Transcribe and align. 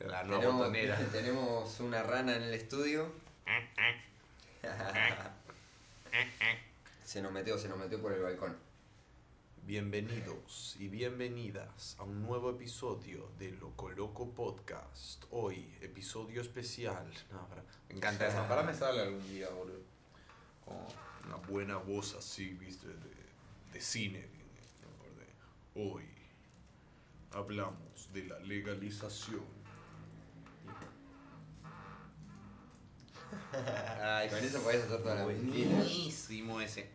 La 0.00 0.22
nueva 0.24 0.40
Tenemos, 0.42 0.58
botonera. 0.58 0.98
tenemos 1.12 1.80
una 1.80 2.02
rana 2.02 2.36
en 2.36 2.42
el 2.42 2.52
estudio. 2.54 3.10
Se 7.04 7.22
nos 7.22 7.32
metió, 7.32 7.56
se 7.58 7.68
nos 7.68 7.78
metió 7.78 8.00
por 8.02 8.12
el 8.12 8.22
balcón. 8.22 8.56
Bienvenidos 9.66 10.76
y 10.78 10.88
bienvenidas 10.88 11.96
a 11.98 12.02
un 12.02 12.22
nuevo 12.22 12.50
episodio 12.50 13.30
de 13.38 13.52
Loco 13.52 13.88
Loco 13.90 14.28
Podcast. 14.30 15.24
Hoy, 15.30 15.74
episodio 15.80 16.40
especial. 16.42 17.06
No, 17.30 17.46
para- 17.48 17.62
me 17.88 17.94
encanta 17.96 18.26
eso. 18.28 18.44
Para 18.48 18.62
me 18.64 18.74
sale 18.74 19.02
algún 19.02 19.26
día, 19.28 19.48
boludo. 19.50 19.80
Como 20.64 20.86
una 21.26 21.36
buena 21.36 21.76
voz 21.76 22.14
así, 22.14 22.48
viste, 22.54 22.88
de, 22.88 23.14
de 23.72 23.80
cine. 23.80 24.26
Hoy 25.76 26.04
hablamos 27.34 28.12
de 28.12 28.24
la 28.24 28.38
legalización. 28.40 29.42
Ay, 34.00 34.28
con 34.28 34.38
eso 34.38 34.62
podés 34.62 34.84
hacer 34.84 35.02
toda 35.02 35.14
la. 35.16 35.24
Buenísimo 35.24 36.60
ese. 36.60 36.88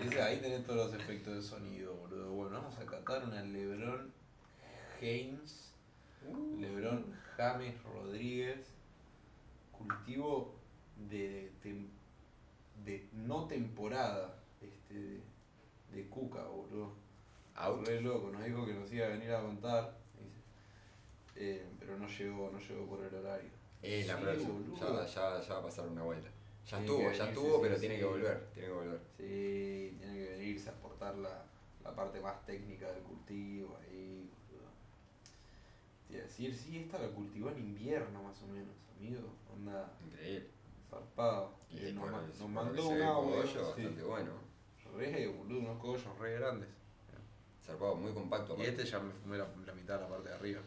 Ese, 0.00 0.22
ahí 0.22 0.40
tenés 0.40 0.64
todos 0.66 0.92
los 0.92 1.00
efectos 1.00 1.34
de 1.34 1.42
sonido, 1.42 1.94
boludo. 1.94 2.30
Bueno, 2.32 2.60
vamos 2.60 2.78
a 2.78 2.86
catar 2.86 3.24
una 3.24 3.42
Lebron 3.42 4.12
Haynes. 5.00 5.72
Lebron 6.58 7.04
James 7.36 7.74
Rodríguez. 7.82 8.68
Cultivo 9.72 10.54
de, 11.10 11.52
tem- 11.62 11.88
de 12.84 13.08
no 13.12 13.46
temporada. 13.46 14.36
Este, 14.60 14.94
de, 14.94 15.20
de 15.92 16.08
cuca, 16.08 16.44
boludo. 16.44 16.92
Re 17.56 18.00
loco, 18.00 18.30
nos 18.30 18.44
dijo 18.44 18.66
que 18.66 18.74
nos 18.74 18.92
iba 18.92 19.06
a 19.06 19.10
venir 19.10 19.30
a 19.32 19.40
contar. 19.42 19.96
Eh, 21.36 21.66
pero 21.80 21.98
no 21.98 22.06
llegó, 22.06 22.50
no 22.52 22.58
llegó 22.60 22.86
por 22.86 23.04
el 23.04 23.14
horario. 23.14 23.50
Eh, 23.82 24.04
la 24.06 24.16
Sí, 24.16 24.22
próxima. 24.22 24.54
Ya, 24.80 25.06
ya, 25.06 25.40
ya 25.40 25.54
va 25.54 25.60
a 25.60 25.62
pasar 25.62 25.88
una 25.88 26.02
vuelta. 26.02 26.28
Ya 26.66 26.78
Tiene 26.78 26.84
estuvo, 26.86 27.12
ya 27.12 27.28
estuvo, 27.28 27.54
sí, 27.56 27.58
pero 27.62 27.74
sí. 27.74 27.80
tiene 27.80 27.98
que 27.98 28.04
volver. 28.04 28.46
Tiene 28.54 28.68
que 28.68 28.74
volver. 28.74 29.00
Sí, 29.18 29.96
tiene 29.98 30.14
que 30.14 30.30
venirse 30.30 30.68
a 30.70 30.72
aportar 30.72 31.16
la, 31.16 31.44
la 31.82 31.94
parte 31.94 32.20
más 32.20 32.44
técnica 32.46 32.90
del 32.90 33.02
cultivo 33.02 33.76
ahí. 33.82 34.30
Te 36.08 36.14
iba 36.14 36.22
a 36.22 36.26
decir, 36.26 36.54
sí, 36.56 36.78
esta 36.78 36.98
la 36.98 37.08
cultivó 37.08 37.50
en 37.50 37.58
invierno 37.58 38.22
más 38.22 38.40
o 38.42 38.46
menos, 38.46 38.74
amigo. 38.96 39.28
Onda 39.52 39.92
Increíble. 40.06 40.48
zarpado. 40.88 41.52
Y 41.70 41.92
nos, 41.92 42.48
mandó 42.48 42.88
un 42.88 43.02
audio. 43.02 43.36
bastante 43.38 44.02
bueno. 44.02 44.30
Re, 44.96 45.26
boludo, 45.26 45.58
unos 45.60 45.78
cogollos 45.78 46.18
re 46.20 46.34
grandes. 46.38 46.68
Zarpado, 47.64 47.96
muy 47.96 48.12
compacto. 48.12 48.52
Y 48.52 48.66
aparte. 48.66 48.82
este 48.82 48.84
ya 48.84 48.98
me 49.00 49.12
fumé 49.12 49.38
la, 49.38 49.46
la 49.66 49.72
mitad 49.74 49.94
de 49.96 50.00
la 50.02 50.08
parte 50.08 50.28
de 50.28 50.34
arriba. 50.34 50.60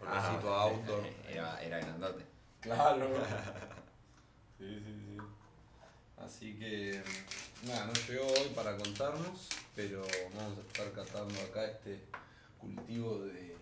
Ah, 0.00 0.40
Olorcito 0.40 0.54
a 0.54 0.62
outdoor. 0.62 1.04
Era, 1.28 1.62
era 1.62 1.78
grandote. 1.80 2.24
Claro. 2.60 3.08
Sí, 4.58 4.80
sí, 4.84 4.92
sí. 5.06 5.18
Así 6.16 6.58
que, 6.58 7.02
nada, 7.62 7.86
no 7.86 8.00
llegó 8.00 8.38
hoy 8.38 8.48
para 8.50 8.76
contarnos, 8.76 9.56
pero 9.74 10.30
vamos 10.34 10.58
a 10.58 10.62
estar 10.62 10.92
catando 10.92 11.42
acá 11.42 11.64
este 11.64 12.04
cultivo 12.58 13.20
de 13.20 13.56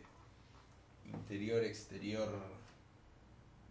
interior-exterior. 1.04 2.30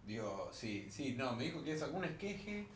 Digo, 0.05 0.49
sí, 0.53 0.87
sí, 0.91 1.15
no, 1.17 1.33
me 1.35 1.45
dijo 1.45 1.63
que 1.63 1.77
sacó 1.77 1.97
un 1.97 2.05
esqueje 2.05 2.67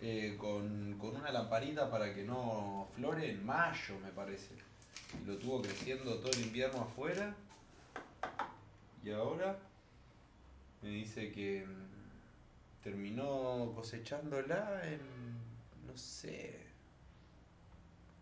eh, 0.00 0.36
con, 0.38 0.96
con 0.98 1.16
una 1.16 1.32
lamparita 1.32 1.90
para 1.90 2.14
que 2.14 2.24
no 2.24 2.88
flore 2.94 3.30
en 3.30 3.44
mayo, 3.44 3.98
me 4.00 4.12
parece. 4.12 4.54
Y 5.20 5.24
lo 5.24 5.38
tuvo 5.38 5.62
creciendo 5.62 6.18
todo 6.20 6.32
el 6.32 6.40
invierno 6.40 6.80
afuera. 6.82 7.34
Y 9.04 9.10
ahora 9.10 9.58
me 10.82 10.88
dice 10.90 11.30
que 11.32 11.64
mm, 11.66 12.82
terminó 12.82 13.72
cosechándola 13.74 14.82
en, 14.86 15.00
no 15.86 15.96
sé, 15.96 16.66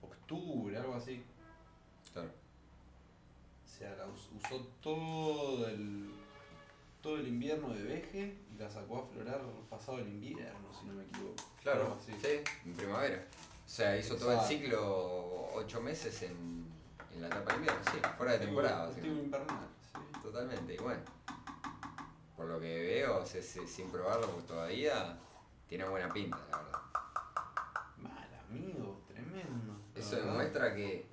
octubre, 0.02 0.76
algo 0.76 0.94
así. 0.94 1.22
Claro. 2.12 2.30
O 3.64 3.78
sea, 3.78 3.96
la 3.96 4.06
us- 4.06 4.30
usó 4.36 4.60
todo 4.80 5.68
el, 5.68 6.10
todo 7.02 7.16
el 7.18 7.28
invierno 7.28 7.70
de 7.74 7.82
veje 7.82 8.36
y 8.54 8.58
la 8.58 8.70
sacó 8.70 8.98
a 8.98 9.06
florar 9.06 9.40
pasado 9.70 9.98
el 9.98 10.08
invierno, 10.08 10.68
si 10.78 10.86
no 10.86 10.94
me 10.94 11.04
equivoco. 11.04 11.34
Claro, 11.62 11.96
sí, 12.04 12.12
en 12.64 12.74
primavera. 12.74 13.26
O 13.64 13.68
sea, 13.74 13.96
hizo 13.96 14.16
todo 14.16 14.32
el 14.32 14.40
ciclo 14.40 15.50
ocho 15.54 15.80
meses 15.80 16.22
en, 16.22 16.66
en 17.14 17.20
la 17.22 17.28
etapa 17.28 17.52
de 17.52 17.58
invierno, 17.58 17.80
sí, 17.90 17.98
fuera 18.16 18.32
de 18.32 18.38
temporada. 18.40 18.86
Cultivo 18.86 19.14
básicamente. 19.14 19.24
invernal, 19.38 19.68
sí. 19.92 20.20
Totalmente, 20.22 20.74
y 20.74 20.78
bueno. 20.78 21.02
Por 22.36 22.46
lo 22.46 22.60
que 22.60 22.80
veo, 22.82 23.24
se- 23.24 23.42
se- 23.42 23.66
sin 23.66 23.90
probarlo 23.90 24.26
pues 24.28 24.46
todavía, 24.46 25.18
tiene 25.68 25.84
buena 25.88 26.12
pinta, 26.12 26.38
la 26.50 26.56
verdad. 26.58 26.78
Mal, 27.98 28.28
amigo, 28.48 29.00
tremendo. 29.06 29.76
Eso 29.94 30.16
verdad. 30.16 30.26
demuestra 30.30 30.74
que 30.74 31.06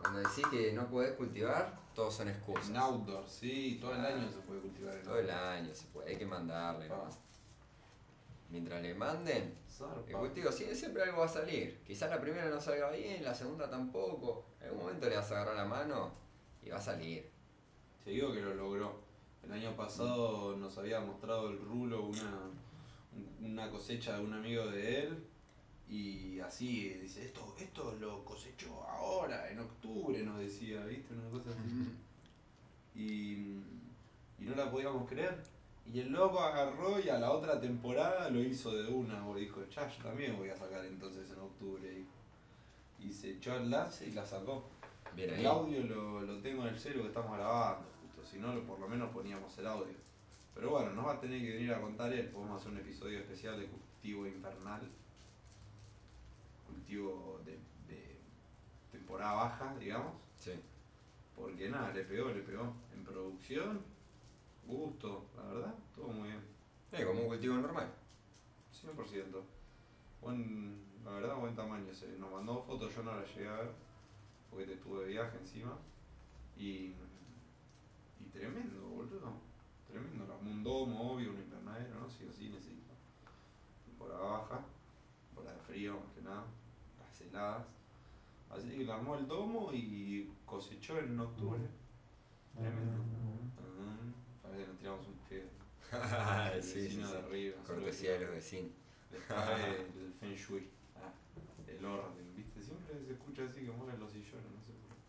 cuando 0.00 0.20
decís 0.20 0.46
que 0.50 0.72
no 0.72 0.86
podés 0.88 1.12
cultivar, 1.16 1.78
todos 1.94 2.14
son 2.14 2.28
excusas. 2.28 2.70
En 2.70 2.76
outdoor, 2.78 3.28
sí, 3.28 3.78
todo 3.80 3.94
el 3.94 4.04
año 4.06 4.28
se 4.30 4.38
puede 4.38 4.60
cultivar 4.60 4.94
en 4.94 5.02
Todo 5.02 5.18
el 5.18 5.30
año 5.30 5.74
se 5.74 5.86
puede, 5.88 6.10
hay 6.10 6.16
que 6.16 6.26
mandarle 6.26 6.86
Ah. 6.90 6.96
nomás. 6.96 7.18
Mientras 8.50 8.82
le 8.82 8.94
manden, 8.94 9.54
el 10.08 10.12
cultivo 10.20 10.50
sí, 10.50 10.64
siempre 10.74 11.02
algo 11.04 11.18
va 11.20 11.26
a 11.26 11.28
salir. 11.28 11.80
Quizás 11.86 12.10
la 12.10 12.20
primera 12.20 12.48
no 12.50 12.60
salga 12.60 12.90
bien, 12.90 13.22
la 13.24 13.34
segunda 13.34 13.70
tampoco. 13.70 14.44
En 14.60 14.66
algún 14.68 14.82
momento 14.84 15.08
le 15.08 15.16
vas 15.16 15.30
a 15.30 15.36
agarrar 15.36 15.56
la 15.56 15.64
mano 15.66 16.10
y 16.64 16.70
va 16.70 16.78
a 16.78 16.82
salir. 16.82 17.30
Te 18.04 18.10
digo 18.10 18.32
que 18.32 18.40
lo 18.40 18.54
logró. 18.54 19.00
El 19.44 19.52
año 19.52 19.74
pasado 19.76 20.56
nos 20.56 20.76
había 20.78 21.00
mostrado 21.00 21.48
el 21.50 21.58
rulo 21.60 22.02
una, 22.06 22.50
un- 23.16 23.52
una 23.52 23.70
cosecha 23.70 24.16
de 24.18 24.24
un 24.24 24.34
amigo 24.34 24.66
de 24.66 25.00
él 25.04 25.24
y 25.88 26.40
así 26.40 26.90
dice, 26.94 27.24
esto, 27.24 27.54
esto 27.58 27.94
lo 28.00 28.24
cosechó 28.24 28.82
ahora, 28.84 29.50
en 29.50 29.60
octubre 29.60 30.22
nos 30.22 30.38
decía, 30.38 30.84
¿viste? 30.84 31.14
Una 31.14 31.30
cosa 31.30 31.50
así. 31.50 31.60
Y, 32.94 33.62
y 34.38 34.44
no 34.44 34.54
la 34.56 34.70
podíamos 34.70 35.08
creer. 35.08 35.36
Y 35.86 36.00
el 36.00 36.12
loco 36.12 36.40
agarró 36.40 37.00
y 37.00 37.08
a 37.08 37.18
la 37.18 37.32
otra 37.32 37.60
temporada 37.60 38.30
lo 38.30 38.40
hizo 38.40 38.70
de 38.72 38.88
una, 38.88 39.24
porque 39.24 39.42
dijo, 39.42 39.64
ya, 39.68 39.88
yo 39.88 40.02
también 40.02 40.36
voy 40.36 40.48
a 40.48 40.56
sacar 40.56 40.84
entonces 40.84 41.28
en 41.30 41.38
octubre. 41.40 41.88
dijo. 41.88 42.10
Y 43.00 43.12
se 43.12 43.30
echó 43.32 43.52
al 43.54 43.70
lance 43.70 44.06
y 44.06 44.12
la 44.12 44.24
sacó. 44.24 44.68
Bien 45.16 45.30
ahí. 45.30 45.40
El 45.40 45.46
audio 45.46 45.82
lo, 45.84 46.20
lo 46.20 46.38
tengo 46.38 46.62
en 46.62 46.74
el 46.74 46.78
celu 46.78 47.02
que 47.02 47.08
estamos 47.08 47.36
grabando, 47.36 47.86
justo. 48.02 48.24
Si 48.24 48.38
no, 48.38 48.54
por 48.66 48.78
lo 48.78 48.86
menos 48.86 49.10
poníamos 49.10 49.56
el 49.58 49.66
audio. 49.66 49.94
Pero 50.54 50.70
bueno, 50.70 50.92
nos 50.92 51.06
va 51.06 51.14
a 51.14 51.20
tener 51.20 51.40
que 51.40 51.54
venir 51.54 51.72
a 51.72 51.80
contar 51.80 52.12
él. 52.12 52.28
Podemos 52.28 52.60
hacer 52.60 52.72
un 52.72 52.78
episodio 52.78 53.18
especial 53.18 53.58
de 53.58 53.66
cultivo 53.66 54.26
infernal. 54.26 54.82
Cultivo 56.66 57.40
de, 57.44 57.52
de 57.92 58.16
temporada 58.92 59.32
baja, 59.32 59.74
digamos. 59.80 60.12
Sí. 60.36 60.52
Porque 61.34 61.70
nada, 61.70 61.92
le 61.92 62.04
pegó, 62.04 62.28
le 62.28 62.42
pegó. 62.42 62.74
En 62.94 63.04
producción, 63.04 63.80
gusto, 64.66 65.26
la 65.36 65.42
verdad, 65.42 65.74
todo 65.94 66.08
muy 66.08 66.28
bien. 66.28 66.40
Eh, 66.92 67.04
como 67.04 67.22
un 67.22 67.28
cultivo 67.28 67.56
normal. 67.56 67.90
100%. 68.72 69.42
Buen, 70.22 70.80
la 71.04 71.12
verdad, 71.12 71.36
buen 71.36 71.54
tamaño. 71.54 71.94
Se 71.94 72.08
nos 72.18 72.30
mandó 72.30 72.62
fotos, 72.62 72.94
yo 72.94 73.02
no 73.02 73.14
las 73.14 73.28
llegué 73.34 73.48
a 73.48 73.56
ver, 73.56 73.70
porque 74.50 74.66
te 74.66 74.74
estuve 74.74 75.04
de 75.04 75.10
viaje 75.10 75.38
encima. 75.38 75.76
Y, 76.56 76.94
y 78.20 78.24
tremendo, 78.32 78.80
boludo. 78.88 79.32
Tremendo. 79.88 80.38
Un 80.42 80.62
domo, 80.62 81.12
obvio, 81.14 81.30
un 81.30 81.38
invernadero, 81.38 82.00
¿no? 82.00 82.10
Sí 82.10 82.24
o 82.28 82.32
sí 82.32 82.48
necesito. 82.48 82.92
Temporada 83.86 84.20
baja, 84.20 84.64
temporada 85.28 85.56
de 85.56 85.62
frío, 85.64 85.94
más 85.94 86.12
que 86.14 86.22
nada. 86.22 86.44
Las 86.98 87.20
heladas. 87.20 87.66
Así 88.50 88.68
que 88.68 88.84
le 88.84 88.92
armó 88.92 89.16
el 89.16 89.28
domo 89.28 89.70
y 89.72 90.28
cosechó 90.44 90.98
en 90.98 91.18
octubre. 91.18 91.60
Tremendo. 92.54 93.02
Nos 94.66 94.78
tiramos 94.78 95.06
un 95.06 95.18
pedo. 95.28 95.48
El 96.54 96.62
sí, 96.62 96.80
vecino 96.82 97.06
sí. 97.06 97.12
de 97.12 97.18
arriba. 97.18 97.56
Cortesía 97.66 98.12
de 98.12 98.20
los 98.20 98.30
vecinos. 98.30 98.72
Les 99.10 99.22
cae 99.24 99.86
el 99.96 100.12
feng 100.20 100.36
shui, 100.36 100.68
ah, 100.94 101.12
el 101.66 101.84
orden, 101.84 102.34
¿viste? 102.36 102.62
Siempre 102.62 102.94
se 103.04 103.12
escucha 103.12 103.42
así 103.44 103.62
que 103.62 103.72
mueven 103.72 103.98
los 103.98 104.12
sillones, 104.12 104.50
no 104.54 104.62
sé 104.62 104.72
por 104.72 104.96
qué. 104.96 105.02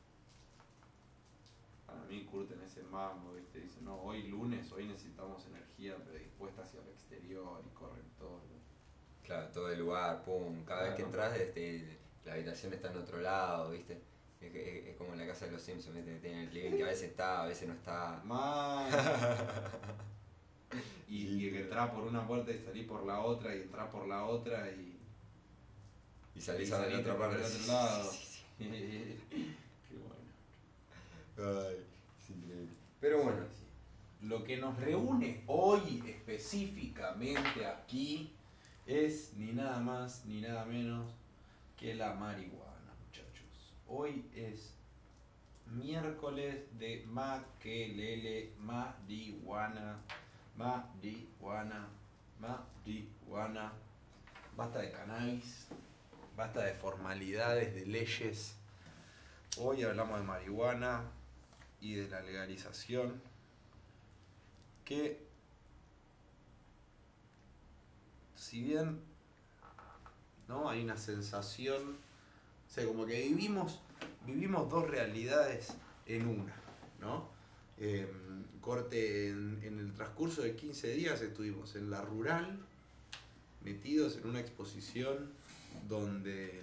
Para 1.85 2.01
mí 2.05 2.25
curten 2.25 2.61
ese 2.63 2.81
mambo, 2.83 3.33
¿viste? 3.35 3.59
Dicen, 3.59 3.85
no, 3.85 4.01
hoy 4.01 4.23
lunes, 4.23 4.71
hoy 4.71 4.87
necesitamos 4.87 5.45
energía 5.45 5.97
predispuesta 5.97 6.63
hacia 6.63 6.81
el 6.81 6.89
exterior 6.89 7.61
y 7.63 7.75
corren 7.75 8.09
todo. 8.17 8.41
Claro, 9.23 9.49
todo 9.49 9.71
el 9.71 9.79
lugar, 9.79 10.23
pum. 10.23 10.65
Cada 10.65 10.83
vez 10.83 10.95
que 10.95 11.03
entras, 11.03 11.37
este, 11.37 11.99
la 12.25 12.33
habitación 12.33 12.73
está 12.73 12.91
en 12.91 12.97
otro 12.97 13.21
lado, 13.21 13.69
¿viste? 13.69 14.01
Es, 14.41 14.55
es, 14.55 14.87
es 14.87 14.95
como 14.97 15.13
en 15.13 15.19
la 15.19 15.27
casa 15.27 15.45
de 15.45 15.51
los 15.51 15.61
Simpsons, 15.61 15.95
que 15.95 16.01
tienen 16.19 16.47
el 16.47 16.53
living 16.53 16.77
que 16.77 16.83
a 16.83 16.87
veces 16.87 17.09
está, 17.09 17.43
a 17.43 17.47
veces 17.47 17.67
no 17.67 17.75
está. 17.75 18.23
y, 21.07 21.45
y, 21.45 21.51
que 21.51 21.61
entrás 21.61 21.91
por 21.91 22.03
una 22.03 22.27
puerta 22.27 22.51
y 22.51 22.59
salís 22.59 22.87
por 22.87 23.05
la 23.05 23.21
otra, 23.21 23.55
y 23.55 23.61
entrás 23.61 23.89
por 23.89 24.07
la 24.07 24.25
otra 24.25 24.69
y. 24.71 24.97
Y 26.35 26.41
salís, 26.41 26.71
a 26.71 26.87
la 26.87 26.99
otra 26.99 27.17
parte. 27.17 27.37
Por 27.37 27.45
el 27.45 27.51
otro 27.51 27.67
lado. 27.67 28.11
Qué 28.57 29.97
bueno. 29.97 30.15
Ay, 31.37 31.85
es 32.19 32.29
increíble. 32.29 32.73
Pero 32.99 33.23
bueno. 33.23 33.45
Sí, 33.49 33.55
sí. 33.59 33.65
Lo 34.27 34.43
que 34.43 34.57
nos 34.57 34.77
reúne 34.77 35.43
hoy 35.47 36.03
específicamente 36.07 37.65
aquí 37.65 38.31
es 38.85 39.33
ni 39.35 39.51
nada 39.51 39.79
más 39.79 40.25
ni 40.25 40.41
nada 40.41 40.63
menos 40.65 41.11
que 41.77 41.95
la 41.95 42.13
marihuana. 42.13 42.60
Hoy 43.93 44.25
es 44.33 44.73
miércoles 45.65 46.63
de 46.79 47.05
maquelele, 47.07 48.53
marihuana, 48.57 49.99
marihuana, 50.55 51.89
marihuana. 52.39 53.73
Basta 54.55 54.79
de 54.79 54.91
cannabis, 54.93 55.67
basta 56.37 56.61
de 56.61 56.73
formalidades, 56.75 57.75
de 57.75 57.85
leyes. 57.85 58.55
Hoy 59.57 59.83
hablamos 59.83 60.21
de 60.21 60.25
marihuana 60.25 61.01
y 61.81 61.95
de 61.95 62.07
la 62.07 62.21
legalización 62.21 63.21
que 64.85 65.21
si 68.35 68.61
bien 68.61 69.01
¿no? 70.47 70.69
hay 70.69 70.81
una 70.81 70.95
sensación, 70.95 71.97
o 72.71 72.73
sea, 72.73 72.85
como 72.85 73.05
que 73.05 73.21
vivimos, 73.21 73.81
vivimos 74.25 74.69
dos 74.69 74.89
realidades 74.89 75.73
en 76.05 76.25
una, 76.25 76.55
¿no? 77.01 77.27
Eh, 77.77 78.09
corte, 78.61 79.27
en 79.27 79.77
el 79.77 79.91
transcurso 79.91 80.41
de 80.41 80.55
15 80.55 80.93
días 80.93 81.21
estuvimos 81.21 81.75
en 81.75 81.89
la 81.89 82.01
rural, 82.01 82.59
metidos 83.61 84.15
en 84.15 84.29
una 84.29 84.39
exposición 84.39 85.33
donde 85.89 86.61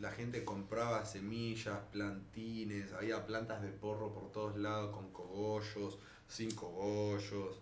la 0.00 0.10
gente 0.10 0.44
compraba 0.44 1.06
semillas, 1.06 1.78
plantines, 1.92 2.92
había 2.92 3.24
plantas 3.24 3.62
de 3.62 3.68
porro 3.68 4.12
por 4.12 4.32
todos 4.32 4.56
lados 4.56 4.92
con 4.92 5.12
cogollos, 5.12 5.98
sin 6.28 6.50
cogollos, 6.50 7.60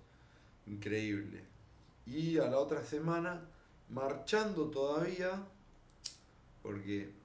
increíble. 0.66 1.44
Y 2.06 2.38
a 2.38 2.46
la 2.46 2.58
otra 2.58 2.82
semana, 2.86 3.42
marchando 3.90 4.70
todavía, 4.70 5.44
porque 6.62 7.21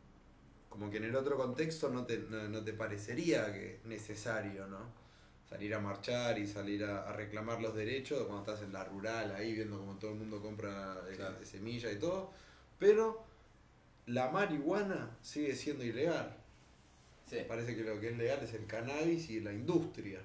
como 0.77 0.91
que 0.91 0.97
en 0.97 1.05
el 1.05 1.15
otro 1.15 1.37
contexto 1.37 1.89
no 1.89 2.05
te, 2.05 2.19
no, 2.19 2.47
no 2.49 2.63
te 2.63 2.71
parecería 2.73 3.51
que 3.51 3.79
necesario, 3.85 4.67
¿no? 4.67 4.91
Salir 5.49 5.73
a 5.73 5.79
marchar 5.79 6.37
y 6.37 6.45
salir 6.45 6.83
a, 6.83 7.09
a, 7.09 7.13
reclamar 7.13 7.61
los 7.61 7.73
derechos 7.73 8.27
cuando 8.27 8.51
estás 8.51 8.63
en 8.63 8.73
la 8.73 8.83
rural 8.83 9.33
ahí 9.35 9.53
viendo 9.53 9.79
como 9.79 9.97
todo 9.97 10.11
el 10.11 10.17
mundo 10.17 10.41
compra 10.41 10.97
eh, 11.09 11.15
Claro. 11.15 11.43
semillas 11.43 11.93
y 11.93 11.95
todo. 11.99 12.31
Pero 12.77 13.23
la 14.05 14.29
marihuana 14.29 15.17
sigue 15.21 15.55
siendo 15.55 15.83
ilegal. 15.83 16.35
Sí. 17.27 17.37
Parece 17.47 17.75
que 17.75 17.83
lo 17.83 17.99
que 17.99 18.09
es 18.09 18.17
legal 18.17 18.39
es 18.43 18.53
el 18.53 18.67
cannabis 18.67 19.29
y 19.29 19.39
la 19.39 19.53
industria. 19.53 20.19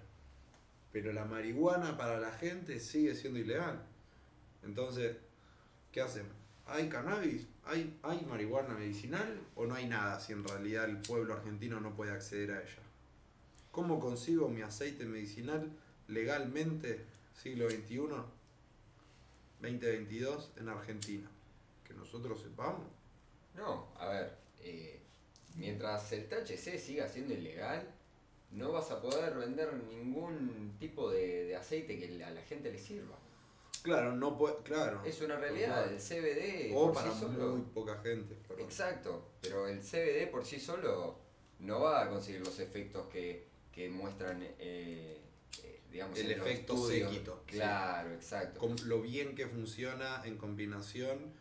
Pero 0.93 1.13
la 1.13 1.25
marihuana 1.25 1.97
para 1.97 2.21
la 2.21 2.33
gente 2.33 2.79
sigue 2.79 3.15
siendo 3.15 3.39
ilegal. 3.39 3.83
Entonces, 4.63 5.17
¿qué 5.93 6.03
hacen? 6.03 6.27
¿Hay 6.67 6.89
cannabis? 6.89 7.47
¿Hay, 7.65 7.97
¿Hay 8.03 8.25
marihuana 8.29 8.75
medicinal? 8.75 9.41
¿O 9.55 9.67
no 9.67 9.75
hay 9.75 9.87
nada 9.87 10.19
si 10.19 10.33
en 10.33 10.45
realidad 10.45 10.85
el 10.85 10.99
pueblo 10.99 11.35
argentino 11.35 11.81
no 11.81 11.95
puede 11.95 12.11
acceder 12.11 12.51
a 12.51 12.63
ella? 12.63 12.83
¿Cómo 13.71 14.01
consigo 14.01 14.49
mi 14.49 14.63
aceite 14.63 15.05
medicinal 15.05 15.71
legalmente, 16.09 17.05
siglo 17.41 17.71
XXI, 17.71 17.97
2022, 19.61 20.53
en 20.59 20.69
Argentina? 20.69 21.31
Que 21.87 21.95
nosotros 21.95 22.43
sepamos. 22.43 22.87
No, 23.57 23.89
a 23.97 24.09
ver, 24.09 24.37
eh, 24.61 25.01
mientras 25.55 26.13
el 26.13 26.29
THC 26.29 26.79
siga 26.79 27.09
siendo 27.09 27.35
ilegal, 27.35 27.89
no 28.51 28.73
vas 28.73 28.91
a 28.91 29.01
poder 29.01 29.35
vender 29.35 29.73
ningún 29.75 30.77
tipo 30.79 31.11
de, 31.11 31.45
de 31.45 31.57
aceite 31.57 31.99
que 31.99 32.23
a 32.25 32.31
la 32.31 32.43
gente 32.43 32.73
le 32.73 32.79
sirva. 32.79 33.22
Claro, 33.83 34.13
no 34.13 34.37
puede, 34.39 34.57
claro. 34.63 35.03
Es 35.05 35.21
una 35.21 35.37
realidad, 35.37 35.93
el 35.93 35.99
CBD 35.99 36.73
O 36.75 36.87
por 36.87 36.95
para 36.95 37.13
sí 37.13 37.21
solo. 37.21 37.57
muy 37.57 37.63
poca 37.63 37.99
gente. 37.99 38.37
Exacto, 38.59 39.33
pero 39.41 39.67
el 39.67 39.81
CBD 39.81 40.31
por 40.31 40.45
sí 40.45 40.61
solo 40.61 41.19
no 41.59 41.81
va 41.81 42.05
a 42.05 42.09
conseguir 42.09 42.41
los 42.41 42.59
efectos 42.61 43.07
que, 43.09 43.47
que 43.73 43.89
muestran, 43.89 44.41
eh, 44.43 45.21
eh, 45.65 45.81
digamos, 45.91 46.19
El 46.19 46.31
efecto 46.33 46.77
séquito, 46.89 47.43
sí. 47.47 47.57
Claro, 47.57 48.13
exacto. 48.13 48.61
con 48.61 48.77
lo 48.89 49.01
bien 49.03 49.35
que 49.35 49.47
funciona 49.47 50.23
en 50.25 50.37
combinación 50.37 51.33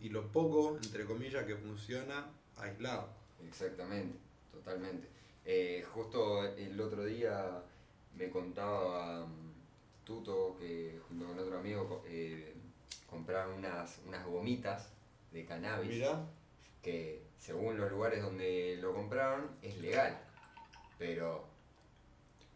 y 0.00 0.08
lo 0.08 0.32
poco, 0.32 0.78
entre 0.82 1.04
comillas, 1.04 1.44
que 1.44 1.56
funciona 1.56 2.26
aislado. 2.56 3.08
Exactamente, 3.46 4.18
totalmente. 4.50 5.08
Eh, 5.44 5.84
justo 5.92 6.44
el 6.44 6.80
otro 6.80 7.04
día 7.04 7.62
me 8.14 8.30
contaba 8.30 9.26
mm, 9.26 9.51
Tuto 10.04 10.56
que 10.58 10.98
junto 11.08 11.26
con 11.26 11.38
otro 11.38 11.58
amigo 11.58 12.02
eh, 12.06 12.54
compraron 13.08 13.54
unas, 13.54 13.98
unas 14.06 14.26
gomitas 14.26 14.88
de 15.30 15.44
cannabis 15.44 15.90
Mirá, 15.90 16.26
que 16.82 17.22
según 17.38 17.78
los 17.78 17.90
lugares 17.90 18.22
donde 18.22 18.78
lo 18.80 18.92
compraron 18.94 19.48
es 19.62 19.78
legal, 19.78 20.18
pero 20.98 21.44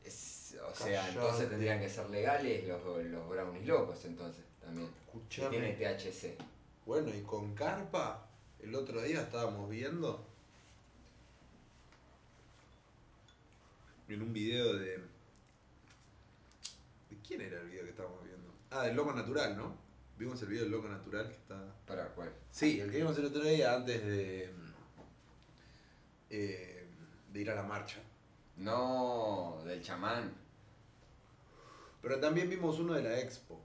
es- 0.05 0.57
o 0.61 0.75
sea, 0.75 0.87
Callate. 1.03 1.09
entonces 1.11 1.49
tendrían 1.51 1.81
que 1.81 1.89
ser 1.89 2.11
legales 2.11 2.67
los, 2.67 2.83
los 3.05 3.29
brownies 3.29 3.67
locos 3.67 4.05
entonces 4.05 4.45
también. 4.61 4.89
Que 4.89 4.99
escuchame. 5.07 5.51
tiene 5.51 5.73
THC. 5.75 6.37
Bueno, 6.85 7.15
y 7.15 7.21
con 7.23 7.55
carpa, 7.55 8.27
el 8.61 8.75
otro 8.75 9.01
día 9.03 9.23
estábamos 9.23 9.69
viendo 9.71 10.25
en 14.09 14.23
un 14.23 14.33
video 14.33 14.75
de. 14.75 15.01
¿De 17.27 17.35
quién 17.35 17.41
era 17.41 17.61
el 17.61 17.69
video 17.69 17.83
que 17.83 17.91
estábamos 17.91 18.23
viendo? 18.23 18.55
Ah, 18.71 18.85
del 18.85 18.95
Loco 18.95 19.13
Natural, 19.13 19.57
¿no? 19.57 19.77
Vimos 20.17 20.41
el 20.43 20.49
video 20.49 20.63
del 20.63 20.71
Loco 20.71 20.87
Natural 20.87 21.27
que 21.27 21.35
está. 21.35 21.75
¿Para 21.85 22.07
cuál? 22.15 22.33
Sí, 22.53 22.79
el 22.79 22.89
que 22.89 22.99
vimos 22.99 23.19
el 23.19 23.25
otro 23.25 23.43
día 23.43 23.75
antes 23.75 24.01
de. 24.01 24.49
eh, 26.31 26.87
de 27.33 27.41
ir 27.41 27.51
a 27.51 27.57
la 27.57 27.65
marcha. 27.65 27.99
No, 28.59 29.61
del 29.65 29.83
chamán. 29.83 30.33
Pero 32.01 32.21
también 32.21 32.49
vimos 32.49 32.79
uno 32.79 32.95
de 32.95 33.03
la 33.03 33.19
expo. 33.19 33.61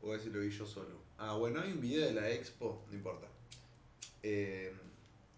O 0.00 0.14
ese 0.14 0.30
lo 0.30 0.40
vi 0.40 0.48
yo 0.48 0.64
solo. 0.64 0.96
Ah, 1.18 1.34
bueno, 1.34 1.60
hay 1.60 1.72
un 1.72 1.80
video 1.82 2.06
de 2.06 2.14
la 2.14 2.30
expo, 2.30 2.86
no 2.88 2.96
importa. 2.96 3.26
Eh, 4.22 4.74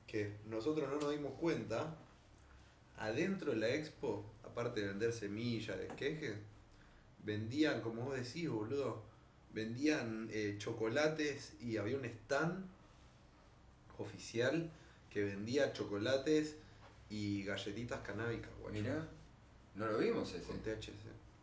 que 0.06 0.36
nosotros 0.46 0.88
no 0.88 1.00
nos 1.00 1.10
dimos 1.10 1.32
cuenta. 1.32 1.96
Adentro 2.96 3.50
de 3.50 3.56
la 3.56 3.70
expo, 3.70 4.24
aparte 4.44 4.82
de 4.82 4.86
vender 4.86 5.12
semillas, 5.12 5.76
de 5.78 5.88
quejes, 5.88 6.36
vendían, 7.26 7.80
como 7.82 8.02
vos 8.04 8.14
decís, 8.16 8.48
boludo, 8.48 9.02
vendían 9.52 10.28
eh, 10.32 10.54
chocolates 10.58 11.54
y 11.60 11.76
había 11.76 11.98
un 11.98 12.04
stand 12.06 12.64
oficial 13.98 14.70
que 15.10 15.24
vendía 15.24 15.72
chocolates 15.72 16.56
y 17.10 17.42
galletitas 17.44 18.00
canábicas, 18.00 18.50
guacho, 18.60 18.74
Mirá, 18.78 19.06
no 19.74 19.86
lo 19.86 19.98
vimos 19.98 20.32
ese. 20.32 20.44
con 20.46 20.58
THC. 20.60 20.92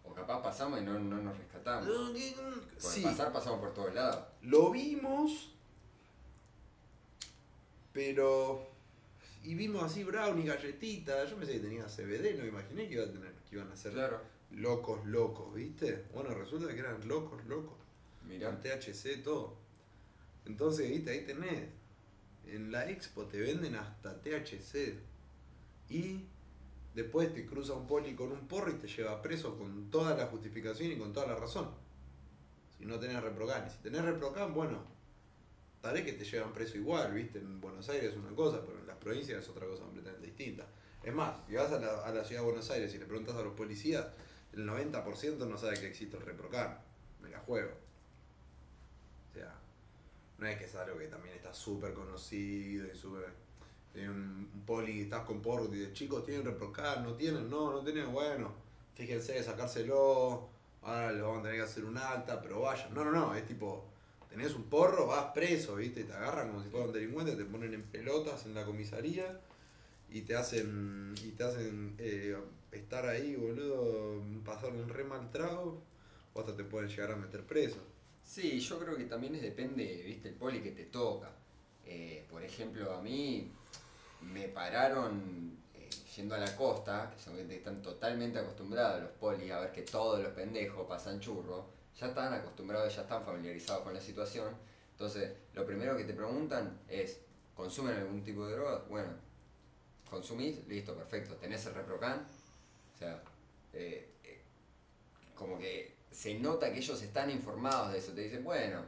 O 0.05 0.13
capaz 0.13 0.41
pasamos 0.41 0.81
y 0.81 0.85
no, 0.85 0.99
no 0.99 1.21
nos 1.21 1.37
rescatamos. 1.37 1.87
No, 1.87 2.13
que- 2.13 2.33
Por 2.81 2.91
Sí, 2.91 3.01
pasar 3.01 3.31
pasamos 3.33 3.59
por 3.59 3.73
todos 3.73 3.93
lados. 3.93 4.25
lo 4.41 4.71
vimos, 4.71 5.51
pero. 7.91 8.67
Y 9.43 9.55
vimos 9.55 9.83
así 9.83 10.03
brownie, 10.03 10.45
galletitas. 10.45 11.29
Yo 11.29 11.35
pensé 11.37 11.53
que 11.53 11.59
tenía 11.59 11.85
CBD, 11.87 12.37
no 12.37 12.45
imaginé 12.45 12.87
que, 12.87 12.93
iba 12.95 13.03
a 13.03 13.11
tener, 13.11 13.33
que 13.49 13.55
iban 13.57 13.69
a 13.71 13.75
ser 13.75 13.91
Claro. 13.93 14.21
Locos, 14.55 15.05
locos, 15.05 15.53
¿viste? 15.53 16.05
Bueno, 16.13 16.33
resulta 16.33 16.73
que 16.73 16.79
eran 16.79 17.07
locos, 17.07 17.43
locos. 17.45 17.77
Mirá. 18.27 18.49
Con 18.49 18.61
THC, 18.61 19.23
todo. 19.23 19.55
Entonces, 20.45 20.89
¿viste? 20.89 21.11
Ahí 21.11 21.25
tenés. 21.25 21.69
En 22.45 22.71
la 22.71 22.89
expo 22.89 23.25
te 23.25 23.39
venden 23.39 23.75
hasta 23.75 24.21
THC. 24.21 24.95
Y 25.89 26.25
después 26.93 27.33
te 27.33 27.45
cruza 27.45 27.73
un 27.73 27.87
poli 27.87 28.15
con 28.15 28.31
un 28.31 28.47
porro 28.47 28.71
y 28.71 28.75
te 28.75 28.87
lleva 28.87 29.21
preso 29.21 29.57
con 29.57 29.89
toda 29.89 30.15
la 30.15 30.27
justificación 30.27 30.91
y 30.91 30.97
con 30.97 31.13
toda 31.13 31.27
la 31.27 31.35
razón. 31.35 31.69
Si 32.77 32.85
no 32.85 32.99
tenés 32.99 33.21
reprocan. 33.21 33.67
Y 33.67 33.69
si 33.69 33.77
tenés 33.77 34.03
reprocan, 34.03 34.53
bueno, 34.53 34.83
tal 35.81 35.93
vez 35.93 36.05
que 36.05 36.13
te 36.13 36.25
llevan 36.25 36.53
preso 36.53 36.77
igual, 36.77 37.13
¿viste? 37.13 37.39
En 37.39 37.59
Buenos 37.59 37.89
Aires 37.89 38.11
es 38.11 38.17
una 38.17 38.35
cosa, 38.35 38.61
pero 38.65 38.79
en 38.79 38.87
las 38.87 38.97
provincias 38.97 39.43
es 39.43 39.49
otra 39.49 39.67
cosa 39.67 39.83
completamente 39.83 40.27
distinta. 40.27 40.65
Es 41.03 41.13
más, 41.13 41.35
si 41.47 41.55
vas 41.55 41.71
a 41.71 41.79
la, 41.79 42.05
a 42.05 42.11
la 42.13 42.23
ciudad 42.23 42.41
de 42.41 42.47
Buenos 42.47 42.69
Aires 42.71 42.93
y 42.95 42.97
le 42.97 43.05
preguntas 43.05 43.35
a 43.35 43.41
los 43.41 43.53
policías, 43.53 44.07
el 44.55 44.67
90% 44.67 45.47
no 45.47 45.57
sabe 45.57 45.79
que 45.79 45.87
existe 45.87 46.17
el 46.17 46.23
reprocan. 46.23 46.77
Me 47.21 47.29
la 47.29 47.39
juego. 47.39 47.71
O 49.31 49.33
sea, 49.33 49.53
no 50.37 50.47
es 50.47 50.57
que 50.57 50.65
es 50.65 50.75
algo 50.75 50.97
que 50.97 51.07
también 51.07 51.35
está 51.35 51.53
súper 51.53 51.93
conocido 51.93 52.85
y 52.87 52.95
súper. 52.95 53.29
Tiene 53.93 54.09
un, 54.09 54.63
poli, 54.65 55.01
estás 55.01 55.23
con 55.25 55.41
porro 55.41 55.73
y 55.73 55.79
de 55.79 55.93
chicos, 55.93 56.25
¿tienen 56.25 56.45
reprocan? 56.45 57.03
¿No 57.03 57.13
tienen? 57.13 57.49
No, 57.49 57.71
no 57.71 57.83
tienen, 57.83 58.11
bueno, 58.11 58.51
fíjense 58.95 59.41
sacárselo, 59.43 60.49
ahora 60.81 61.11
le 61.11 61.21
vamos 61.21 61.39
a 61.39 61.43
tener 61.43 61.57
que 61.57 61.63
hacer 61.63 61.85
un 61.85 61.97
alta, 61.97 62.41
pero 62.41 62.61
vayan. 62.61 62.91
No, 62.93 63.05
no, 63.05 63.11
no, 63.11 63.35
es 63.35 63.45
tipo, 63.45 63.85
tenés 64.29 64.55
un 64.55 64.63
porro, 64.63 65.05
vas 65.05 65.31
preso, 65.33 65.75
¿viste? 65.75 66.05
Te 66.05 66.13
agarran 66.13 66.49
como 66.49 66.63
si 66.63 66.69
fuera 66.69 66.87
un 66.87 66.93
delincuente, 66.93 67.35
te 67.35 67.45
ponen 67.45 67.73
en 67.75 67.83
pelotas 67.83 68.45
en 68.45 68.55
la 68.55 68.65
comisaría 68.65 69.39
y 70.09 70.21
te 70.21 70.35
hacen, 70.35 71.13
y 71.23 71.31
te 71.31 71.43
hacen 71.43 71.95
eh, 71.99 72.35
estar 72.75 73.05
ahí, 73.07 73.35
boludo, 73.35 74.21
pasar 74.43 74.71
un 74.71 74.89
re 74.89 75.03
mal 75.03 75.29
o 76.33 76.39
hasta 76.39 76.55
te 76.55 76.63
pueden 76.63 76.89
llegar 76.89 77.11
a 77.11 77.15
meter 77.15 77.45
preso. 77.45 77.77
Sí, 78.23 78.59
yo 78.59 78.79
creo 78.79 78.95
que 78.95 79.05
también 79.05 79.35
es 79.35 79.41
depende, 79.41 80.03
viste, 80.05 80.29
el 80.29 80.35
poli 80.35 80.61
que 80.61 80.71
te 80.71 80.85
toca. 80.85 81.31
Eh, 81.85 82.25
por 82.29 82.41
ejemplo, 82.43 82.93
a 82.93 83.01
mí 83.01 83.51
me 84.21 84.47
pararon 84.47 85.57
eh, 85.73 85.89
yendo 86.15 86.35
a 86.35 86.39
la 86.39 86.55
costa, 86.55 87.11
que 87.13 87.21
son 87.21 87.35
gente 87.35 87.53
que 87.53 87.59
están 87.59 87.81
totalmente 87.81 88.39
acostumbrados 88.39 89.01
los 89.01 89.11
polis 89.11 89.51
a 89.51 89.59
ver 89.59 89.71
que 89.71 89.81
todos 89.83 90.23
los 90.23 90.31
pendejos 90.33 90.87
pasan 90.87 91.19
churro, 91.19 91.67
ya 91.99 92.07
están 92.07 92.33
acostumbrados, 92.33 92.95
ya 92.95 93.03
están 93.03 93.23
familiarizados 93.23 93.83
con 93.83 93.93
la 93.93 94.01
situación. 94.01 94.55
Entonces, 94.91 95.31
lo 95.53 95.65
primero 95.65 95.97
que 95.97 96.05
te 96.05 96.13
preguntan 96.13 96.79
es, 96.87 97.19
¿consumen 97.53 97.95
algún 97.97 98.23
tipo 98.23 98.47
de 98.47 98.53
droga? 98.53 98.85
Bueno, 98.89 99.09
consumís, 100.09 100.65
listo, 100.67 100.95
perfecto. 100.95 101.35
¿Tenés 101.35 101.65
el 101.65 101.73
reprocan? 101.73 102.25
Sea, 103.03 103.21
eh, 103.73 104.07
eh, 104.23 104.41
como 105.35 105.57
que 105.59 105.93
se 106.09 106.35
nota 106.35 106.71
que 106.71 106.77
ellos 106.79 107.01
están 107.01 107.29
informados 107.29 107.91
de 107.91 107.99
eso. 107.99 108.13
Te 108.13 108.21
dicen, 108.21 108.43
bueno, 108.43 108.81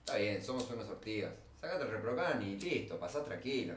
está 0.00 0.16
bien, 0.16 0.42
somos 0.44 0.70
unos 0.70 0.88
ortigas. 0.88 1.32
Sácate 1.60 1.82
el 1.84 1.90
reprocan 1.90 2.40
y 2.42 2.56
listo, 2.56 2.98
pasás 3.00 3.24
tranquilo. 3.24 3.74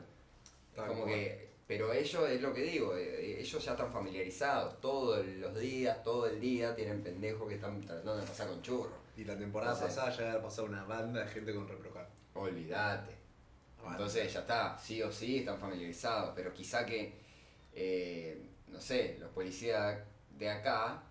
Tal 0.76 0.88
como 0.90 1.04
cual. 1.04 1.14
que, 1.16 1.50
pero 1.68 1.92
ellos, 1.94 2.30
es 2.30 2.42
lo 2.42 2.54
que 2.54 2.62
digo, 2.62 2.96
eh, 2.96 3.40
ellos 3.42 3.66
ya 3.66 3.72
están 3.72 3.92
familiarizados. 3.92 4.80
Todos 4.82 5.26
los 5.26 5.58
días, 5.60 6.04
todo 6.04 6.28
el 6.28 6.40
día 6.40 6.76
tienen 6.76 7.02
pendejos 7.02 7.48
que 7.50 7.56
están 7.56 7.82
tratando 7.82 8.18
de 8.18 8.28
pasar 8.28 8.50
con 8.50 8.62
churro. 8.62 8.92
Y 9.18 9.24
la 9.24 9.36
temporada 9.38 9.74
Entonces- 9.74 9.96
pasada 9.98 10.16
ya 10.18 10.28
había 10.30 10.44
pasado 10.44 10.68
una 10.68 10.84
banda 10.84 11.24
de 11.26 11.32
gente 11.32 11.56
con 11.56 11.68
reprocar. 11.68 12.08
Olvídate. 12.36 13.16
Entonces 13.84 14.32
ya 14.32 14.42
está, 14.42 14.78
sí 14.78 15.02
o 15.02 15.12
sí 15.12 15.40
están 15.40 15.58
familiarizados, 15.60 16.34
pero 16.36 16.54
quizá 16.54 16.86
que, 16.86 17.14
eh, 17.74 18.40
no 18.72 18.82
sé, 18.82 19.18
los 19.20 19.30
policías 19.32 20.00
de 20.38 20.50
acá, 20.50 21.04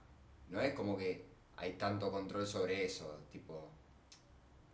no 0.48 0.60
es 0.60 0.74
como 0.74 0.96
que 0.96 1.24
hay 1.56 1.74
tanto 1.74 2.10
control 2.10 2.46
sobre 2.46 2.84
eso, 2.84 3.20
tipo, 3.30 3.70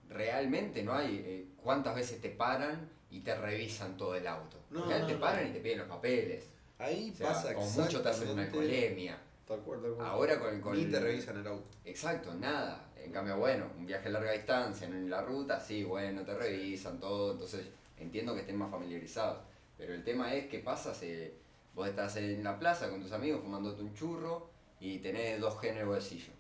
realmente 0.09 0.83
no 0.83 0.95
hay, 0.95 1.23
eh, 1.25 1.47
¿cuántas 1.63 1.95
veces 1.95 2.21
te 2.21 2.31
paran 2.31 2.89
y 3.11 3.21
te 3.21 3.35
revisan 3.35 3.97
todo 3.97 4.15
el 4.15 4.27
auto? 4.27 4.59
No, 4.71 4.87
no, 4.87 5.07
te 5.07 5.15
no. 5.15 5.21
paran 5.21 5.49
y 5.49 5.53
te 5.53 5.61
piden 5.61 5.79
los 5.79 5.89
papeles, 5.89 6.45
Ahí 6.79 7.11
o 7.13 7.17
sea, 7.17 7.29
pasa 7.29 7.55
con 7.55 7.73
mucho 7.73 8.03
te 8.03 8.09
hacen 8.09 8.29
una 8.29 8.43
alcoholemia. 8.43 9.19
Tal 9.47 9.61
cual, 9.61 9.81
tal 9.81 9.95
cual. 9.95 10.07
Ahora 10.09 10.39
con, 10.39 10.61
con 10.61 10.77
Ni 10.77 10.87
te 10.87 11.01
revisan 11.01 11.39
el 11.39 11.47
auto. 11.47 11.67
Exacto, 11.85 12.35
nada. 12.35 12.91
En 13.03 13.13
cambio, 13.13 13.37
bueno, 13.39 13.71
un 13.79 13.87
viaje 13.87 14.09
a 14.09 14.13
larga 14.13 14.33
distancia, 14.33 14.87
en 14.87 15.09
la 15.09 15.23
ruta, 15.23 15.61
sí, 15.61 15.85
bueno, 15.85 16.23
te 16.23 16.35
revisan 16.35 16.99
todo, 16.99 17.33
entonces 17.33 17.67
entiendo 17.99 18.35
que 18.35 18.41
estén 18.41 18.57
más 18.57 18.71
familiarizados. 18.71 19.39
Pero 19.79 19.95
el 19.95 20.05
tema 20.05 20.35
es 20.35 20.49
qué 20.49 20.59
pasa 20.59 20.95
si 20.95 21.33
vos 21.77 21.87
estás 21.87 22.17
en 22.17 22.43
la 22.43 22.59
plaza 22.59 22.91
con 22.91 23.01
tus 23.01 23.13
amigos 23.13 23.43
fumándote 23.43 23.83
un 23.83 23.95
churro 23.95 24.49
y 24.81 24.99
tenés 24.99 25.39
dos 25.41 25.55
G 25.59 25.69
en 25.69 25.77
el 25.79 25.87
bolsillo. 25.87 26.33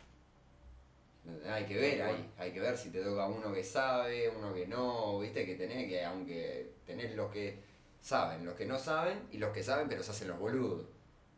Hay 1.49 1.65
que 1.67 1.77
ver 1.77 2.03
ahí, 2.03 2.31
hay 2.39 2.53
que 2.53 2.61
ver 2.61 2.77
si 2.79 2.91
te 2.91 3.03
toca 3.03 3.27
uno 3.27 3.53
que 3.53 3.65
sabe, 3.65 4.29
uno 4.29 4.55
que 4.55 4.67
no, 4.67 5.19
viste 5.19 5.45
que 5.45 5.57
tenés 5.57 5.89
que, 5.89 6.05
aunque 6.05 6.71
tenés 6.87 7.15
los 7.17 7.31
que 7.33 7.59
saben, 8.01 8.45
los 8.45 8.55
que 8.55 8.65
no 8.65 8.79
saben 8.79 9.19
y 9.33 9.39
los 9.39 9.53
que 9.53 9.63
saben 9.65 9.89
pero 9.89 10.03
se 10.03 10.13
hacen 10.13 10.29
los 10.29 10.39
boludos. 10.39 10.87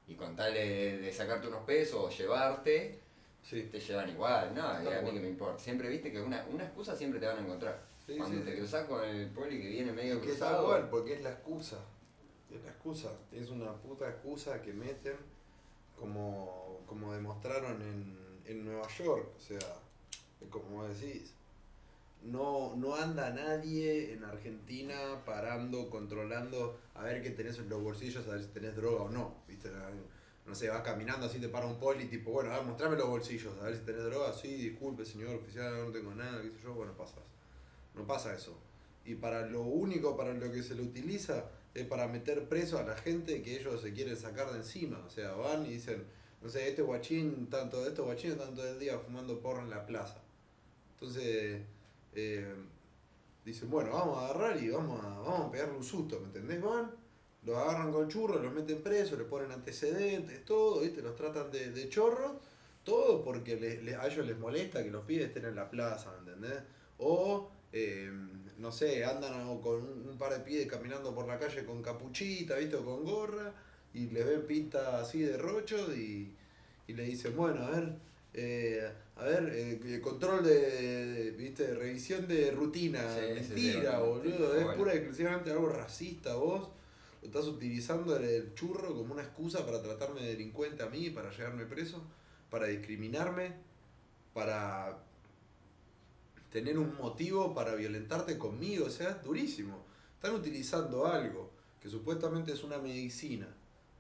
Y 0.07 0.15
con 0.15 0.37
tal 0.37 0.53
de, 0.55 0.99
de 0.99 1.13
sacarte 1.13 1.49
unos 1.49 1.65
pesos 1.65 2.01
o 2.05 2.11
llevarte, 2.11 2.99
Sí. 3.43 3.63
te 3.73 3.81
llevan 3.81 4.11
igual, 4.11 4.55
no, 4.55 4.63
a 4.67 4.79
mí 4.81 5.11
que 5.13 5.21
me 5.21 5.29
importa. 5.29 5.59
Siempre 5.59 5.89
viste 5.89 6.13
que 6.13 6.21
una, 6.21 6.45
una 6.53 6.65
excusa 6.65 6.95
siempre 6.95 7.19
te 7.19 7.27
van 7.27 7.39
a 7.39 7.41
encontrar. 7.41 7.81
Sí, 8.07 8.17
Cuando 8.17 8.39
sí, 8.39 8.45
te 8.45 8.57
cruzás 8.57 8.87
con 8.87 9.03
el 9.03 9.27
poli 9.31 9.59
que 9.63 9.69
viene 9.69 9.93
medio 9.93 10.15
Es 10.17 10.21
que 10.21 10.27
cruzado. 10.31 10.57
tal 10.57 10.67
cual, 10.67 10.89
porque 10.91 11.15
es 11.15 11.23
la 11.23 11.31
excusa. 11.31 11.79
Es 12.55 12.63
la 12.65 12.71
excusa. 12.71 13.13
Es 13.33 13.51
una 13.51 13.73
puta 13.75 14.09
excusa 14.09 14.63
que 14.63 14.73
meten 14.73 15.17
como, 15.99 16.81
como 16.87 17.13
demostraron 17.13 17.83
en, 17.83 18.17
en 18.47 18.65
Nueva 18.65 18.89
York. 18.89 19.29
O 19.37 19.41
sea, 19.41 19.59
como 20.51 20.87
decís. 20.87 21.35
No, 22.21 22.75
no 22.75 22.97
anda 22.97 23.31
nadie 23.31 24.13
en 24.13 24.25
Argentina 24.25 25.23
parando, 25.25 25.89
controlando 25.89 26.77
a 26.97 27.05
ver 27.05 27.23
qué 27.23 27.31
tenés 27.31 27.59
en 27.59 27.69
los 27.69 27.81
bolsillos, 27.81 28.27
a 28.27 28.33
ver 28.33 28.43
si 28.43 28.49
tenés 28.49 28.75
droga 28.75 29.05
o 29.05 29.09
no. 29.09 29.35
¿Viste? 29.47 29.71
No 30.45 30.55
sé, 30.55 30.69
vas 30.69 30.83
caminando 30.83 31.27
así, 31.27 31.39
te 31.39 31.49
para 31.49 31.67
un 31.67 31.79
poli, 31.79 32.07
tipo, 32.07 32.33
bueno, 32.33 32.53
a 32.53 32.63
mostrame 32.63 32.97
los 32.97 33.09
bolsillos, 33.09 33.57
a 33.61 33.67
ver 33.67 33.77
si 33.77 33.83
tenés 33.83 34.03
droga. 34.03 34.33
Sí, 34.33 34.49
disculpe, 34.55 35.05
señor 35.05 35.37
oficial, 35.37 35.87
no 35.87 35.93
tengo 35.93 36.13
nada, 36.15 36.43
qué 36.43 36.51
sé 36.51 36.59
yo, 36.65 36.75
bueno, 36.75 36.93
pasas. 36.97 37.23
No 37.95 38.07
pasa 38.07 38.35
eso. 38.35 38.57
Y 39.05 39.15
para 39.15 39.47
lo 39.47 39.63
único 39.63 40.17
para 40.17 40.33
lo 40.33 40.51
que 40.51 40.63
se 40.63 40.75
lo 40.75 40.83
utiliza 40.83 41.45
es 41.75 41.87
para 41.87 42.09
meter 42.09 42.49
preso 42.49 42.79
a 42.79 42.83
la 42.85 42.97
gente 42.97 43.43
que 43.43 43.59
ellos 43.61 43.81
se 43.83 43.93
quieren 43.93 44.17
sacar 44.17 44.51
de 44.53 44.59
encima. 44.59 45.03
O 45.07 45.11
sea, 45.11 45.33
van 45.33 45.67
y 45.67 45.71
dicen, 45.71 46.05
no 46.43 46.49
sé, 46.49 46.69
este 46.69 46.83
guachín, 46.83 47.49
tanto 47.51 47.87
estos 47.87 48.07
guachines 48.07 48.37
están 48.39 48.55
todo 48.55 48.69
el 48.69 48.79
día 48.79 48.99
fumando 48.99 49.41
porro 49.41 49.63
en 49.63 49.71
la 49.71 49.87
plaza. 49.87 50.23
Entonces, 50.95 51.63
eh, 52.15 52.55
dicen, 53.45 53.71
bueno, 53.71 53.93
vamos 53.93 54.19
a 54.19 54.27
agarrar 54.31 54.63
y 54.63 54.69
vamos 54.71 55.05
a, 55.05 55.09
vamos 55.21 55.49
a 55.49 55.51
pegarle 55.51 55.77
un 55.77 55.85
susto, 55.85 56.21
¿me 56.21 56.27
entendés? 56.27 56.63
Van, 56.63 56.91
los 57.45 57.57
agarran 57.57 57.93
con 57.93 58.09
churros, 58.09 58.43
los 58.43 58.53
meten 58.53 58.83
presos, 58.83 59.19
les 59.19 59.27
ponen 59.29 59.53
antecedentes, 59.53 60.45
todo, 60.45 60.81
¿viste? 60.81 61.03
Los 61.03 61.17
tratan 61.17 61.51
de, 61.51 61.71
de 61.71 61.89
chorros, 61.89 62.33
todo 62.85 63.23
porque 63.25 63.57
le- 63.57 63.83
le- 63.83 63.97
a 63.97 64.07
ellos 64.07 64.27
les 64.27 64.39
molesta 64.39 64.83
que 64.83 64.91
los 64.91 65.05
pibes 65.05 65.29
estén 65.29 65.45
en 65.47 65.55
la 65.57 65.71
plaza, 65.71 66.13
¿me 66.13 66.19
entendés? 66.33 66.63
O, 66.99 67.51
eh, 67.73 68.11
no 68.59 68.73
sé, 68.73 69.05
andan 69.05 69.49
o 69.49 69.61
con 69.61 69.77
un, 69.83 70.09
un 70.09 70.19
par 70.19 70.33
de 70.33 70.41
pibes 70.41 70.67
caminando 70.67 71.15
por 71.15 71.27
la 71.29 71.39
calle 71.39 71.65
con 71.65 71.83
capuchita, 71.83 72.57
¿viste? 72.57 72.77
O 72.77 72.85
con 72.85 73.05
gorra, 73.05 73.55
y 73.95 74.09
les 74.11 74.27
ven 74.27 74.47
pinta 74.47 75.01
así 75.01 75.21
de 75.23 75.37
rocho 75.39 75.95
y, 75.95 76.37
y 76.87 76.93
le 76.95 77.05
dicen, 77.05 77.37
bueno, 77.37 77.63
a 77.65 77.71
ver, 77.71 77.95
eh, 78.35 78.93
a 79.17 79.25
ver, 79.25 79.51
eh, 79.55 80.01
control 80.01 80.45
de, 80.45 80.55
de- 81.13 81.31
¿viste? 81.33 81.75
Revisión 81.75 82.27
de 82.29 82.51
rutina. 82.51 83.01
Sí, 83.09 83.21
sí, 83.35 83.45
sí, 83.45 83.51
Mentira, 83.51 83.99
no, 83.99 84.07
boludo, 84.07 84.55
es 84.57 84.65
bueno. 84.65 84.79
pura 84.79 84.95
y 84.95 84.99
exclusivamente 84.99 85.51
algo 85.51 85.69
racista 85.69 86.35
vos. 86.35 86.69
Lo 87.21 87.27
estás 87.29 87.47
utilizando 87.47 88.17
el, 88.17 88.25
el 88.25 88.55
churro 88.55 88.95
como 88.95 89.13
una 89.15 89.23
excusa 89.23 89.67
para 89.67 89.83
tratarme 89.83 90.23
de 90.23 90.29
delincuente 90.31 90.83
a 90.83 90.87
mí, 90.87 91.11
para 91.11 91.31
llevarme 91.31 91.65
preso, 91.67 92.03
para 92.51 92.67
discriminarme, 92.69 93.55
para 94.33 95.08
tener 96.51 96.79
un 96.79 96.97
motivo 96.97 97.55
para 97.55 97.75
violentarte 97.75 98.39
conmigo, 98.39 98.87
o 98.87 98.91
sea, 98.91 99.11
es 99.11 99.23
durísimo. 99.23 99.85
Están 100.15 100.35
utilizando 100.35 101.07
algo 101.07 101.51
que 101.81 101.89
supuestamente 101.89 102.53
es 102.53 102.65
una 102.65 102.79
medicina, 102.79 103.47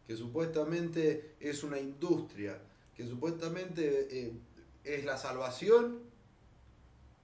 que 0.06 0.16
supuestamente 0.16 1.34
es 1.40 1.62
una 1.62 1.78
industria, 1.78 2.58
que 2.96 3.06
supuestamente 3.06 4.08
eh, 4.10 4.32
es 4.84 5.04
la 5.04 5.16
salvación 5.16 6.00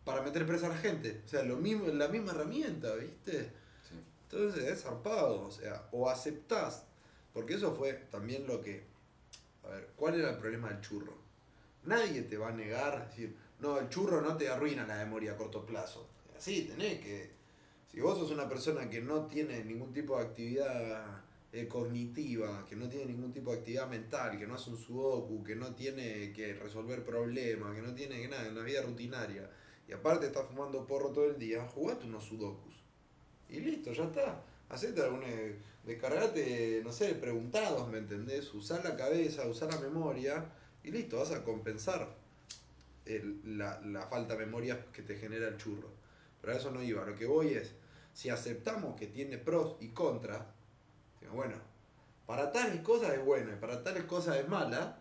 para 0.05 0.23
meter 0.23 0.47
presa 0.47 0.67
a 0.67 0.71
la 0.71 0.77
gente. 0.77 1.23
O 1.25 1.29
sea, 1.29 1.43
lo 1.43 1.57
mismo, 1.57 1.87
la 1.89 2.09
misma 2.09 2.33
herramienta, 2.33 2.95
¿viste? 2.95 3.51
Sí. 3.89 3.95
Entonces 4.25 4.65
es 4.65 4.83
zarpado, 4.83 5.47
o 5.47 5.51
sea, 5.51 5.89
o 5.93 6.09
aceptás, 6.09 6.85
porque 7.33 7.55
eso 7.55 7.75
fue 7.75 7.95
también 8.11 8.47
lo 8.47 8.61
que, 8.61 8.85
a 9.65 9.69
ver, 9.69 9.89
¿cuál 9.97 10.21
era 10.21 10.31
el 10.31 10.39
problema 10.39 10.69
del 10.69 10.81
churro? 10.83 11.15
Nadie 11.85 12.23
te 12.23 12.37
va 12.37 12.49
a 12.49 12.53
negar, 12.53 13.09
decir, 13.09 13.35
no, 13.61 13.79
el 13.79 13.89
churro 13.89 14.21
no 14.21 14.37
te 14.37 14.49
arruina 14.49 14.87
la 14.87 14.97
memoria 14.97 15.33
a 15.33 15.37
corto 15.37 15.65
plazo. 15.65 16.09
Así, 16.37 16.63
tenés 16.63 17.01
que, 17.01 17.31
si 17.91 18.01
vos 18.01 18.19
sos 18.19 18.31
una 18.31 18.49
persona 18.49 18.89
que 18.91 19.01
no 19.01 19.27
tiene 19.27 19.65
ningún 19.65 19.93
tipo 19.93 20.17
de 20.17 20.25
actividad 20.25 21.23
eh, 21.53 21.69
cognitiva, 21.69 22.67
que 22.69 22.77
no 22.77 22.89
tiene 22.89 23.07
ningún 23.07 23.33
tipo 23.33 23.53
de 23.53 23.59
actividad 23.59 23.89
mental, 23.89 24.39
que 24.39 24.47
no 24.47 24.55
hace 24.55 24.71
un 24.71 24.77
sudoku, 24.77 25.45
que 25.45 25.55
no 25.55 25.75
tiene 25.75 26.33
que 26.33 26.55
resolver 26.55 27.05
problemas, 27.05 27.75
que 27.75 27.83
no 27.83 27.95
tiene 27.95 28.21
que 28.21 28.29
nada, 28.29 28.51
una 28.51 28.63
vida 28.63 28.83
rutinaria, 28.83 29.51
y 29.87 29.93
aparte 29.93 30.27
estás 30.27 30.47
fumando 30.47 30.87
porro 30.87 31.11
todo 31.11 31.27
el 31.27 31.39
día, 31.39 31.67
jugate 31.67 32.07
unos 32.07 32.25
sudokus. 32.25 32.75
Y 33.49 33.61
listo, 33.61 33.93
ya 33.93 34.05
está. 34.05 34.43
Hacete 34.69 35.03
alguna. 35.03 35.27
Descargate, 35.85 36.81
no 36.83 36.91
sé, 36.91 37.15
preguntados, 37.15 37.87
¿me 37.89 37.99
entendés? 37.99 38.53
Usar 38.55 38.83
la 38.85 38.97
cabeza, 38.97 39.47
usar 39.47 39.73
la 39.73 39.81
memoria 39.81 40.51
y 40.83 40.91
listo, 40.91 41.19
vas 41.19 41.31
a 41.31 41.45
compensar 41.45 42.17
la, 43.45 43.81
la 43.81 44.07
falta 44.07 44.35
de 44.35 44.47
memoria 44.47 44.87
que 44.93 45.03
te 45.03 45.17
genera 45.17 45.49
el 45.49 45.57
churro. 45.57 45.91
Pero 46.41 46.53
a 46.53 46.57
eso 46.57 46.71
no 46.71 46.83
iba. 46.83 47.05
Lo 47.05 47.17
que 47.17 47.27
voy 47.27 47.55
es, 47.55 47.73
si 48.13 48.31
aceptamos 48.31 48.97
que 48.97 49.07
tiene 49.07 49.39
pros 49.39 49.77
y 49.81 49.89
contras, 49.89 50.43
bueno, 51.33 51.57
para 52.27 52.53
tales 52.53 52.81
cosas 52.83 53.15
es 53.15 53.25
bueno 53.25 53.53
y 53.53 53.57
para 53.57 53.83
tales 53.83 54.05
cosas 54.05 54.37
es 54.37 54.49
mala, 54.49 54.99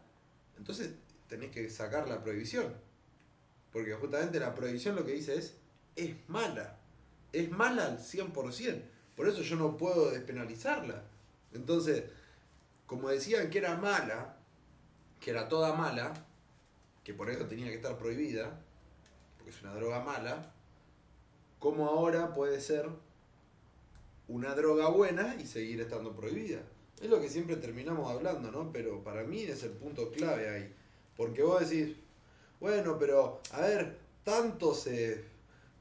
entonces 0.57 0.91
tenés 1.27 1.51
que 1.51 1.69
sacar 1.69 2.07
la 2.07 2.21
prohibición. 2.21 2.73
Porque 3.71 3.93
justamente 3.93 4.39
la 4.39 4.53
prohibición 4.53 4.95
lo 4.95 5.05
que 5.05 5.13
dice 5.13 5.35
es, 5.35 5.55
es 5.95 6.15
mala. 6.27 6.77
Es 7.31 7.49
mala 7.49 7.85
al 7.85 7.99
100%. 7.99 8.81
Por 9.15 9.27
eso 9.27 9.41
yo 9.41 9.55
no 9.55 9.77
puedo 9.77 10.11
despenalizarla. 10.11 11.03
Entonces, 11.53 12.03
como 12.85 13.09
decían 13.09 13.49
que 13.49 13.59
era 13.59 13.77
mala, 13.77 14.37
que 15.19 15.31
era 15.31 15.47
toda 15.47 15.73
mala, 15.73 16.13
que 17.03 17.13
por 17.13 17.29
eso 17.29 17.45
tenía 17.45 17.67
que 17.67 17.75
estar 17.75 17.97
prohibida, 17.97 18.59
porque 19.37 19.51
es 19.51 19.61
una 19.61 19.75
droga 19.75 20.01
mala, 20.01 20.53
¿cómo 21.59 21.87
ahora 21.87 22.33
puede 22.33 22.61
ser 22.61 22.87
una 24.27 24.55
droga 24.55 24.89
buena 24.89 25.35
y 25.35 25.45
seguir 25.45 25.81
estando 25.81 26.15
prohibida? 26.15 26.61
Es 27.01 27.09
lo 27.09 27.19
que 27.19 27.29
siempre 27.29 27.57
terminamos 27.57 28.09
hablando, 28.09 28.51
¿no? 28.51 28.71
Pero 28.71 29.03
para 29.03 29.23
mí 29.23 29.41
es 29.41 29.63
el 29.63 29.71
punto 29.71 30.11
clave 30.11 30.49
ahí. 30.49 30.73
Porque 31.17 31.43
vos 31.43 31.69
decís, 31.69 31.97
bueno, 32.59 32.97
pero 32.97 33.41
a 33.51 33.61
ver, 33.61 33.97
tanto 34.23 34.73
se, 34.73 35.25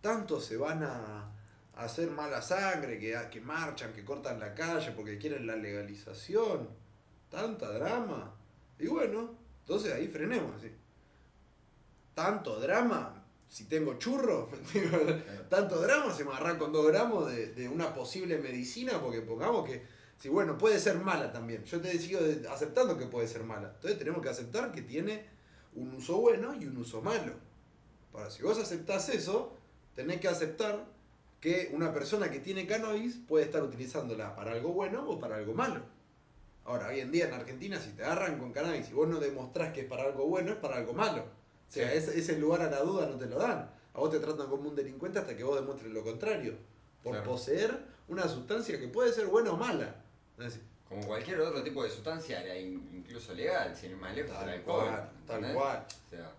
tanto 0.01 0.41
se 0.41 0.57
van 0.57 0.83
a, 0.83 1.29
hacer 1.77 2.11
mala 2.11 2.43
sangre, 2.43 2.99
que, 2.99 3.17
que 3.31 3.41
marchan, 3.41 3.93
que 3.93 4.05
cortan 4.05 4.39
la 4.39 4.55
calle 4.55 4.93
porque 4.93 5.19
quieren 5.19 5.47
la 5.47 5.57
legalización. 5.57 6.69
Tanta 7.31 7.71
drama. 7.71 8.35
Y 8.79 8.89
bueno, 8.89 9.31
entonces 9.61 9.93
ahí 9.93 10.09
frenemos. 10.09 10.57
así. 10.57 10.71
Tanto 12.15 12.61
drama, 12.61 13.25
si 13.49 13.65
tengo 13.65 13.95
churro, 13.99 14.51
tanto 15.49 15.81
drama 15.81 16.13
se 16.13 16.25
me 16.25 16.31
agarra 16.31 16.59
con 16.59 16.73
dos 16.73 16.87
gramos 16.87 17.31
de, 17.31 17.49
de 17.55 17.69
una 17.69 17.95
posible 17.95 18.39
medicina, 18.39 19.01
porque 19.01 19.21
pongamos 19.23 19.67
que, 19.67 19.83
si 20.19 20.29
bueno, 20.29 20.59
puede 20.59 20.79
ser 20.79 20.99
mala 20.99 21.33
también. 21.33 21.65
Yo 21.65 21.81
te 21.81 21.99
sigo 21.99 22.21
aceptando 22.51 22.99
que 22.99 23.07
puede 23.07 23.27
ser 23.29 23.45
mala. 23.45 23.73
Entonces 23.75 23.99
tenemos 23.99 24.23
que 24.23 24.29
aceptar 24.29 24.73
que 24.73 24.83
tiene 24.83 25.25
un 25.75 25.95
uso 25.95 26.19
bueno 26.19 26.55
y 26.55 26.67
un 26.67 26.77
uso 26.77 27.01
malo. 27.01 27.33
Ahora, 28.13 28.31
si 28.31 28.43
vos 28.43 28.59
aceptás 28.59 29.09
eso, 29.09 29.57
tenés 29.95 30.21
que 30.21 30.29
aceptar 30.29 30.85
que 31.41 31.71
una 31.73 31.93
persona 31.93 32.31
que 32.31 32.39
tiene 32.39 32.67
cannabis 32.67 33.17
puede 33.27 33.45
estar 33.45 33.63
utilizándola 33.63 34.37
para 34.37 34.53
algo 34.53 34.73
bueno 34.73 35.09
o 35.09 35.19
para 35.19 35.37
algo 35.37 35.55
malo. 35.55 35.81
Ahora, 36.65 36.89
hoy 36.89 37.01
en 37.01 37.11
día 37.11 37.27
en 37.27 37.35
Argentina, 37.35 37.81
si 37.81 37.91
te 37.91 38.05
agarran 38.05 38.39
con 38.39 38.53
cannabis 38.53 38.89
y 38.91 38.93
vos 38.93 39.09
no 39.09 39.19
demostrás 39.19 39.73
que 39.73 39.81
es 39.81 39.87
para 39.87 40.05
algo 40.05 40.27
bueno, 40.27 40.53
es 40.53 40.59
para 40.59 40.77
algo 40.77 40.93
malo. 40.93 41.25
O 41.73 41.75
sea, 41.75 41.91
ese, 41.95 42.19
ese 42.19 42.37
lugar 42.37 42.61
a 42.61 42.71
la 42.71 42.81
duda 42.81 43.07
no 43.07 43.17
te 43.17 43.25
lo 43.25 43.39
dan. 43.39 43.71
A 43.95 43.99
vos 43.99 44.11
te 44.11 44.21
tratan 44.21 44.47
como 44.51 44.69
un 44.69 44.77
delincuente 44.77 45.19
hasta 45.19 45.35
que 45.35 45.43
vos 45.43 45.59
demuestres 45.59 45.91
lo 45.91 46.05
contrario. 46.05 46.55
Por 47.03 47.13
Claro. 47.15 47.31
poseer 47.31 47.79
una 48.09 48.29
sustancia 48.29 48.79
que 48.79 48.89
puede 48.89 49.11
ser 49.11 49.25
buena 49.29 49.53
o 49.53 49.57
mala. 49.57 49.95
Es 50.37 50.45
decir, 50.45 50.63
Como 50.87 51.07
cualquier 51.07 51.41
otro 51.41 51.63
tipo 51.63 51.83
de 51.83 51.89
sustancia, 51.89 52.59
incluso 52.61 53.33
legal, 53.33 53.75
sin 53.75 53.93
ir 53.93 53.97
más 53.97 54.15
lejos, 54.15 54.33
el 54.33 54.37
Tal 54.41 54.49
alcohol. 54.51 54.85
cual, 54.85 55.11
tal 55.27 55.55
cual. 55.55 55.87
O 56.07 56.11
sea, 56.11 56.33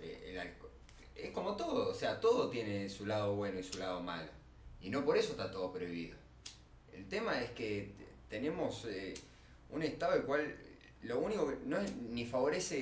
eh, 0.00 0.30
el 0.32 0.38
alco- 0.40 0.68
es 1.14 1.30
como 1.30 1.54
todo, 1.56 1.90
o 1.90 1.94
sea, 1.94 2.18
todo 2.18 2.50
tiene 2.50 2.88
su 2.90 3.06
lado 3.06 3.36
bueno 3.36 3.60
y 3.60 3.62
su 3.62 3.78
lado 3.78 4.00
malo. 4.00 4.28
Y 4.80 4.90
no 4.90 5.04
por 5.04 5.16
eso 5.16 5.30
está 5.30 5.52
todo 5.52 5.72
prohibido. 5.72 6.16
El 6.92 7.06
tema 7.08 7.40
es 7.40 7.50
que 7.52 7.94
te- 7.96 8.36
tenemos 8.36 8.84
eh, 8.86 9.14
un 9.70 9.82
Estado 9.84 10.14
el 10.14 10.24
cual 10.24 10.56
lo 11.04 11.20
único 11.20 11.48
que 11.48 11.56
no 11.66 11.78
es, 11.78 11.94
ni 11.96 12.24
favorece 12.26 12.76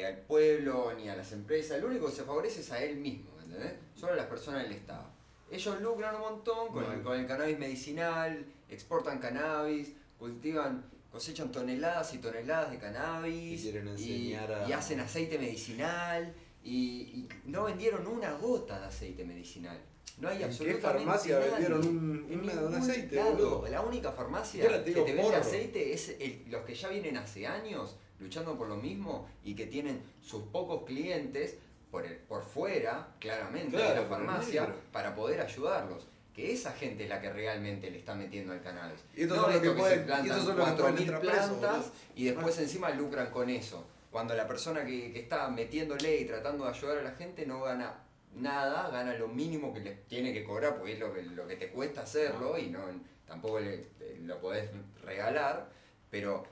eh, 0.00 0.06
al 0.06 0.16
pueblo 0.18 0.92
ni 0.96 1.08
a 1.08 1.16
las 1.16 1.32
empresas, 1.32 1.80
lo 1.80 1.88
único 1.88 2.06
que 2.06 2.12
se 2.12 2.24
favorece 2.24 2.60
es 2.60 2.72
a 2.72 2.82
él 2.82 2.96
mismo, 2.96 3.30
¿entendés? 3.42 3.74
Solo 3.94 4.12
a 4.12 4.16
las 4.16 4.26
personas 4.26 4.62
del 4.62 4.72
Estado. 4.72 5.04
Ellos 5.50 5.80
lucran 5.82 6.14
un 6.16 6.20
montón 6.22 6.68
con, 6.72 6.82
el, 6.84 6.88
Mal. 6.90 7.02
con 7.02 7.20
el 7.20 7.26
cannabis 7.26 7.58
medicinal, 7.58 8.44
exportan 8.70 9.18
cannabis, 9.18 9.92
cultivan, 10.18 10.84
cosechan 11.10 11.52
toneladas 11.52 12.14
y 12.14 12.18
toneladas 12.18 12.70
de 12.70 12.78
cannabis 12.78 13.60
Y 14.08 14.34
a- 14.72 14.78
hacen 14.78 15.00
aceite 15.00 15.38
medicinal 15.38 16.32
y, 16.64 16.72
y 16.72 17.28
no 17.44 17.64
vendieron 17.64 18.06
una 18.06 18.32
gota 18.32 18.80
de 18.80 18.86
aceite 18.86 19.24
medicinal. 19.24 19.78
No 20.18 20.28
hay 20.28 20.34
¿En 20.34 20.38
qué 20.40 20.44
absolutamente 20.46 20.86
farmacia 21.04 21.38
nadie. 21.38 21.50
vendieron 21.50 21.86
un- 21.86 22.26
En 22.30 22.40
una- 22.40 22.52
un 22.52 22.58
ningún 22.72 22.74
aceite, 22.74 23.16
lado. 23.16 23.32
boludo? 23.32 23.68
La 23.68 23.80
única 23.80 24.12
farmacia 24.12 24.62
que 24.84 24.92
te 24.92 25.02
vende 25.02 25.22
porro. 25.22 25.36
aceite 25.36 25.92
es 25.92 26.08
el- 26.20 26.44
los 26.48 26.62
que 26.64 26.74
ya 26.74 26.88
vienen 26.88 27.16
hace 27.16 27.46
años 27.46 27.96
luchando 28.20 28.56
por 28.56 28.68
lo 28.68 28.76
mismo 28.76 29.28
y 29.42 29.54
que 29.54 29.66
tienen 29.66 30.00
sus 30.22 30.42
pocos 30.44 30.84
clientes 30.84 31.56
por, 31.90 32.06
el- 32.06 32.16
por 32.16 32.44
fuera, 32.44 33.08
claramente, 33.18 33.76
de 33.76 33.94
la 33.94 34.02
farmacia, 34.02 34.72
para 34.92 35.14
poder 35.14 35.40
ayudarlos. 35.40 36.06
Que 36.34 36.52
esa 36.52 36.72
gente 36.72 37.02
es 37.04 37.08
la 37.10 37.20
que 37.20 37.30
realmente 37.30 37.90
le 37.90 37.98
está 37.98 38.14
metiendo 38.14 38.52
al 38.52 38.62
cannabis. 38.62 39.00
Y 39.16 39.22
estos 39.22 39.36
no 39.36 39.42
son 39.44 39.52
los 39.52 39.60
que 39.62 39.70
pueden- 39.72 39.98
se 39.98 40.02
y 40.02 40.06
plantan 40.06 40.26
estos 40.30 40.44
son 40.46 40.56
los 40.56 40.66
que 40.68 40.72
pueden 40.72 40.94
4.000 40.96 41.02
entrar 41.02 41.20
presos, 41.20 41.58
plantas 41.58 41.92
y 42.14 42.24
después 42.24 42.58
encima 42.58 42.90
lucran 42.90 43.30
con 43.30 43.50
eso. 43.50 43.84
Cuando 44.10 44.34
la 44.34 44.46
persona 44.46 44.84
que, 44.84 45.12
que 45.12 45.20
está 45.20 45.48
metiéndole 45.48 46.16
y 46.20 46.24
tratando 46.26 46.64
de 46.64 46.70
ayudar 46.70 46.98
a 46.98 47.02
la 47.02 47.10
gente 47.12 47.44
no 47.44 47.60
gana 47.62 47.94
nada, 48.34 48.90
gana 48.90 49.14
lo 49.14 49.28
mínimo 49.28 49.72
que 49.74 49.80
le 49.80 49.94
tiene 50.08 50.32
que 50.32 50.44
cobrar, 50.44 50.76
porque 50.76 50.94
es 50.94 50.98
lo 51.00 51.12
que, 51.14 51.22
lo 51.22 51.46
que 51.46 51.56
te 51.56 51.68
cuesta 51.70 52.02
hacerlo 52.02 52.58
y 52.58 52.68
no 52.70 52.80
tampoco 53.26 53.60
le- 53.60 53.86
lo 54.24 54.40
podés 54.40 54.70
regalar, 55.04 55.68
pero 56.10 56.44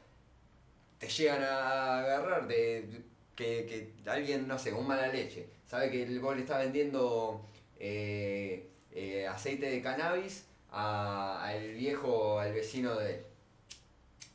te 0.98 1.08
llegan 1.08 1.42
a 1.42 1.98
agarrar 2.00 2.46
de 2.48 3.02
que, 3.36 3.66
que 3.66 4.10
alguien, 4.10 4.46
no 4.46 4.58
sé, 4.58 4.72
un 4.72 4.86
mala 4.86 5.08
leche, 5.08 5.46
sabe 5.66 5.90
que 5.90 6.18
vos 6.18 6.34
le 6.36 6.42
estás 6.42 6.62
vendiendo 6.64 7.40
eh, 7.78 8.68
eh, 8.92 9.26
aceite 9.26 9.70
de 9.70 9.82
cannabis 9.82 10.44
a- 10.70 11.42
al 11.44 11.72
viejo, 11.74 12.38
al 12.38 12.52
vecino 12.52 12.94
de 12.96 13.10
él. 13.14 13.20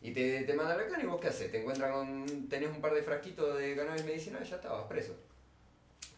Y 0.02 0.12
te, 0.14 0.44
te 0.44 0.54
mandan 0.54 0.78
la 0.78 0.88
cana 0.88 1.04
y 1.04 1.08
vos 1.08 1.20
qué 1.20 1.28
haces? 1.28 1.52
Te 1.52 1.60
encuentran 1.60 1.92
con. 1.92 2.48
tenés 2.50 2.70
un 2.70 2.80
par 2.82 2.94
de 2.94 3.02
frasquitos 3.04 3.58
de 3.58 3.76
cannabis 3.76 4.06
medicinal 4.06 4.44
y 4.46 4.50
ya 4.50 4.56
estabas 4.58 4.88
preso. 4.88 5.16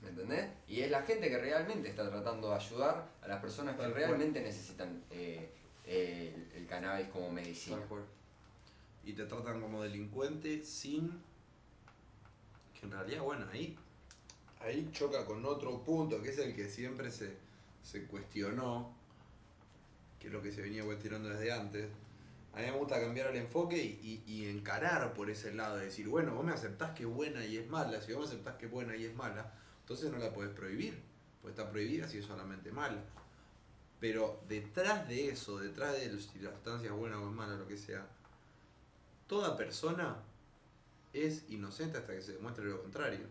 ¿Me 0.02 0.10
entendés? 0.10 0.50
Y 0.68 0.82
es 0.82 0.92
la 0.92 1.02
gente 1.04 1.30
que 1.30 1.38
realmente 1.38 1.90
está 1.90 2.10
tratando 2.10 2.50
de 2.50 2.56
ayudar 2.56 3.10
a 3.22 3.28
las 3.28 3.42
personas 3.42 3.76
que 3.76 3.88
realmente 3.88 4.42
necesitan 4.42 5.04
eh, 5.12 5.50
eh, 5.86 6.34
el, 6.54 6.62
el 6.62 6.68
cannabis 6.68 7.08
como 7.10 7.32
medicina. 7.32 7.78
Y 9.04 9.14
te 9.14 9.26
tratan 9.26 9.62
como 9.62 9.82
delincuente 9.84 10.64
sin. 10.64 11.12
Que 12.80 12.86
en 12.86 12.92
realidad, 12.92 13.22
bueno, 13.24 13.46
ahí. 13.52 13.78
Ahí 14.60 14.90
choca 14.92 15.24
con 15.26 15.46
otro 15.46 15.84
punto, 15.84 16.22
que 16.22 16.30
es 16.30 16.38
el 16.40 16.56
que 16.56 16.68
siempre 16.68 17.12
se, 17.12 17.38
se 17.84 18.06
cuestionó, 18.06 18.92
que 20.20 20.28
es 20.28 20.34
lo 20.34 20.42
que 20.42 20.52
se 20.52 20.62
venía 20.62 20.84
cuestionando 20.84 21.30
desde 21.30 21.52
antes. 21.52 21.88
A 22.54 22.60
mí 22.60 22.66
me 22.66 22.72
gusta 22.72 23.00
cambiar 23.00 23.28
el 23.30 23.38
enfoque 23.38 23.78
y, 23.78 24.24
y- 24.28 24.32
y 24.32 24.50
encarar 24.50 25.14
por 25.14 25.30
ese 25.30 25.54
lado, 25.54 25.78
de 25.78 25.86
decir, 25.86 26.08
bueno, 26.08 26.34
vos 26.34 26.44
me 26.44 26.54
aceptás 26.54 26.92
que 26.96 27.04
es 27.04 27.10
buena 27.10 27.46
y 27.46 27.58
es 27.58 27.68
mala, 27.70 28.02
si 28.02 28.14
vos 28.14 28.22
me 28.22 28.28
aceptás 28.34 28.56
que 28.56 28.66
es 28.66 28.72
buena 28.72 28.96
y 28.96 29.06
es 29.06 29.16
mala, 29.16 29.54
entonces 29.88 30.12
no 30.12 30.18
la 30.18 30.34
podés 30.34 30.52
prohibir, 30.52 31.02
pues 31.42 31.54
está 31.54 31.72
prohibida 31.72 32.10
si 32.10 32.18
es 32.18 32.26
solamente 32.26 32.74
mala. 32.74 33.02
Pero 34.02 34.44
detrás 34.50 35.08
de 35.08 35.30
eso, 35.30 35.60
detrás 35.60 35.94
de 35.94 36.20
si 36.20 36.40
la 36.40 36.52
sustancia 36.52 36.90
es 36.90 36.94
buena 36.94 37.18
o 37.22 37.30
es 37.30 37.34
mala, 37.34 37.56
lo 37.56 37.66
que 37.70 37.78
sea, 37.78 38.06
toda 39.28 39.56
persona 39.56 40.18
es 41.14 41.46
inocente 41.48 41.98
hasta 42.00 42.14
que 42.14 42.22
se 42.22 42.34
demuestre 42.34 42.66
lo 42.66 42.82
contrario. 42.82 43.28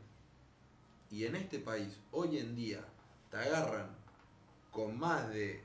Y 1.10 1.26
en 1.26 1.36
este 1.36 1.58
país, 1.58 1.98
hoy 2.10 2.38
en 2.38 2.56
día, 2.56 2.82
te 3.30 3.36
agarran 3.36 3.94
con 4.70 4.98
más 4.98 5.28
de, 5.28 5.60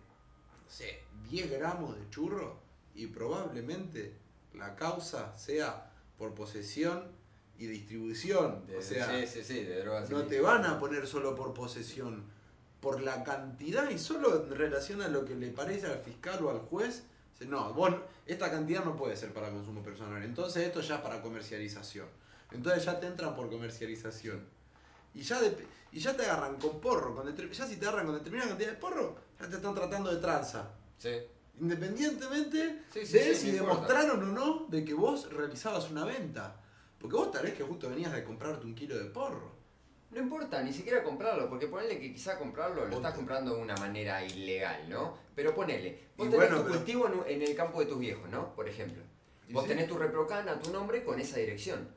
no 0.61 0.69
sé, 0.69 1.03
10 1.29 1.51
gramos 1.51 1.97
de 1.97 2.09
churro 2.09 2.59
y 2.95 3.07
probablemente 3.07 4.13
la 4.53 4.75
causa 4.75 5.37
sea 5.37 5.89
por 6.17 6.35
posesión 6.35 7.20
y 7.61 7.67
distribución. 7.67 8.65
De- 8.67 8.77
o 8.77 8.81
sea, 8.81 9.07
sí, 9.21 9.27
sí, 9.27 9.43
sí, 9.43 9.63
de 9.63 9.81
drogas. 9.83 10.09
no 10.09 10.23
te 10.23 10.41
van 10.41 10.65
a 10.65 10.79
poner 10.79 11.05
solo 11.05 11.35
por 11.35 11.53
posesión, 11.53 12.23
por 12.79 13.01
la 13.01 13.23
cantidad 13.23 13.89
y 13.91 13.99
solo 13.99 14.43
en 14.45 14.55
relación 14.55 15.01
a 15.03 15.07
lo 15.07 15.23
que 15.25 15.35
le 15.35 15.49
parece 15.49 15.85
al 15.87 15.99
fiscal 15.99 16.43
o 16.43 16.49
al 16.49 16.59
juez. 16.59 17.03
No, 17.47 17.73
vos, 17.73 17.93
esta 18.27 18.51
cantidad 18.51 18.83
no 18.85 18.95
puede 18.95 19.15
ser 19.17 19.33
para 19.33 19.49
consumo 19.49 19.81
personal. 19.83 20.21
Entonces 20.23 20.67
esto 20.67 20.81
ya 20.81 20.95
es 20.95 21.01
para 21.01 21.21
comercialización. 21.21 22.07
Entonces 22.51 22.85
ya 22.85 22.99
te 22.99 23.07
entran 23.07 23.35
por 23.35 23.49
comercialización. 23.49 24.43
Y 25.13 25.21
ya, 25.21 25.41
de- 25.41 25.57
y 25.91 25.99
ya 25.99 26.15
te 26.15 26.23
agarran 26.23 26.57
con 26.57 26.79
porro. 26.79 27.15
Con 27.15 27.35
ya 27.51 27.65
si 27.67 27.77
te 27.77 27.85
agarran 27.87 28.05
con 28.07 28.15
determinada 28.15 28.49
cantidad 28.49 28.69
de 28.71 28.77
porro, 28.77 29.15
ya 29.39 29.47
te 29.49 29.55
están 29.55 29.73
tratando 29.75 30.13
de 30.13 30.21
tranza. 30.21 30.69
Sí. 30.99 31.09
Independientemente 31.59 32.83
Sí, 32.93 33.05
sí, 33.05 33.13
de 33.13 33.35
sí, 33.35 33.35
si 33.35 33.49
importa. 33.57 33.73
demostraron 33.73 34.23
o 34.23 34.31
no 34.31 34.67
de 34.69 34.85
que 34.85 34.93
vos 34.93 35.31
realizabas 35.31 35.89
una 35.89 36.05
venta. 36.05 36.55
Porque 37.01 37.15
vos 37.15 37.31
tal 37.31 37.43
vez 37.43 37.53
que 37.55 37.63
justo 37.63 37.89
venías 37.89 38.13
de 38.13 38.23
comprarte 38.23 38.65
un 38.65 38.75
kilo 38.75 38.97
de 38.97 39.05
porro. 39.05 39.51
No 40.11 40.19
importa, 40.19 40.61
ni 40.61 40.73
siquiera 40.73 41.03
comprarlo, 41.03 41.49
porque 41.49 41.67
ponele 41.67 41.97
que 41.99 42.11
quizá 42.13 42.37
comprarlo 42.37 42.85
lo 42.85 42.95
estás 42.97 43.13
comprando 43.15 43.55
de 43.55 43.61
una 43.61 43.75
manera 43.77 44.23
ilegal, 44.23 44.89
¿no? 44.89 45.17
Pero 45.33 45.55
ponele, 45.55 46.09
vos 46.17 46.27
Y 46.27 46.29
tenés 46.31 46.49
bueno, 46.49 46.57
tu 46.57 46.63
pero- 46.67 46.75
cultivo 46.75 47.25
en, 47.27 47.41
el 47.41 47.55
campo 47.55 47.79
de 47.79 47.85
tus 47.85 47.97
viejos, 47.97 48.29
¿no? 48.29 48.53
Por 48.53 48.67
ejemplo. 48.67 49.01
Vos 49.51 49.63
sí. 49.63 49.69
tenés 49.69 49.87
tu 49.87 49.97
reprocan 49.97 50.47
a 50.49 50.59
tu 50.59 50.71
nombre 50.71 51.03
con 51.03 51.19
esa 51.19 51.37
dirección. 51.37 51.87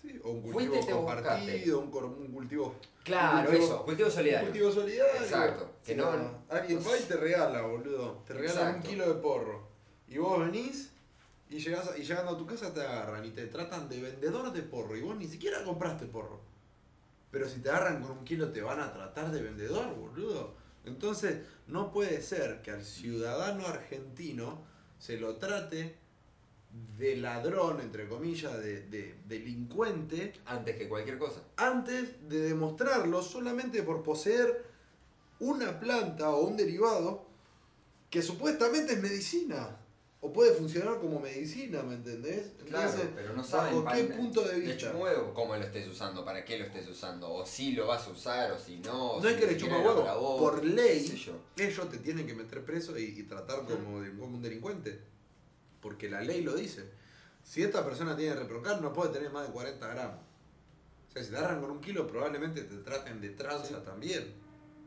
Sí, 0.00 0.18
o 0.24 0.30
un 0.30 0.42
cultivo 0.42 0.80
compartido, 0.86 1.78
un, 1.80 1.94
un 1.94 2.32
cultivo. 2.32 2.74
Claro, 3.04 3.38
un 3.50 3.54
cultivo- 3.56 3.64
eso, 3.64 3.84
cultivo 3.84 4.10
solidario. 4.10 4.40
Un 4.46 4.52
cultivo 4.52 4.72
solidario. 4.72 5.20
Exacto, 5.22 5.70
que 5.84 5.92
O 5.92 5.96
sea, 5.96 6.16
no- 6.16 6.44
alguien 6.48 6.78
va 6.80 6.98
y 6.98 7.02
te 7.02 7.16
regala, 7.16 7.62
boludo. 7.62 8.22
Te 8.26 8.32
Exacto. 8.32 8.76
un 8.78 8.82
kilo 8.82 9.08
de 9.14 9.20
porro. 9.20 9.68
Y 10.08 10.18
vos 10.18 10.40
venís 10.40 10.91
y, 11.52 11.58
llegás 11.60 11.88
a- 11.88 11.98
y 11.98 12.02
llegando 12.02 12.32
a 12.32 12.38
tu 12.38 12.46
casa 12.46 12.72
te 12.72 12.80
agarran 12.80 13.24
y 13.24 13.30
te 13.30 13.46
tratan 13.46 13.88
de 13.88 14.00
vendedor 14.00 14.52
de 14.52 14.62
porro. 14.62 14.96
Y 14.96 15.02
vos 15.02 15.16
ni 15.16 15.26
siquiera 15.28 15.62
compraste 15.64 16.06
porro. 16.06 16.40
Pero 17.30 17.48
si 17.48 17.60
te 17.60 17.70
agarran 17.70 18.02
con 18.02 18.10
un 18.18 18.24
kilo 18.24 18.50
te 18.52 18.62
van 18.62 18.80
a 18.80 18.92
tratar 18.92 19.30
de 19.30 19.42
vendedor, 19.42 19.94
boludo. 19.94 20.54
Entonces, 20.84 21.38
no 21.66 21.92
puede 21.92 22.20
ser 22.22 22.60
que 22.62 22.70
al 22.72 22.84
ciudadano 22.84 23.66
argentino 23.66 24.64
se 24.98 25.16
lo 25.18 25.36
trate 25.36 25.96
de 26.98 27.16
ladrón, 27.16 27.80
entre 27.80 28.08
comillas, 28.08 28.58
de, 28.58 28.82
de 28.88 29.14
delincuente, 29.26 30.32
Antes 30.46 30.76
que 30.76 30.88
cualquier 30.88 31.18
cosa. 31.18 31.40
antes 31.56 32.28
de 32.28 32.40
demostrarlo 32.40 33.22
solamente 33.22 33.82
por 33.82 34.02
poseer 34.02 34.64
una 35.38 35.78
planta 35.78 36.30
o 36.30 36.46
un 36.46 36.56
derivado 36.56 37.26
que 38.10 38.22
supuestamente 38.22 38.94
es 38.94 39.02
medicina. 39.02 39.76
O 40.24 40.32
puede 40.32 40.54
funcionar 40.54 41.00
como 41.00 41.18
medicina, 41.18 41.82
¿me 41.82 41.94
entendés? 41.96 42.52
Claro, 42.64 42.86
Entonces, 42.88 43.10
pero 43.14 43.32
no 43.34 43.42
saben 43.42 43.84
¿bajo 43.84 43.96
qué 43.96 44.04
punto 44.04 44.42
de 44.42 44.60
vista? 44.60 44.92
huevo, 44.96 45.34
cómo 45.34 45.56
lo 45.56 45.64
estés 45.64 45.88
usando, 45.88 46.24
para 46.24 46.44
qué 46.44 46.58
lo 46.58 46.64
estés 46.66 46.86
usando, 46.88 47.28
o 47.32 47.44
si 47.44 47.72
lo 47.72 47.88
vas 47.88 48.06
a 48.06 48.10
usar, 48.10 48.52
o 48.52 48.58
si 48.58 48.76
no. 48.78 49.18
No 49.20 49.28
es 49.28 49.36
que 49.36 49.46
le 49.48 49.56
chupa 49.56 49.78
huevo, 49.78 50.02
vos, 50.04 50.40
por 50.40 50.64
ley, 50.64 51.04
yo. 51.16 51.32
ellos 51.56 51.90
te 51.90 51.98
tienen 51.98 52.24
que 52.26 52.34
meter 52.34 52.64
preso 52.64 52.96
y, 52.96 53.02
y 53.18 53.22
tratar 53.24 53.64
como, 53.66 54.00
de- 54.00 54.10
como 54.16 54.36
un 54.36 54.42
delincuente. 54.42 55.00
Porque 55.80 56.08
la 56.08 56.20
ley 56.20 56.42
lo 56.42 56.54
dice. 56.54 56.88
Si 57.42 57.60
esta 57.60 57.84
persona 57.84 58.16
tiene 58.16 58.36
reprocar, 58.36 58.80
no 58.80 58.92
puede 58.92 59.12
tener 59.12 59.32
más 59.32 59.48
de 59.48 59.52
40 59.52 59.88
gramos. 59.88 60.20
O 61.08 61.12
sea, 61.12 61.24
si 61.24 61.30
te 61.30 61.36
agarran 61.36 61.60
con 61.60 61.72
un 61.72 61.80
kilo, 61.80 62.06
probablemente 62.06 62.62
te 62.62 62.76
traten 62.76 63.20
de 63.20 63.30
tranza 63.30 63.66
Sí. 63.80 63.84
también. 63.84 64.32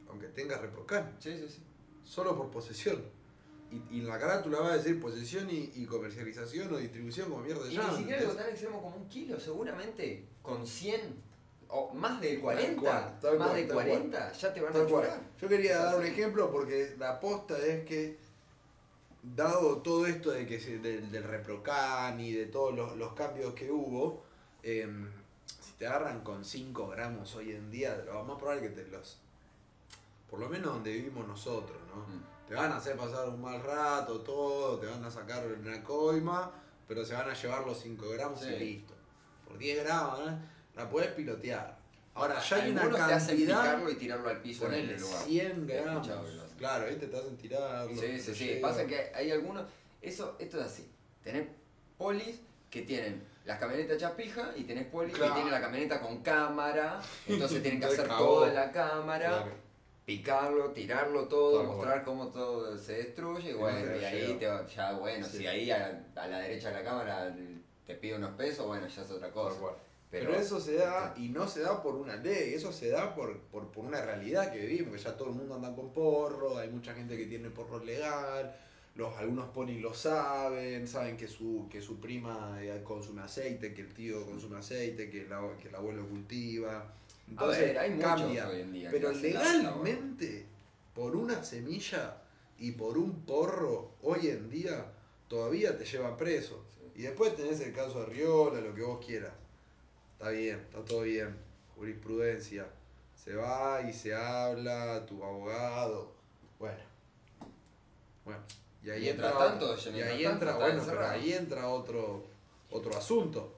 Aunque 0.07 0.27
tengas 0.29 0.61
reprocar. 0.61 1.11
Sí, 1.19 1.37
sí, 1.37 1.49
sí. 1.49 1.61
Solo 2.05 2.37
por 2.37 2.49
posesión. 2.51 3.03
Y, 3.89 3.97
y 3.97 3.99
en 4.01 4.07
la 4.07 4.17
carátula 4.19 4.59
va 4.59 4.73
a 4.73 4.77
decir 4.77 4.99
posesión 5.01 5.49
y, 5.49 5.71
y 5.75 5.85
comercialización 5.85 6.73
o 6.73 6.77
distribución 6.77 7.29
como 7.29 7.43
mierda 7.43 7.63
de 7.65 7.73
Y 7.73 7.77
ni 7.77 7.83
siquiera 7.97 8.21
algo 8.21 8.33
tan 8.33 8.49
extremo 8.49 8.81
como 8.81 8.95
un 8.95 9.09
kilo, 9.09 9.39
seguramente 9.39 10.25
con 10.41 10.65
100 10.65 11.01
o 11.67 11.93
más 11.93 12.21
de 12.21 12.33
Tal 12.33 12.41
40, 12.41 12.81
cual, 12.81 13.19
tal 13.21 13.39
más 13.39 13.47
cual, 13.49 13.61
de 13.61 13.67
tal 13.67 13.75
40, 13.75 14.31
ya 14.33 14.53
te 14.53 14.61
van 14.61 14.75
a 14.77 14.85
cual. 14.85 15.09
Yo 15.41 15.47
quería 15.49 15.77
dar 15.79 15.97
un 15.99 16.05
ejemplo 16.05 16.51
porque 16.51 16.95
la 16.97 17.09
aposta 17.11 17.57
es 17.65 17.85
que, 17.85 18.17
dado 19.23 19.77
todo 19.79 20.05
esto 20.05 20.31
de 20.31 20.45
que 20.45 20.59
se- 20.59 20.77
del, 20.79 21.11
del 21.11 21.23
reprocan 21.23 22.19
y 22.19 22.31
de 22.31 22.45
todos 22.45 22.75
los, 22.75 22.95
los 22.95 23.13
cambios 23.13 23.53
que 23.55 23.71
hubo, 23.71 24.23
em, 24.61 25.09
si 25.59 25.71
te 25.79 25.87
agarran 25.87 26.21
con 26.21 26.45
5 26.45 26.87
gramos 26.89 27.35
hoy 27.35 27.51
en 27.53 27.71
día, 27.71 27.95
lo 28.05 28.23
más 28.23 28.37
probable 28.37 28.61
que 28.61 28.69
te 28.69 28.87
los. 28.87 29.17
Por 30.29 30.39
lo 30.39 30.47
menos 30.49 30.73
donde 30.75 30.93
vivimos 30.93 31.27
nosotros, 31.27 31.77
¿no? 31.93 32.01
Mm. 32.03 32.34
Te 32.47 32.53
van 32.53 32.71
a 32.71 32.77
hacer 32.77 32.95
pasar 32.95 33.27
un 33.29 33.41
mal 33.41 33.61
rato, 33.63 34.21
todo, 34.21 34.77
te 34.79 34.85
van 34.85 35.03
a 35.03 35.09
sacar 35.09 35.45
una 35.47 35.83
coima, 35.83 36.51
pero 36.87 37.03
se 37.03 37.13
van 37.15 37.29
a 37.29 37.33
llevar 37.33 37.65
los 37.65 37.79
5 37.81 38.09
gramos 38.09 38.45
y 38.45 38.49
listo. 38.51 38.93
Por 39.47 39.57
10 39.57 39.83
gramos, 39.83 40.19
¿eh? 40.19 40.33
la 40.75 40.89
podés 40.89 41.07
pilotear. 41.11 41.77
Ahora, 42.13 42.39
ya 42.39 42.55
hay 42.57 42.71
una 42.71 42.81
Algunos 42.83 43.07
te 43.07 43.13
hacen 43.13 43.27
cantidad. 43.47 43.87
y 43.89 43.95
tirarlo 43.95 44.29
al 44.29 44.41
piso 44.41 44.67
en 44.67 44.73
el 44.75 45.01
lugar. 45.01 45.23
100 45.25 45.69
He 45.69 45.73
gramos. 45.81 46.09
Claro, 46.57 46.85
ahí 46.87 46.95
te 46.95 47.05
hacen 47.17 47.35
tirarlo. 47.37 47.99
Sí, 47.99 48.19
sí, 48.19 48.33
sí. 48.35 48.59
Pasa 48.61 48.85
que 48.85 49.11
hay 49.13 49.31
algunos. 49.31 49.65
Eso, 50.01 50.35
esto 50.39 50.59
es 50.61 50.65
así. 50.67 50.89
Tenés 51.23 51.47
polis 51.97 52.39
que 52.69 52.83
tienen 52.83 53.21
las 53.43 53.59
camionetas 53.59 53.97
chapija 53.97 54.51
y 54.55 54.63
tenés 54.63 54.85
polis 54.87 55.13
Claro. 55.13 55.33
que 55.33 55.41
tienen 55.41 55.53
la 55.53 55.61
camioneta 55.61 55.99
con 55.99 56.21
cámara. 56.21 57.01
Entonces 57.27 57.61
tienen 57.61 57.79
que 57.81 57.85
hacer 57.87 58.07
todo 58.07 58.47
en 58.47 58.55
la 58.55 58.71
cámara. 58.71 59.27
Claro. 59.29 59.64
Picarlo, 60.05 60.71
tirarlo 60.71 61.27
todo, 61.27 61.63
mostrar 61.63 62.03
cómo 62.03 62.27
todo 62.27 62.77
se 62.77 62.93
destruye. 62.93 63.53
Bueno, 63.55 63.95
y 63.99 64.03
ahí 64.05 64.37
te 64.39 64.45
ya, 64.75 64.93
bueno, 64.93 65.25
Sí. 65.25 65.39
si 65.39 65.47
ahí 65.47 65.71
a, 65.71 66.05
a 66.15 66.27
la 66.27 66.39
derecha 66.39 66.69
de 66.69 66.75
la 66.75 66.83
cámara 66.83 67.35
te 67.87 67.95
pide 67.95 68.15
unos 68.15 68.31
pesos, 68.31 68.67
bueno, 68.67 68.87
ya 68.87 69.01
es 69.01 69.11
otra 69.11 69.31
cosa. 69.31 69.59
Pero, 70.11 70.33
eso 70.35 70.59
se 70.61 70.75
da, 70.75 71.13
y 71.17 71.29
no 71.29 71.47
se 71.47 71.61
da 71.61 71.81
por 71.81 71.95
una 71.95 72.15
ley, 72.15 72.53
eso 72.53 72.71
se 72.71 72.89
da 72.89 73.13
por, 73.15 73.37
por, 73.51 73.67
por 73.71 73.83
una 73.83 74.01
realidad 74.01 74.51
que 74.53 74.59
vivimos, 74.59 74.93
que 74.93 74.99
ya 74.99 75.17
todo 75.17 75.29
el 75.29 75.35
mundo 75.35 75.55
anda 75.55 75.75
con 75.75 75.91
porro, 75.91 76.57
hay 76.57 76.69
mucha 76.69 76.93
gente 76.93 77.17
que 77.17 77.25
tiene 77.25 77.49
porro 77.49 77.83
legal, 77.83 78.55
los, 78.95 79.13
algunos 79.17 79.49
ponis 79.49 79.81
lo 79.81 79.93
saben, 79.93 80.87
saben 80.87 81.17
que 81.17 81.27
su, 81.27 81.67
que 81.69 81.81
su 81.81 81.99
prima 81.99 82.57
eh, 82.61 82.81
consume 82.83 83.23
aceite, 83.23 83.73
que 83.73 83.81
el 83.81 83.93
tío 83.93 84.25
consume 84.25 84.59
aceite, 84.59 85.09
que, 85.09 85.25
la, 85.27 85.41
que 85.61 85.67
el 85.67 85.75
abuelo 85.75 86.07
cultiva. 86.07 86.93
Entonces 87.27 87.61
ver, 87.61 87.77
hay 87.79 87.89
muchos 87.91 88.07
cambia. 88.07 88.47
hoy 88.47 88.61
en 88.61 88.71
día 88.71 88.89
Pero 88.91 89.11
legalmente, 89.11 90.45
por 90.93 91.15
una 91.15 91.43
semilla 91.43 92.17
y 92.57 92.71
por 92.71 92.97
un 92.97 93.25
porro, 93.25 93.91
hoy 94.01 94.27
en 94.27 94.49
día 94.49 94.85
todavía 95.27 95.77
te 95.77 95.85
llevan 95.85 96.15
preso. 96.17 96.63
Sí. 96.75 97.01
Y 97.01 97.01
después 97.03 97.35
tenés 97.35 97.59
el 97.61 97.73
caso 97.73 98.01
de 98.01 98.05
Riola, 98.07 98.61
lo 98.61 98.73
que 98.73 98.81
vos 98.81 99.03
quieras. 99.05 99.33
Está 100.13 100.29
bien, 100.29 100.59
está 100.59 100.83
todo 100.85 101.01
bien. 101.01 101.35
Jurisprudencia. 101.75 102.67
Se 103.15 103.35
va 103.35 103.81
y 103.81 103.91
se 103.91 104.13
habla, 104.13 105.05
tu 105.05 105.23
abogado. 105.23 106.13
Bueno. 106.59 106.79
Bueno. 108.23 108.41
Y 108.83 108.91
ahí 108.91 109.01
Mientras 109.01 109.31
entra, 109.31 109.47
tanto, 109.47 109.75
y 109.75 109.93
mientras 109.93 110.13
ahí 110.13 110.23
tanto 110.23 110.45
entra, 110.45 110.55
bueno, 110.57 110.83
pero 110.85 111.07
ahí 111.07 111.33
entra 111.33 111.69
otro, 111.69 112.23
otro 112.69 112.95
asunto. 112.95 113.54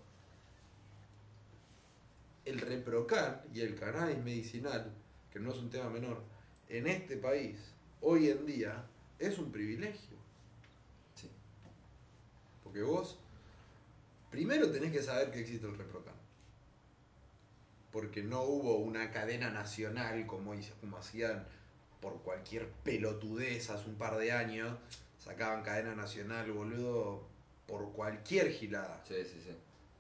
El 2.48 2.62
reprocan 2.62 3.42
y 3.54 3.60
el 3.60 3.76
cannabis 3.76 4.24
medicinal, 4.24 4.94
que 5.34 5.38
no 5.38 5.52
es 5.52 5.58
un 5.58 5.70
tema 5.70 5.90
menor, 5.90 6.24
en 6.70 6.88
este 6.88 7.18
país, 7.18 7.58
hoy 8.00 8.30
en 8.30 8.46
día, 8.46 8.86
es 9.20 9.38
un 9.38 9.52
privilegio. 9.52 10.16
Sí. 11.14 11.30
Porque 12.64 12.82
vos, 12.84 13.20
primero 14.32 14.72
tenés 14.72 14.94
que 14.94 15.04
saber 15.04 15.30
que 15.30 15.42
existe 15.42 15.68
el 15.68 15.78
reprocan. 15.78 16.14
Porque 17.92 18.24
no 18.24 18.44
hubo 18.44 18.78
una 18.78 19.12
cadena 19.12 19.50
nacional 19.50 20.26
como, 20.26 20.54
como 20.80 20.98
hacían 20.98 21.46
por 22.00 22.22
cualquier 22.22 22.70
pelotudez 22.86 23.70
hace 23.70 23.90
un 23.90 23.96
par 23.96 24.18
de 24.18 24.32
años. 24.32 24.78
Sacaban 25.20 25.64
cadena 25.64 25.96
nacional, 25.96 26.50
boludo, 26.54 27.28
por 27.68 27.92
cualquier 27.92 28.54
gilada. 28.54 29.04
Sí, 29.06 29.16
sí, 29.26 29.42
sí. 29.44 29.54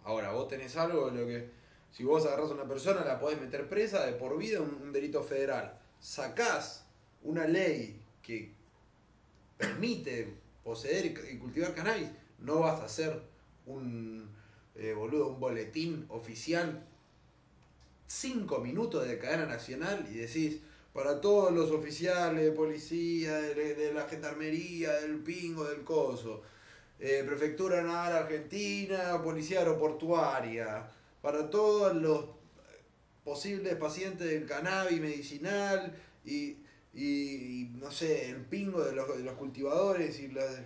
Ahora, 0.05 0.31
vos 0.31 0.47
tenés 0.47 0.77
algo 0.77 1.11
de 1.11 1.19
lo 1.19 1.27
que, 1.27 1.49
si 1.91 2.03
vos 2.03 2.25
agarrás 2.25 2.51
a 2.51 2.53
una 2.53 2.67
persona, 2.67 3.03
la 3.05 3.19
podés 3.19 3.39
meter 3.41 3.67
presa 3.67 4.05
de 4.05 4.13
por 4.13 4.37
vida, 4.37 4.61
un, 4.61 4.79
un 4.81 4.91
delito 4.91 5.23
federal. 5.23 5.79
Sacás 5.99 6.85
una 7.23 7.47
ley 7.47 7.99
que 8.21 8.53
permite 9.57 10.35
poseer 10.63 11.05
y 11.05 11.37
cultivar 11.37 11.73
cannabis, 11.73 12.09
no 12.39 12.59
vas 12.59 12.79
a 12.81 12.85
hacer 12.85 13.21
un, 13.65 14.29
eh, 14.75 14.93
boludo, 14.93 15.29
un 15.29 15.39
boletín 15.39 16.05
oficial, 16.09 16.85
cinco 18.05 18.59
minutos 18.59 19.07
de 19.07 19.17
cadena 19.17 19.45
nacional 19.45 20.05
y 20.11 20.15
decís, 20.15 20.59
para 20.93 21.21
todos 21.21 21.51
los 21.51 21.71
oficiales 21.71 22.43
de 22.43 22.51
policía, 22.51 23.33
de, 23.35 23.75
de 23.75 23.93
la 23.93 24.07
gendarmería, 24.07 24.93
del 25.01 25.17
pingo, 25.19 25.65
del 25.65 25.83
coso, 25.83 26.43
eh, 26.99 27.23
Prefectura 27.25 27.81
Naval 27.81 28.23
Argentina, 28.23 29.21
Policía 29.23 29.59
Aeroportuaria, 29.59 30.89
para 31.27 31.49
todos 31.49 31.93
los 31.93 32.23
posibles 33.25 33.75
pacientes 33.75 34.25
del 34.29 34.45
cannabis 34.45 35.01
medicinal 35.01 35.93
y, 36.23 36.55
y- 36.93 37.69
no 37.73 37.91
sé, 37.91 38.29
el 38.29 38.45
pingo 38.45 38.81
de 38.81 38.93
los, 38.93 39.19
los 39.19 39.35
cultivadores 39.35 40.21
y 40.21 40.27
a 40.39 40.63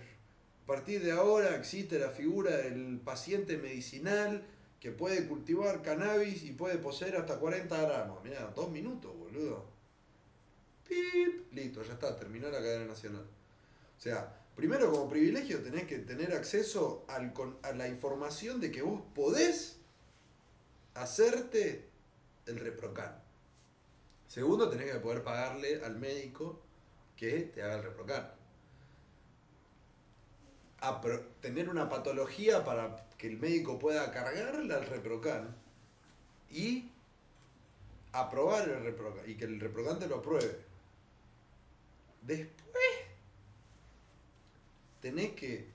partir 0.64 1.02
de 1.02 1.10
ahora 1.10 1.56
existe 1.56 1.98
la 1.98 2.10
figura 2.10 2.56
del 2.58 3.00
paciente 3.04 3.56
medicinal 3.58 4.44
que 4.78 4.92
puede 4.92 5.26
cultivar 5.26 5.82
cannabis 5.82 6.44
y 6.44 6.52
puede 6.52 6.78
poseer 6.78 7.16
hasta 7.16 7.40
40 7.40 7.82
gramos. 7.82 8.22
Mirá, 8.22 8.52
dos 8.54 8.70
minutos, 8.70 9.12
boludo. 9.18 9.64
Pip, 10.88 11.52
listo, 11.52 11.82
ya 11.82 11.94
está, 11.94 12.14
terminó 12.16 12.48
la 12.50 12.58
cadena 12.60 12.84
nacional. 12.84 13.24
O 13.98 14.00
sea, 14.00 14.32
primero 14.54 14.92
como 14.92 15.08
privilegio 15.08 15.58
tenés 15.60 15.88
que 15.88 15.98
tener 15.98 16.32
acceso 16.32 17.04
al 17.08 17.32
a 17.62 17.72
la 17.72 17.88
información 17.88 18.60
de 18.60 18.70
que 18.70 18.82
vos 18.82 19.02
podés 19.12 19.81
hacerte 20.94 21.88
el 22.46 22.58
reprocan. 22.58 23.22
Segundo, 24.28 24.68
tenés 24.68 24.90
que 24.90 24.98
poder 24.98 25.22
pagarle 25.22 25.84
al 25.84 25.98
médico 25.98 26.60
que 27.16 27.40
te 27.42 27.62
haga 27.62 27.76
el 27.76 27.82
reprocan. 27.84 28.30
Apro- 30.80 31.24
tener 31.40 31.68
una 31.68 31.88
patología 31.88 32.64
para 32.64 33.06
que 33.16 33.28
el 33.28 33.38
médico 33.38 33.78
pueda 33.78 34.10
cargarle 34.10 34.74
al 34.74 34.86
reprocan 34.86 35.54
y 36.50 36.90
aprobar 38.12 38.68
el 38.68 38.82
reprocan 38.82 39.30
y 39.30 39.36
que 39.36 39.44
el 39.44 39.60
reprocan 39.60 39.98
te 39.98 40.08
lo 40.08 40.16
apruebe. 40.16 40.58
Después 42.22 42.84
tenés 45.00 45.32
que 45.32 45.66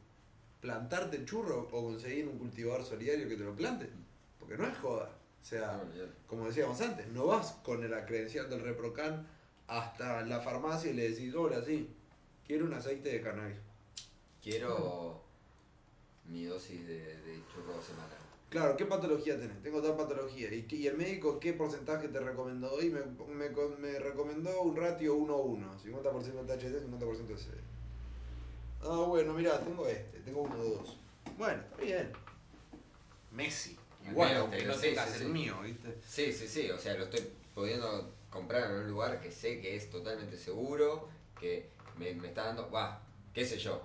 plantarte 0.61 1.17
el 1.17 1.25
churro 1.25 1.67
o 1.71 1.83
conseguir 1.83 2.27
un 2.27 2.37
cultivador 2.37 2.83
solidario 2.83 3.27
que 3.29 3.35
te 3.35 3.43
lo 3.43 3.55
plante. 3.55 3.89
Porque 4.39 4.57
no 4.57 4.67
es 4.67 4.77
joda. 4.77 5.09
O 5.41 5.45
sea, 5.45 5.81
No, 5.95 6.03
como 6.27 6.45
decíamos 6.47 6.79
antes, 6.81 7.07
no 7.09 7.27
vas 7.27 7.53
con 7.63 7.89
la 7.89 8.05
credencial 8.05 8.49
del 8.49 8.61
Reprocan 8.61 9.27
hasta 9.67 10.21
la 10.25 10.41
farmacia 10.41 10.91
y 10.91 10.93
le 10.93 11.09
decís, 11.09 11.33
hola, 11.35 11.63
sí, 11.63 11.89
quiero 12.45 12.65
un 12.65 12.73
aceite 12.73 13.09
de 13.09 13.21
cannabis. 13.21 13.57
Quiero 14.41 15.21
mi 16.25 16.45
dosis 16.45 16.85
de, 16.85 16.99
de 17.21 17.41
churro 17.53 17.81
semanal. 17.81 18.17
Claro, 18.49 18.77
¿qué 18.77 18.85
patología 18.85 19.37
tenés? 19.37 19.61
Tengo 19.61 19.81
tal 19.81 19.97
patología. 19.97 20.49
¿Y, 20.53 20.87
el 20.87 20.95
médico 20.97 21.39
qué 21.39 21.53
porcentaje 21.53 22.07
te 22.07 22.19
recomendó? 22.19 22.81
Y 22.81 22.89
me, 22.89 23.01
me, 23.33 23.51
con- 23.51 23.79
me 23.81 23.99
recomendó 23.99 24.61
un 24.61 24.75
ratio 24.75 25.17
1-1, 25.17 25.77
50% 25.77 26.45
THC, 26.45 26.81
50% 26.85 27.27
de 27.27 27.37
CD. 27.37 27.57
Ah, 28.83 29.03
bueno, 29.07 29.33
mira, 29.33 29.59
tengo 29.59 29.85
este, 29.87 30.19
tengo 30.19 30.41
uno 30.43 30.57
de 30.63 30.69
dos. 30.69 30.97
Bueno, 31.37 31.61
está 31.61 31.77
bien. 31.77 32.11
Messi. 33.31 33.76
Al 34.07 34.11
Igual, 34.13 34.37
aunque 34.37 34.63
no 34.65 34.73
sí, 34.73 34.81
tengas 34.81 35.09
sí, 35.09 35.15
el 35.15 35.19
sí. 35.23 35.25
mío, 35.27 35.55
¿viste? 35.61 35.97
Sí, 36.07 36.31
sí, 36.33 36.47
sí, 36.47 36.71
o 36.71 36.77
sea, 36.77 36.93
lo 36.95 37.03
estoy 37.05 37.27
pudiendo 37.53 38.13
comprar 38.29 38.69
en 38.71 38.77
un 38.77 38.87
lugar 38.87 39.19
que 39.19 39.31
sé 39.31 39.59
que 39.61 39.75
es 39.75 39.89
totalmente 39.89 40.37
seguro, 40.37 41.09
que 41.39 41.69
me, 41.97 42.13
me 42.13 42.27
está 42.29 42.45
dando, 42.45 42.69
va, 42.71 43.01
qué 43.33 43.45
sé 43.45 43.57
yo, 43.57 43.81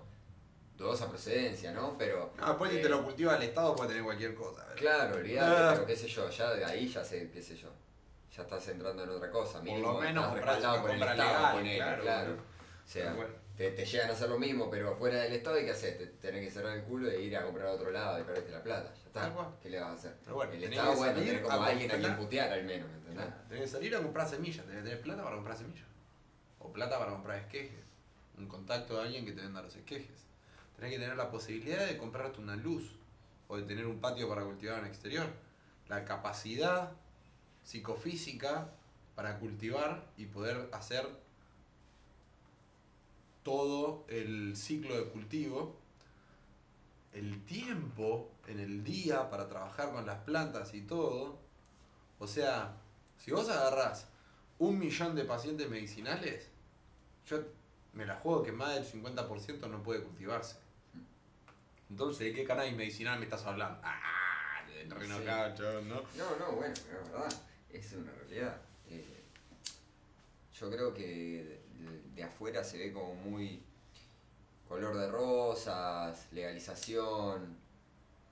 dudosa 0.76 1.08
procedencia, 1.08 1.72
¿no? 1.72 1.96
Pero. 1.98 2.32
No, 2.38 2.46
después 2.48 2.70
si 2.70 2.78
eh, 2.78 2.82
te 2.82 2.88
lo 2.88 3.04
cultiva 3.04 3.36
el 3.36 3.42
Estado 3.42 3.74
puede 3.76 3.90
tener 3.90 4.04
cualquier 4.04 4.34
cosa. 4.34 4.60
¿verdad? 4.62 4.76
Claro, 4.76 5.16
olvídate, 5.16 5.62
Ah. 5.62 5.70
pero 5.74 5.86
qué 5.86 5.96
sé 5.96 6.08
yo, 6.08 6.28
ya 6.30 6.54
de 6.54 6.64
ahí 6.64 6.88
ya 6.88 7.04
sé, 7.04 7.30
qué 7.30 7.42
sé 7.42 7.56
yo. 7.56 7.68
Ya 8.36 8.42
estás 8.44 8.66
entrando 8.68 9.02
en 9.04 9.10
otra 9.10 9.30
cosa. 9.30 9.54
Por 9.58 9.62
Mínimo 9.64 9.92
lo 9.92 9.98
menos 10.00 10.24
estás 10.24 10.32
compras 10.34 10.56
respaldado 10.56 10.82
por 10.82 10.90
el 10.90 11.02
Estado, 11.02 11.60
legal, 11.60 11.76
claro, 11.76 12.02
claro. 12.02 12.32
O 12.32 12.88
sea, 12.90 13.12
bueno. 13.14 13.34
Te, 13.56 13.70
te 13.70 13.84
llegan 13.84 14.10
a 14.10 14.12
hacer 14.12 14.28
lo 14.28 14.38
mismo, 14.38 14.70
pero 14.70 14.96
fuera 14.96 15.22
del 15.22 15.34
Estado, 15.34 15.60
¿y 15.60 15.64
qué 15.64 15.72
haces? 15.72 15.98
Te 15.98 16.06
tenés 16.06 16.46
que 16.46 16.50
cerrar 16.50 16.76
el 16.76 16.84
culo 16.84 17.10
e 17.10 17.22
ir 17.22 17.36
a 17.36 17.44
comprar 17.44 17.68
a 17.68 17.72
otro 17.72 17.90
lado 17.90 18.20
y 18.20 18.24
perdiste 18.24 18.50
la 18.50 18.62
plata. 18.62 18.92
Ya 18.94 19.06
está. 19.06 19.50
¿Qué 19.62 19.68
le 19.68 19.80
vas 19.80 19.90
a 19.90 19.92
hacer? 19.94 20.16
Pero 20.24 20.36
bueno, 20.36 20.52
el 20.52 20.64
Estado, 20.64 20.96
bueno, 20.96 21.18
tenés 21.18 21.40
como 21.42 21.62
a 21.62 21.66
alguien 21.66 21.90
a 21.90 21.98
quien 21.98 22.16
putear 22.16 22.52
al 22.52 22.64
menos, 22.64 22.88
¿me 22.90 22.96
entendés? 22.96 23.48
Tenés 23.48 23.64
que 23.64 23.68
salir 23.68 23.96
a 23.96 24.02
comprar 24.02 24.28
semillas, 24.28 24.64
tenés 24.64 24.82
que 24.82 24.88
tener 24.88 25.02
plata 25.02 25.22
para 25.22 25.36
comprar 25.36 25.56
semillas. 25.56 25.86
O 26.58 26.72
plata 26.72 26.98
para 26.98 27.10
comprar 27.12 27.38
esquejes. 27.38 27.84
Un 28.38 28.48
contacto 28.48 28.96
de 28.96 29.02
alguien 29.02 29.26
que 29.26 29.32
te 29.32 29.42
venda 29.42 29.60
los 29.60 29.76
esquejes. 29.76 30.26
Tenés 30.76 30.92
que 30.92 30.98
tener 30.98 31.16
la 31.16 31.30
posibilidad 31.30 31.86
de 31.86 31.98
comprarte 31.98 32.40
una 32.40 32.56
luz. 32.56 32.90
O 33.48 33.58
de 33.58 33.64
tener 33.64 33.86
un 33.86 34.00
patio 34.00 34.28
para 34.28 34.44
cultivar 34.44 34.78
en 34.78 34.86
exterior. 34.86 35.26
La 35.88 36.04
capacidad 36.04 36.92
psicofísica 37.64 38.68
para 39.14 39.38
cultivar 39.38 40.06
y 40.16 40.26
poder 40.26 40.68
hacer 40.72 41.06
todo 43.42 44.04
el 44.08 44.56
ciclo 44.56 44.96
de 44.96 45.04
cultivo. 45.10 45.76
El 47.12 47.44
tiempo 47.44 48.30
en 48.46 48.58
el 48.60 48.84
día 48.84 49.28
para 49.28 49.48
trabajar 49.48 49.92
con 49.92 50.06
las 50.06 50.18
plantas 50.20 50.72
y 50.74 50.82
todo. 50.82 51.38
O 52.18 52.26
sea, 52.26 52.76
si 53.18 53.30
vos 53.32 53.48
agarrás 53.48 54.06
un 54.58 54.78
millón 54.78 55.14
de 55.14 55.24
pacientes 55.24 55.68
medicinales, 55.68 56.48
yo 57.26 57.40
me 57.92 58.06
la 58.06 58.16
juego 58.16 58.42
que 58.42 58.52
más 58.52 58.74
del 58.74 58.86
50% 58.86 59.68
no 59.68 59.82
puede 59.82 60.02
cultivarse. 60.02 60.56
Entonces, 61.90 62.20
¿de 62.20 62.32
qué 62.32 62.44
cannabis 62.44 62.74
medicinal 62.74 63.18
me 63.18 63.24
estás 63.26 63.44
hablando? 63.44 63.78
Ah, 63.84 64.62
del 64.66 64.90
reno 64.90 65.18
Sí. 65.18 65.24
cacho, 65.24 65.82
¿no? 65.82 65.96
No, 66.16 66.36
no, 66.38 66.52
bueno, 66.52 66.74
pero 66.88 67.02
es 67.02 67.10
verdad, 67.12 67.42
es 67.70 67.92
una 67.92 68.12
realidad. 68.12 68.60
Yo 70.62 70.70
creo 70.70 70.94
que 70.94 71.60
de, 71.80 72.02
de 72.14 72.22
afuera 72.22 72.62
se 72.62 72.78
ve 72.78 72.92
como 72.92 73.16
muy 73.16 73.60
color 74.68 74.96
de 74.96 75.10
rosas, 75.10 76.28
legalización, 76.30 77.56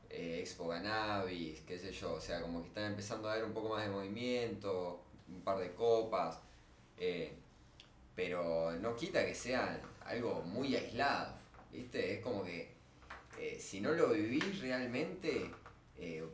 eh, 0.08 0.38
expo 0.40 0.68
cannabis, 0.68 1.60
qué 1.62 1.76
sé 1.76 1.90
yo, 1.90 2.14
o 2.14 2.20
sea, 2.20 2.40
como 2.40 2.62
que 2.62 2.68
están 2.68 2.84
empezando 2.84 3.28
a 3.28 3.32
haber 3.32 3.44
un 3.44 3.52
poco 3.52 3.70
más 3.70 3.82
de 3.84 3.90
movimiento, 3.90 5.02
un 5.28 5.40
par 5.42 5.58
de 5.58 5.74
copas, 5.74 6.38
eh, 6.98 7.32
pero 8.14 8.72
no 8.80 8.94
quita 8.94 9.26
que 9.26 9.34
sea 9.34 9.82
algo 10.04 10.40
muy 10.42 10.76
aislado, 10.76 11.34
¿viste? 11.72 12.14
Es 12.14 12.20
como 12.22 12.44
que 12.44 12.72
eh, 13.40 13.58
si 13.58 13.80
no 13.80 13.90
lo 13.90 14.10
vivís 14.10 14.60
realmente, 14.60 15.50
eh, 15.98 16.24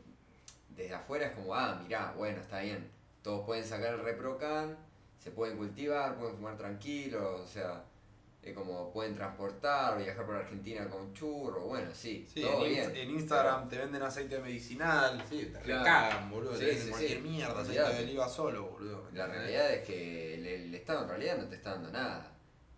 desde 0.69 0.95
afuera 0.95 1.29
es 1.29 1.33
como, 1.33 1.55
ah, 1.55 1.81
mirá, 1.83 2.13
bueno, 2.19 2.39
está 2.43 2.61
bien, 2.61 2.91
todos 3.23 3.47
pueden 3.47 3.65
sacar 3.65 3.95
el 3.95 4.01
reprocan, 4.01 4.77
se 5.27 5.33
pueden 5.33 5.57
cultivar, 5.57 6.15
pueden 6.17 6.37
fumar 6.37 6.57
tranquilos, 6.57 7.41
o 7.41 7.47
sea, 7.49 7.83
es 8.45 8.55
como 8.55 8.93
pueden 8.93 9.17
transportar, 9.17 9.99
viajar 10.01 10.25
por 10.25 10.37
Argentina 10.37 10.89
con 10.89 11.13
churro, 11.15 11.63
bueno, 11.63 11.91
sí, 11.93 12.25
Sí, 12.33 12.43
todo 12.43 12.65
en, 12.65 12.73
bien. 12.73 12.95
En 12.97 13.11
Instagram 13.11 13.69
te 13.69 13.77
venden 13.79 14.03
aceite 14.05 14.39
medicinal, 14.39 15.21
sí, 15.29 15.51
te 15.53 15.59
Claro. 15.63 15.81
recagan, 15.83 16.31
boludo, 16.31 16.53
Sí, 16.53 16.61
te 16.61 16.67
venden 16.67 16.85
sí, 16.85 16.91
cualquier 16.91 17.21
mierda, 17.23 17.61
aceite 17.61 17.93
de 17.95 18.03
oliva 18.05 18.29
solo, 18.29 18.67
boludo. 18.69 19.03
La 19.15 19.27
realidad 19.27 19.73
es 19.75 19.85
que 19.85 20.35
el, 20.35 20.47
el 20.47 20.75
Estado 20.77 21.03
en 21.03 21.09
realidad 21.09 21.39
no 21.39 21.49
te 21.49 21.57
está 21.57 21.71
dando 21.73 21.91
nada. 21.91 22.31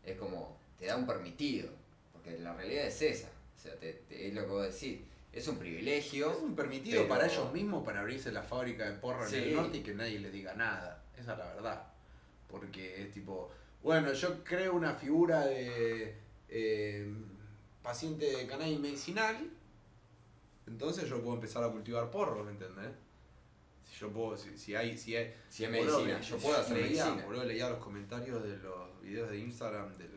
Es 0.02 0.16
como, 0.16 0.56
te 0.78 0.86
da 0.86 0.96
un 0.96 1.06
permitido. 1.06 1.68
Porque 2.14 2.38
la 2.38 2.54
realidad 2.54 2.86
es 2.86 3.02
esa. 3.02 3.28
O 3.58 3.60
sea, 3.60 3.74
te, 3.76 3.92
te- 3.92 4.28
es 4.28 4.32
lo 4.32 4.40
que 4.40 4.46
vos 4.46 4.62
decís. 4.72 5.00
Es 5.34 5.46
un 5.48 5.58
privilegio. 5.58 6.30
Es 6.32 6.38
un 6.38 6.56
permitido 6.56 7.02
Pero- 7.02 7.08
para 7.14 7.26
ellos 7.26 7.52
mismos 7.52 7.84
para 7.84 8.00
abrirse 8.00 8.32
la 8.32 8.42
fábrica 8.42 8.86
de 8.88 8.96
porro 8.96 9.26
en 9.28 9.34
el 9.34 9.54
norte 9.54 9.76
y 9.76 9.82
que 9.82 9.92
nadie 9.94 10.18
les 10.18 10.32
diga 10.32 10.54
nada. 10.54 11.02
Esa 11.14 11.32
es 11.34 11.38
la 11.38 11.44
verdad. 11.54 11.82
Porque 12.50 13.02
es 13.02 13.10
tipo, 13.12 13.50
bueno, 13.82 14.12
yo 14.12 14.42
creo 14.44 14.74
una 14.74 14.94
figura 14.94 15.44
de 15.46 16.16
eh, 16.48 17.12
paciente 17.82 18.24
de 18.36 18.46
cannabis 18.46 18.80
medicinal, 18.80 19.36
entonces 20.66 21.08
yo 21.08 21.20
puedo 21.22 21.34
empezar 21.34 21.64
a 21.64 21.68
cultivar 21.70 22.10
porro, 22.10 22.44
¿me 22.44 22.52
entendés? 22.52 22.90
Si 23.90 23.98
yo 24.00 24.10
puedo, 24.10 24.36
si, 24.36 24.56
si 24.58 24.74
hay, 24.74 24.96
si 24.98 25.16
hay, 25.16 25.34
Si 25.48 25.64
es 25.64 25.70
medicina, 25.70 26.18
me- 26.18 26.22
yo 26.22 26.36
puedo 26.38 26.58
hacer 26.58 26.76
leía, 26.76 27.04
medicina. 27.06 27.26
boludo, 27.26 27.44
leía 27.44 27.70
los 27.70 27.78
comentarios 27.78 28.42
de 28.42 28.56
los 28.58 29.00
videos 29.02 29.30
de 29.30 29.38
Instagram 29.38 29.96
del, 29.96 30.10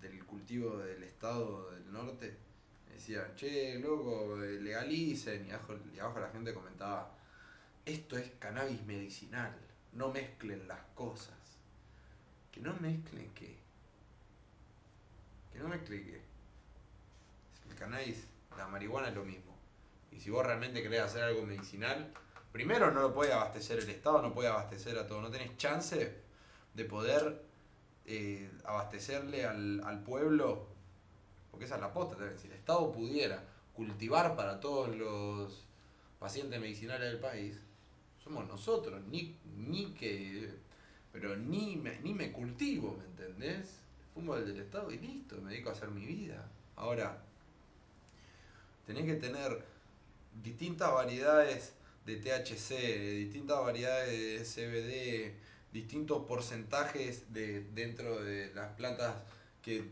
del 0.00 0.24
cultivo 0.24 0.78
del 0.78 1.02
estado 1.02 1.70
del 1.72 1.92
norte. 1.92 2.34
Decían, 2.92 3.34
che, 3.36 3.78
loco, 3.78 4.42
eh, 4.42 4.58
legalicen. 4.60 5.46
Y 5.46 5.50
abajo, 5.50 5.74
y 5.94 5.98
abajo 5.98 6.18
la 6.20 6.30
gente 6.30 6.54
comentaba, 6.54 7.14
esto 7.84 8.16
es 8.16 8.30
cannabis 8.38 8.82
medicinal, 8.86 9.54
no 9.96 10.10
mezclen 10.10 10.68
las 10.68 10.80
cosas. 10.94 11.34
¿Que 12.52 12.60
no 12.60 12.74
mezclen 12.80 13.32
qué? 13.34 13.56
Que 15.52 15.58
no 15.58 15.68
mezclen 15.68 16.04
qué. 16.04 16.22
El 17.70 17.76
cannabis, 17.76 18.26
la 18.56 18.66
marihuana 18.68 19.08
es 19.08 19.14
lo 19.14 19.24
mismo. 19.24 19.54
Y 20.12 20.20
si 20.20 20.30
vos 20.30 20.46
realmente 20.46 20.82
querés 20.82 21.00
hacer 21.00 21.24
algo 21.24 21.42
medicinal, 21.42 22.12
primero 22.52 22.90
no 22.90 23.00
lo 23.00 23.14
puede 23.14 23.32
abastecer 23.32 23.78
el 23.80 23.90
Estado, 23.90 24.22
no 24.22 24.32
puede 24.32 24.48
abastecer 24.48 24.98
a 24.98 25.06
todo. 25.06 25.20
No 25.20 25.30
tenés 25.30 25.56
chance 25.56 26.14
de 26.74 26.84
poder 26.84 27.42
eh, 28.04 28.50
abastecerle 28.64 29.46
al, 29.46 29.82
al 29.84 30.02
pueblo, 30.02 30.66
porque 31.50 31.64
esa 31.64 31.76
es 31.76 31.80
la 31.80 31.92
posta. 31.92 32.16
Si 32.38 32.46
el 32.48 32.54
Estado 32.54 32.92
pudiera 32.92 33.42
cultivar 33.74 34.36
para 34.36 34.60
todos 34.60 34.94
los 34.94 35.64
pacientes 36.18 36.60
medicinales 36.60 37.10
del 37.10 37.20
país, 37.20 37.60
somos 38.26 38.48
nosotros, 38.48 39.00
ni, 39.08 39.36
ni 39.56 39.92
que. 39.92 40.50
Pero 41.12 41.36
ni 41.36 41.76
me, 41.76 42.00
ni 42.00 42.12
me 42.12 42.32
cultivo, 42.32 42.98
¿me 42.98 43.04
entendés? 43.04 43.68
Fumo 44.12 44.36
el 44.36 44.46
del 44.46 44.60
Estado 44.60 44.90
y 44.90 44.98
listo, 44.98 45.36
me 45.40 45.52
dedico 45.52 45.70
a 45.70 45.72
hacer 45.72 45.90
mi 45.90 46.04
vida. 46.04 46.50
Ahora, 46.74 47.22
tenés 48.84 49.04
que 49.04 49.14
tener 49.14 49.64
distintas 50.42 50.92
variedades 50.92 51.72
de 52.04 52.16
THC, 52.16 53.18
distintas 53.18 53.60
variedades 53.60 54.54
de 54.56 55.32
CBD, 55.32 55.34
distintos 55.72 56.26
porcentajes 56.26 57.32
de, 57.32 57.62
dentro 57.74 58.22
de 58.22 58.52
las 58.54 58.72
plantas 58.74 59.14
que 59.62 59.84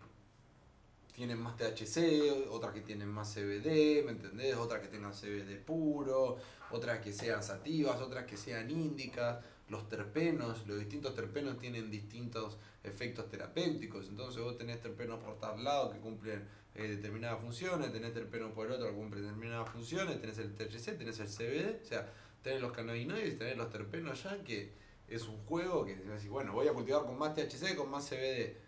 tienen 1.14 1.40
más 1.40 1.56
THC, 1.56 2.48
otras 2.50 2.72
que 2.72 2.80
tienen 2.80 3.08
más 3.08 3.32
CBD, 3.32 4.04
¿me 4.04 4.10
entendés? 4.10 4.56
Otras 4.56 4.80
que 4.80 4.88
tengan 4.88 5.12
CBD 5.12 5.64
puro, 5.64 6.38
otras 6.70 7.00
que 7.00 7.12
sean 7.12 7.42
sativas, 7.42 8.00
otras 8.00 8.24
que 8.24 8.36
sean 8.36 8.70
índicas. 8.70 9.38
Los 9.68 9.88
terpenos, 9.88 10.66
los 10.66 10.78
distintos 10.78 11.14
terpenos 11.14 11.58
tienen 11.58 11.90
distintos 11.90 12.58
efectos 12.82 13.28
terapéuticos. 13.28 14.08
Entonces 14.08 14.42
vos 14.42 14.58
tenés 14.58 14.80
terpenos 14.80 15.22
por 15.22 15.38
tal 15.38 15.62
lado 15.62 15.92
que 15.92 15.98
cumplen 16.00 16.46
eh, 16.74 16.88
determinadas 16.88 17.40
funciones, 17.40 17.92
tenés 17.92 18.12
terpenos 18.12 18.52
por 18.52 18.66
el 18.66 18.72
otro 18.72 18.88
que 18.88 18.94
cumplen 18.94 19.22
determinadas 19.22 19.70
funciones, 19.70 20.20
tenés 20.20 20.38
el 20.38 20.54
THC, 20.54 20.98
tenés 20.98 21.20
el 21.20 21.28
CBD, 21.28 21.80
o 21.80 21.86
sea, 21.86 22.12
tenés 22.42 22.60
los 22.60 22.72
cannabinoides, 22.72 23.38
tenés 23.38 23.56
los 23.56 23.70
terpenos 23.70 24.20
ya, 24.24 24.42
que 24.42 24.72
es 25.06 25.22
un 25.28 25.38
juego 25.44 25.86
que 25.86 25.94
decís, 25.94 26.28
bueno, 26.28 26.52
voy 26.52 26.66
a 26.66 26.72
cultivar 26.72 27.04
con 27.04 27.16
más 27.16 27.34
THC, 27.34 27.76
con 27.76 27.88
más 27.90 28.08
CBD. 28.08 28.63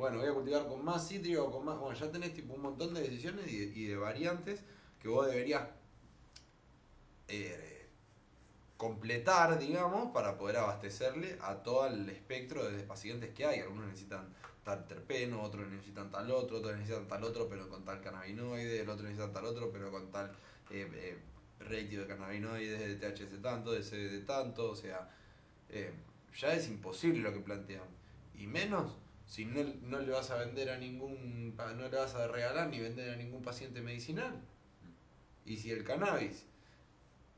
Bueno, 0.00 0.16
voy 0.16 0.28
a 0.28 0.32
cultivar 0.32 0.66
con 0.66 0.82
más 0.82 1.06
cítrico, 1.06 1.50
con 1.50 1.62
más. 1.62 1.78
Bueno, 1.78 1.94
ya 1.94 2.10
tenés 2.10 2.32
tipo 2.32 2.54
un 2.54 2.62
montón 2.62 2.94
de 2.94 3.02
decisiones 3.02 3.52
y 3.52 3.58
de, 3.58 3.78
y 3.78 3.84
de 3.84 3.96
variantes 3.98 4.62
que 4.98 5.08
vos 5.08 5.26
deberías 5.26 5.68
eh, 7.28 7.86
completar, 8.78 9.58
digamos, 9.58 10.10
para 10.12 10.38
poder 10.38 10.56
abastecerle 10.56 11.36
a 11.42 11.56
todo 11.56 11.86
el 11.86 12.08
espectro 12.08 12.64
de 12.64 12.82
pacientes 12.82 13.34
que 13.34 13.44
hay. 13.44 13.60
Algunos 13.60 13.88
necesitan 13.88 14.34
tal 14.64 14.86
terpeno, 14.86 15.42
otros 15.42 15.68
necesitan 15.68 16.10
tal 16.10 16.30
otro, 16.30 16.60
otros 16.60 16.78
necesitan 16.78 17.06
tal 17.06 17.22
otro, 17.22 17.46
pero 17.46 17.68
con 17.68 17.84
tal 17.84 18.00
cannabinoide, 18.00 18.80
el 18.80 18.88
otro 18.88 19.04
necesita 19.04 19.30
tal 19.30 19.44
otro, 19.44 19.70
pero 19.70 19.90
con 19.90 20.10
tal 20.10 20.30
eh, 20.70 20.88
eh, 20.94 21.18
ratio 21.58 22.00
de 22.00 22.06
cannabinoides, 22.06 22.80
de 22.80 22.96
THC 22.96 23.42
tanto, 23.42 23.72
de 23.72 23.82
CBD 23.82 24.24
tanto, 24.24 24.70
o 24.70 24.74
sea, 24.74 25.10
eh, 25.68 25.92
ya 26.34 26.54
es 26.54 26.68
imposible 26.68 27.20
lo 27.20 27.34
que 27.34 27.40
plantean. 27.40 27.84
Y 28.34 28.46
menos 28.46 28.96
si 29.30 29.44
no, 29.44 29.62
no 29.82 30.00
le 30.00 30.10
vas 30.10 30.28
a 30.32 30.36
vender 30.36 30.70
a 30.70 30.76
ningún, 30.76 31.54
no 31.56 31.88
le 31.88 31.96
vas 31.96 32.16
a 32.16 32.26
regalar 32.26 32.68
ni 32.68 32.80
vender 32.80 33.10
a 33.10 33.16
ningún 33.16 33.42
paciente 33.42 33.80
medicinal. 33.80 34.42
Y 35.46 35.56
si 35.56 35.70
el 35.70 35.84
cannabis 35.84 36.44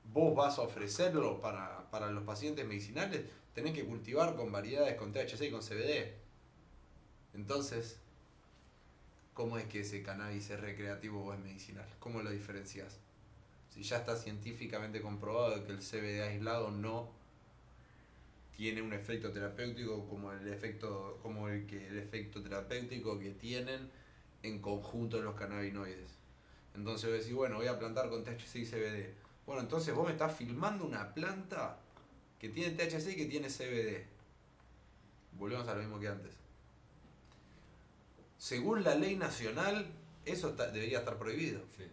vos 0.05 0.35
vas 0.35 0.59
a 0.59 0.63
ofrecerlo 0.63 1.43
para, 1.43 1.91
para 1.91 2.11
los 2.11 2.25
pacientes 2.25 2.67
medicinales, 2.67 3.27
tenés 3.55 3.75
que 3.75 3.85
cultivar 3.85 4.35
con 4.37 4.51
variedades 4.51 4.97
con 4.97 5.13
THC 5.13 5.43
y 5.43 5.51
con 5.51 5.61
CBD. 5.61 6.15
Entonces, 7.35 7.99
¿cómo 9.35 9.59
es 9.59 9.67
que 9.67 9.81
ese 9.81 10.03
cannabis 10.03 10.49
es 10.49 10.61
recreativo 10.61 11.23
o 11.23 11.35
es 11.35 11.41
medicinal? 11.41 11.87
¿Cómo 11.99 12.23
lo 12.23 12.31
diferencias? 12.31 13.01
Si 13.69 13.83
ya 13.83 13.99
está 13.99 14.17
científicamente 14.17 15.03
comprobado 15.03 15.63
que 15.67 15.73
el 15.73 15.81
CBD 15.81 16.23
aislado 16.23 16.71
no 16.71 17.11
tiene 18.57 18.83
un 18.83 18.93
efecto 18.93 19.33
terapéutico 19.33 20.07
como 20.09 20.33
el 20.33 20.47
efecto 20.49 21.19
como 21.23 21.49
el 21.49 21.67
que 21.67 21.87
el 21.89 21.99
efecto 21.99 22.43
terapéutico 22.43 23.19
que 23.19 23.31
tienen 23.31 23.91
en 24.43 24.61
conjunto 24.61 25.21
los 25.23 25.35
cannabinoides. 25.35 26.11
Entonces 26.75 27.11
vos 27.11 27.19
decís, 27.19 27.35
bueno, 27.35 27.57
voy 27.57 27.67
a 27.67 27.79
plantar 27.79 28.09
con 28.09 28.25
THC 28.25 28.57
y 28.57 28.67
CBD. 28.67 29.15
Bueno, 29.47 29.63
entonces 29.63 29.95
vos 29.95 30.07
me 30.07 30.13
estás 30.13 30.35
filmando 30.37 30.85
una 30.85 31.13
planta 31.15 31.79
que 32.39 32.49
tiene 32.49 32.75
THC 32.75 33.13
y 33.13 33.17
que 33.17 33.27
tiene 33.27 33.49
CBD. 33.49 34.05
Volvemos 35.39 35.67
a 35.69 35.75
lo 35.75 35.81
mismo 35.81 35.99
que 36.01 36.09
antes. 36.09 36.35
Según 38.39 38.83
la 38.83 38.95
ley 38.95 39.17
nacional, 39.17 39.87
eso 40.25 40.51
está- 40.51 40.71
debería 40.71 40.99
estar 41.01 41.19
prohibido. 41.19 41.61
Sí. 41.77 41.85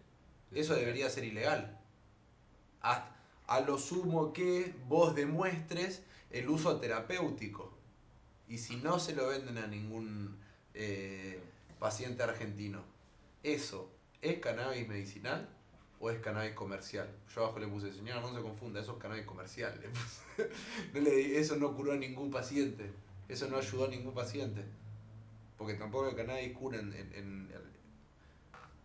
Eso 0.52 0.74
debería 0.74 1.08
ser 1.10 1.24
ilegal. 1.24 1.78
A 2.82 3.60
lo 3.66 3.78
sumo 3.78 4.32
que 4.32 4.74
vos 4.88 5.14
demuestres 5.14 6.02
el 6.30 6.48
uso 6.48 6.78
terapéutico. 6.80 7.72
Y 8.48 8.58
si 8.58 8.76
no 8.76 8.98
se 8.98 9.14
lo 9.14 9.28
venden 9.28 9.58
a 9.58 9.66
ningún 9.66 10.36
eh, 10.74 11.40
paciente 11.78 12.22
argentino, 12.22 12.82
¿eso 13.42 13.90
es 14.22 14.38
cannabis 14.40 14.88
medicinal 14.88 15.48
o 16.00 16.10
es 16.10 16.18
cannabis 16.20 16.54
comercial? 16.54 17.08
Yo 17.34 17.44
abajo 17.44 17.58
le 17.60 17.68
puse, 17.68 17.92
señora, 17.92 18.20
no 18.20 18.34
se 18.34 18.42
confunda, 18.42 18.80
eso 18.80 18.92
es 18.92 18.98
cannabis 19.02 19.24
comercial. 19.26 19.78
le 19.80 19.88
puse. 19.88 20.20
No 21.00 21.08
eso 21.08 21.56
no 21.56 21.74
curó 21.76 21.92
a 21.92 21.96
ningún 21.96 22.30
paciente. 22.30 22.90
Eso 23.28 23.48
no 23.48 23.56
ayudó 23.58 23.84
a 23.84 23.88
ningún 23.88 24.14
paciente. 24.14 24.64
Porque 25.56 25.74
tampoco 25.74 26.08
el 26.08 26.16
cannabis 26.16 26.56
cura 26.56 26.78
en- 26.80 26.92
en- 26.94 27.50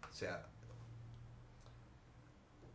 o 0.10 0.14
sea, 0.18 0.46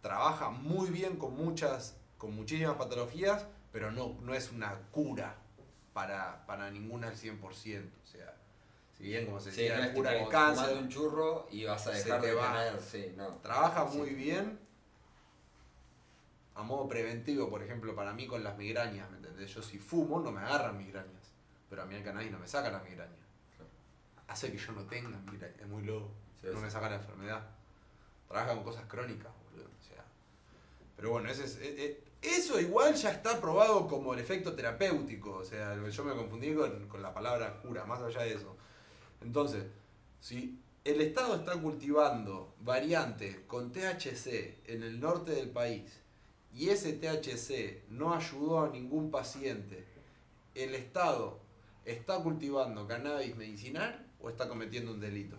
trabaja 0.03 0.51
muy 0.51 0.91
bien 0.91 1.17
con 1.17 1.35
muchas, 1.37 1.97
con 2.19 2.35
muchísimas 2.35 2.77
patologías, 2.77 3.47
pero 3.73 3.91
no, 3.91 4.17
no 4.23 4.35
es 4.35 4.51
una 4.51 4.75
cura 4.91 5.37
para, 5.93 6.45
para 6.47 6.71
ninguna 6.71 7.09
al 7.09 7.17
100%. 7.17 7.41
O 7.43 7.53
sea, 8.07 8.35
si 8.97 9.05
bien 9.05 9.27
como 9.27 9.41
se 9.41 9.51
Sí, 9.53 9.63
decía, 9.63 9.87
no 9.87 9.93
cura 9.95 10.17
el 10.17 10.29
cáncer, 10.29 10.77
un 10.77 10.89
churro 10.89 11.49
y 11.51 11.65
vas 11.65 11.87
a 11.87 11.91
dejar 11.93 12.21
de 12.21 12.35
va. 12.35 12.53
tener, 12.53 12.81
sí, 12.81 13.15
no. 13.17 13.29
trabaja 13.37 13.91
Sí. 13.91 13.99
muy 13.99 14.11
bien 14.11 14.59
a 16.55 16.63
modo 16.63 16.89
preventivo, 16.89 17.49
por 17.49 17.63
ejemplo, 17.63 17.95
para 17.95 18.13
mí 18.13 18.27
con 18.27 18.45
las 18.45 18.57
migrañas, 18.59 19.09
¿me 19.11 19.17
entendés? 19.17 19.55
Yo 19.55 19.63
si 19.63 19.79
fumo 19.79 20.21
no 20.21 20.31
me 20.31 20.41
agarran 20.41 20.77
migrañas, 20.77 21.33
pero 21.71 21.83
a 21.83 21.87
mí 21.87 21.95
el 21.95 22.05
cannabis 22.05 22.31
no 22.31 22.39
me 22.39 22.47
saca 22.49 22.71
las 22.71 22.83
migrañas. 22.85 23.17
Claro. 23.57 23.71
Hace 24.29 24.53
que 24.53 24.59
yo 24.59 24.73
no 24.73 24.83
tenga 24.83 25.17
migrañas, 25.31 25.59
es 25.61 25.67
muy 25.67 25.83
loco. 25.85 26.11
No 26.43 26.61
me 26.61 26.71
saca 26.71 26.91
la 26.91 26.97
enfermedad. 26.97 27.43
Trabaja 28.29 28.55
con 28.55 28.65
cosas 28.65 28.85
crónicas, 28.87 29.33
boludo. 29.51 29.69
O 29.69 29.83
sea. 29.89 30.05
Pero 30.97 31.11
bueno, 31.13 31.31
ese 31.31 31.45
es, 31.45 31.57
eh, 31.57 31.75
eh, 31.79 32.05
eso 32.23 32.61
igual 32.61 32.95
ya 32.95 33.13
está 33.13 33.41
probado 33.41 33.87
como 33.89 34.15
el 34.15 34.21
efecto 34.21 34.55
terapéutico. 34.55 35.39
O 35.39 35.45
sea, 35.45 35.75
yo 35.89 36.05
me 36.05 36.15
confundí 36.15 36.55
con, 36.55 36.89
con 36.89 37.03
la 37.03 37.15
palabra 37.15 37.61
cura, 37.61 37.85
más 37.85 38.03
allá 38.03 38.23
de 38.23 38.35
eso. 38.35 38.57
Entonces, 39.23 39.65
si 40.21 40.59
el 40.85 41.01
Estado 41.01 41.37
está 41.37 41.61
cultivando 41.61 42.55
variantes 42.61 43.39
con 43.47 43.73
THC 43.73 44.69
en 44.69 44.83
el 44.83 45.01
norte 45.01 45.33
del 45.33 45.51
país 45.51 46.01
y 46.55 46.71
ese 46.71 46.95
THC 46.95 47.91
no 47.91 48.15
ayudó 48.15 48.65
a 48.65 48.71
ningún 48.71 49.11
paciente, 49.11 49.87
¿el 50.55 50.75
Estado 50.75 51.39
está 51.85 52.23
cultivando 52.23 52.87
cannabis 52.87 53.37
medicinal 53.37 54.07
o 54.21 54.31
está 54.31 54.49
cometiendo 54.49 54.93
un 54.93 55.01
delito? 55.01 55.37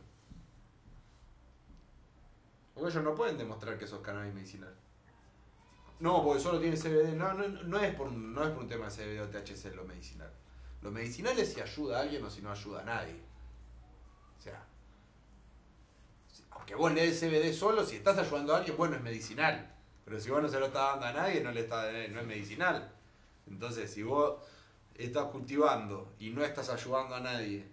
Porque 2.73 2.89
ellos 2.89 3.03
no 3.03 3.15
pueden 3.15 3.37
demostrar 3.37 3.77
que 3.77 3.85
eso 3.85 3.97
es 3.97 4.01
cannabis 4.01 4.33
medicinal. 4.33 4.75
No, 6.01 6.23
porque 6.23 6.41
solo 6.41 6.59
tiene 6.59 6.75
CBD. 6.75 7.15
No, 7.15 7.33
no, 7.33 7.47
no, 7.47 7.79
es 7.79 7.93
por, 7.93 8.11
no 8.11 8.43
es 8.43 8.49
por 8.49 8.63
un 8.63 8.67
tema 8.67 8.89
de 8.89 8.91
CBD 8.91 9.21
o 9.21 9.29
THC 9.29 9.75
lo 9.75 9.83
medicinal. 9.85 10.31
Lo 10.81 10.91
medicinal 10.91 11.37
es 11.37 11.53
si 11.53 11.61
ayuda 11.61 11.99
a 11.99 12.01
alguien 12.01 12.23
o 12.25 12.29
si 12.29 12.41
no 12.41 12.51
ayuda 12.51 12.81
a 12.81 12.85
nadie. 12.85 13.21
O 14.39 14.41
sea, 14.41 14.65
aunque 16.49 16.73
vos 16.73 16.91
le 16.91 17.05
des 17.05 17.19
CBD 17.19 17.53
solo, 17.53 17.85
si 17.85 17.97
estás 17.97 18.17
ayudando 18.17 18.55
a 18.55 18.57
alguien, 18.57 18.75
bueno, 18.75 18.95
es 18.95 19.03
medicinal. 19.03 19.75
Pero 20.03 20.19
si 20.19 20.31
vos 20.31 20.41
no 20.41 20.49
se 20.49 20.59
lo 20.59 20.65
estás 20.65 20.99
dando 20.99 21.05
a 21.05 21.13
nadie, 21.13 21.41
no, 21.41 21.51
le 21.51 21.61
está, 21.61 21.83
no 21.83 22.19
es 22.19 22.25
medicinal. 22.25 22.91
Entonces, 23.45 23.93
si 23.93 24.01
vos 24.01 24.41
estás 24.95 25.25
cultivando 25.25 26.11
y 26.17 26.31
no 26.31 26.43
estás 26.43 26.69
ayudando 26.69 27.13
a 27.13 27.19
nadie, 27.19 27.67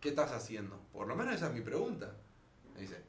¿qué 0.00 0.08
estás 0.08 0.32
haciendo? 0.32 0.80
Por 0.94 1.06
lo 1.08 1.14
menos 1.14 1.34
esa 1.34 1.48
es 1.48 1.52
mi 1.52 1.60
pregunta. 1.60 2.10
Me 2.72 2.80
dice, 2.80 3.02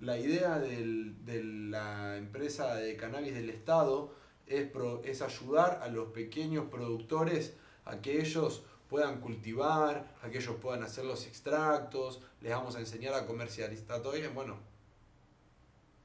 la 0.00 0.18
idea 0.18 0.58
del- 0.58 1.24
de 1.24 1.42
la 1.44 2.16
empresa 2.16 2.74
de 2.74 2.96
cannabis 2.96 3.34
del 3.34 3.50
Estado 3.50 4.14
es, 4.46 4.68
pro- 4.68 5.02
es 5.04 5.22
ayudar 5.22 5.80
a 5.82 5.88
los 5.88 6.08
pequeños 6.08 6.66
productores 6.70 7.54
a 7.84 8.00
que 8.00 8.20
ellos 8.20 8.64
puedan 8.88 9.20
cultivar, 9.20 10.16
a 10.22 10.30
que 10.30 10.38
ellos 10.38 10.56
puedan 10.60 10.82
hacer 10.82 11.04
los 11.04 11.26
extractos, 11.26 12.20
les 12.40 12.52
vamos 12.52 12.74
a 12.76 12.80
enseñar 12.80 13.14
a 13.14 13.26
comercializar 13.26 14.02
todo 14.02 14.12
bien, 14.12 14.34
bueno. 14.34 14.56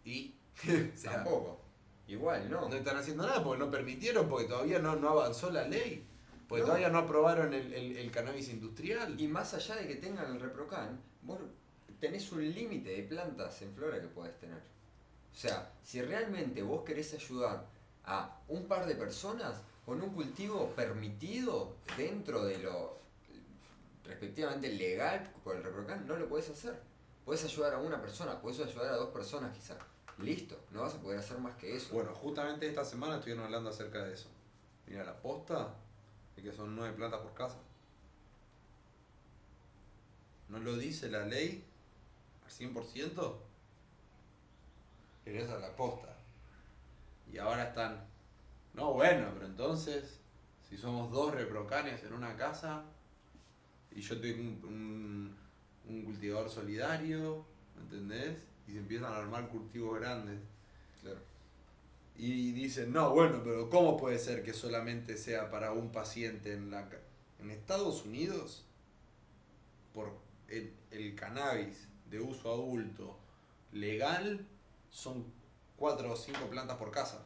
Y 0.04 0.36
o 0.94 0.98
sea, 0.98 1.14
Tampoco. 1.14 1.62
Igual, 2.08 2.50
no. 2.52 2.70
no 2.70 2.76
están 2.76 2.98
haciendo 2.98 3.26
nada 3.26 3.44
porque 3.44 3.60
no 3.64 3.72
permitieron, 3.72 4.30
porque 4.30 4.46
todavía 4.48 4.78
no, 4.80 4.96
no 4.96 5.10
avanzó 5.10 5.50
la 5.50 5.68
ley, 5.68 6.06
porque 6.48 6.62
No. 6.62 6.68
todavía 6.68 6.90
no 6.90 7.00
aprobaron 7.00 7.54
el, 7.54 7.74
el- 7.74 7.98
el 7.98 8.12
cannabis 8.12 8.50
industrial. 8.50 9.20
Y 9.20 9.28
más 9.28 9.54
allá 9.56 9.76
de 9.78 9.88
que 9.88 9.96
tengan 9.96 10.32
el 10.32 10.40
reprocan, 10.40 11.02
vos 11.24 11.40
tenés 12.00 12.32
un 12.32 12.44
límite 12.54 12.90
de 12.90 13.04
plantas 13.04 13.62
en 13.62 13.74
flora 13.74 14.02
que 14.02 14.08
podés 14.08 14.38
tener. 14.40 14.60
O 15.34 15.38
sea, 15.38 15.72
si 15.84 16.02
realmente 16.02 16.62
vos 16.62 16.84
querés 16.84 17.14
ayudar 17.14 17.66
a 18.06 18.40
un 18.48 18.68
par 18.68 18.86
de 18.86 18.96
personas 18.96 19.56
con 19.86 20.02
un 20.02 20.14
cultivo 20.14 20.70
permitido 20.76 21.76
dentro 21.98 22.46
de 22.46 22.58
lo 22.60 22.98
respectivamente 24.06 24.72
legal 24.72 25.32
por 25.44 25.56
el 25.56 25.64
reprocan, 25.64 26.08
no 26.08 26.16
lo 26.16 26.30
podés 26.30 26.50
hacer. 26.50 26.80
Podés 27.26 27.44
ayudar 27.44 27.74
a 27.74 27.80
una 27.80 28.00
persona, 28.02 28.40
podés 28.40 28.60
ayudar 28.60 28.94
a 28.94 28.98
dos 28.98 29.10
personas 29.10 29.56
quizás. 29.56 29.78
Listo, 30.20 30.58
no 30.72 30.82
vas 30.82 30.94
a 30.94 31.02
poder 31.02 31.20
hacer 31.20 31.38
más 31.40 31.56
que 31.56 31.76
eso. 31.76 31.94
Bueno, 31.94 32.14
justamente 32.14 32.68
esta 32.68 32.86
semana 32.86 33.16
estuvieron 33.16 33.44
hablando 33.46 33.70
acerca 33.70 34.04
de 34.06 34.14
eso. 34.14 34.30
Mira, 34.88 35.04
la 35.04 35.20
posta 35.22 35.74
es 36.38 36.44
que 36.44 36.52
son 36.52 36.76
nueve 36.76 36.96
plantas 36.96 37.20
por 37.22 37.34
casa. 37.34 37.58
¿No 40.50 40.60
lo 40.60 40.78
dice 40.78 41.10
la 41.10 41.26
ley 41.26 41.66
al 42.46 42.52
100%? 42.52 43.36
Pero 45.24 45.40
esa 45.40 45.56
es 45.56 45.62
la 45.62 45.76
posta. 45.76 46.16
Y 47.32 47.38
ahora 47.38 47.64
están... 47.70 48.06
No, 48.74 48.94
bueno, 48.94 49.30
pero 49.34 49.46
entonces, 49.46 50.20
si 50.70 50.78
somos 50.78 51.12
dos 51.12 51.34
reprocanes 51.34 52.04
en 52.04 52.14
una 52.14 52.36
casa 52.36 52.84
y 53.92 54.02
yo 54.02 54.20
tengo 54.20 54.42
un, 54.42 54.66
un, 54.66 55.38
un 55.88 56.04
cultivador 56.04 56.50
solidario, 56.50 57.46
¿me 57.76 57.84
entendés? 57.84 58.46
Y 58.68 58.74
se 58.74 58.80
empiezan 58.80 59.14
a 59.14 59.18
armar 59.18 59.48
cultivos 59.48 60.00
grandes. 60.00 60.40
Claro. 61.02 61.20
Y 62.18 62.52
dicen, 62.52 62.92
no, 62.94 63.12
bueno, 63.12 63.42
pero 63.44 63.70
¿cómo 63.70 63.98
puede 63.98 64.20
ser 64.20 64.44
que 64.44 64.54
solamente 64.54 65.18
sea 65.18 65.50
para 65.50 65.72
un 65.72 65.92
paciente 65.92 66.54
en 66.54 66.72
la 66.72 66.90
ca-?" 66.90 67.00
En 67.40 67.52
Estados 67.52 68.06
Unidos, 68.06 68.66
por 69.94 70.12
el, 70.50 70.74
el 70.92 71.16
cannabis 71.16 71.88
de 72.10 72.20
uso 72.20 72.52
adulto 72.52 73.18
legal, 73.72 74.46
son 74.90 75.26
cuatro 75.78 76.14
o 76.14 76.16
cinco 76.16 76.48
plantas 76.50 76.78
por 76.78 76.92
casa. 76.92 77.24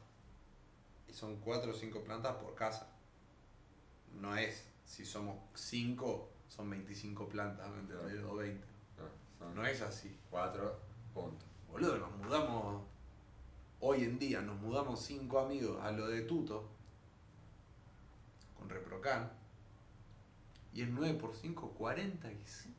Y 1.07 1.13
son 1.13 1.37
cuatro 1.37 1.71
o 1.71 1.75
cinco 1.75 2.03
plantas 2.03 2.35
por 2.35 2.55
casa. 2.55 2.87
No 4.19 4.35
es, 4.35 4.63
si 4.85 5.05
somos 5.05 5.37
cinco, 5.55 6.29
son 6.49 6.69
25 6.69 7.29
plantas, 7.29 7.69
¿me 7.69 7.79
entendés? 7.79 8.23
O 8.25 8.35
20. 8.35 8.67
No, 8.97 9.45
son 9.45 9.55
No 9.55 9.65
es 9.65 9.81
así. 9.81 10.17
cuatro 10.29 10.79
puntos. 11.13 11.47
Boludo, 11.71 11.97
nos 11.97 12.11
mudamos. 12.17 12.83
Hoy 13.79 14.03
en 14.03 14.19
día 14.19 14.41
nos 14.41 14.59
mudamos 14.59 14.99
cinco 14.99 15.39
amigos 15.39 15.79
a 15.81 15.91
lo 15.91 16.07
de 16.07 16.23
Tuto. 16.23 16.67
Con 18.57 18.67
Reprocan. 18.67 19.31
Y 20.73 20.81
es 20.81 20.89
9 20.89 21.17
por 21.17 21.35
5, 21.35 21.71
45. 21.71 22.78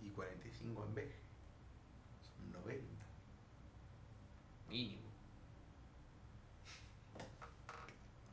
Y 0.00 0.10
45 0.10 0.84
en 0.84 0.94
Veje. 0.94 1.14
Son 2.36 2.52
90. 2.52 2.82
Mínimo. 4.68 5.02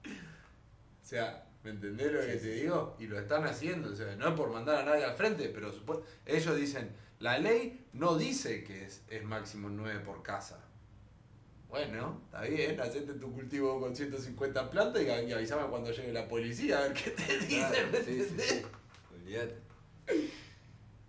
O 0.05 1.05
sea, 1.09 1.47
¿me 1.63 1.71
entendés 1.71 2.11
lo 2.11 2.19
que 2.19 2.33
te 2.33 2.39
sí, 2.39 2.49
digo? 2.61 2.95
Y 2.99 3.07
lo 3.07 3.19
están 3.19 3.45
haciendo, 3.45 3.91
o 3.91 3.95
sea, 3.95 4.15
no 4.15 4.29
es 4.29 4.33
por 4.35 4.51
mandar 4.51 4.83
a 4.83 4.85
nadie 4.85 5.05
al 5.05 5.15
frente, 5.15 5.49
pero 5.49 5.73
ellos 6.25 6.55
dicen, 6.55 6.91
la 7.19 7.39
ley 7.39 7.85
no 7.93 8.15
dice 8.15 8.63
que 8.63 8.85
es, 8.85 9.01
es 9.09 9.23
máximo 9.23 9.69
9 9.69 10.01
por 10.01 10.21
casa. 10.21 10.68
Bueno, 11.69 12.19
está 12.25 12.41
bien, 12.41 12.79
hacete 12.79 13.13
tu 13.13 13.31
cultivo 13.31 13.79
con 13.79 13.95
150 13.95 14.71
plantas 14.71 15.03
y, 15.03 15.05
y 15.05 15.31
avísame 15.33 15.67
cuando 15.69 15.91
llegue 15.91 16.11
la 16.11 16.27
policía 16.27 16.79
a 16.79 16.81
ver 16.81 16.93
qué 16.93 17.11
te 17.11 17.37
dice, 17.37 17.47
Claro, 17.47 17.87
¿me 17.91 18.03
sí. 18.03 18.61
Olvídate. 19.15 19.55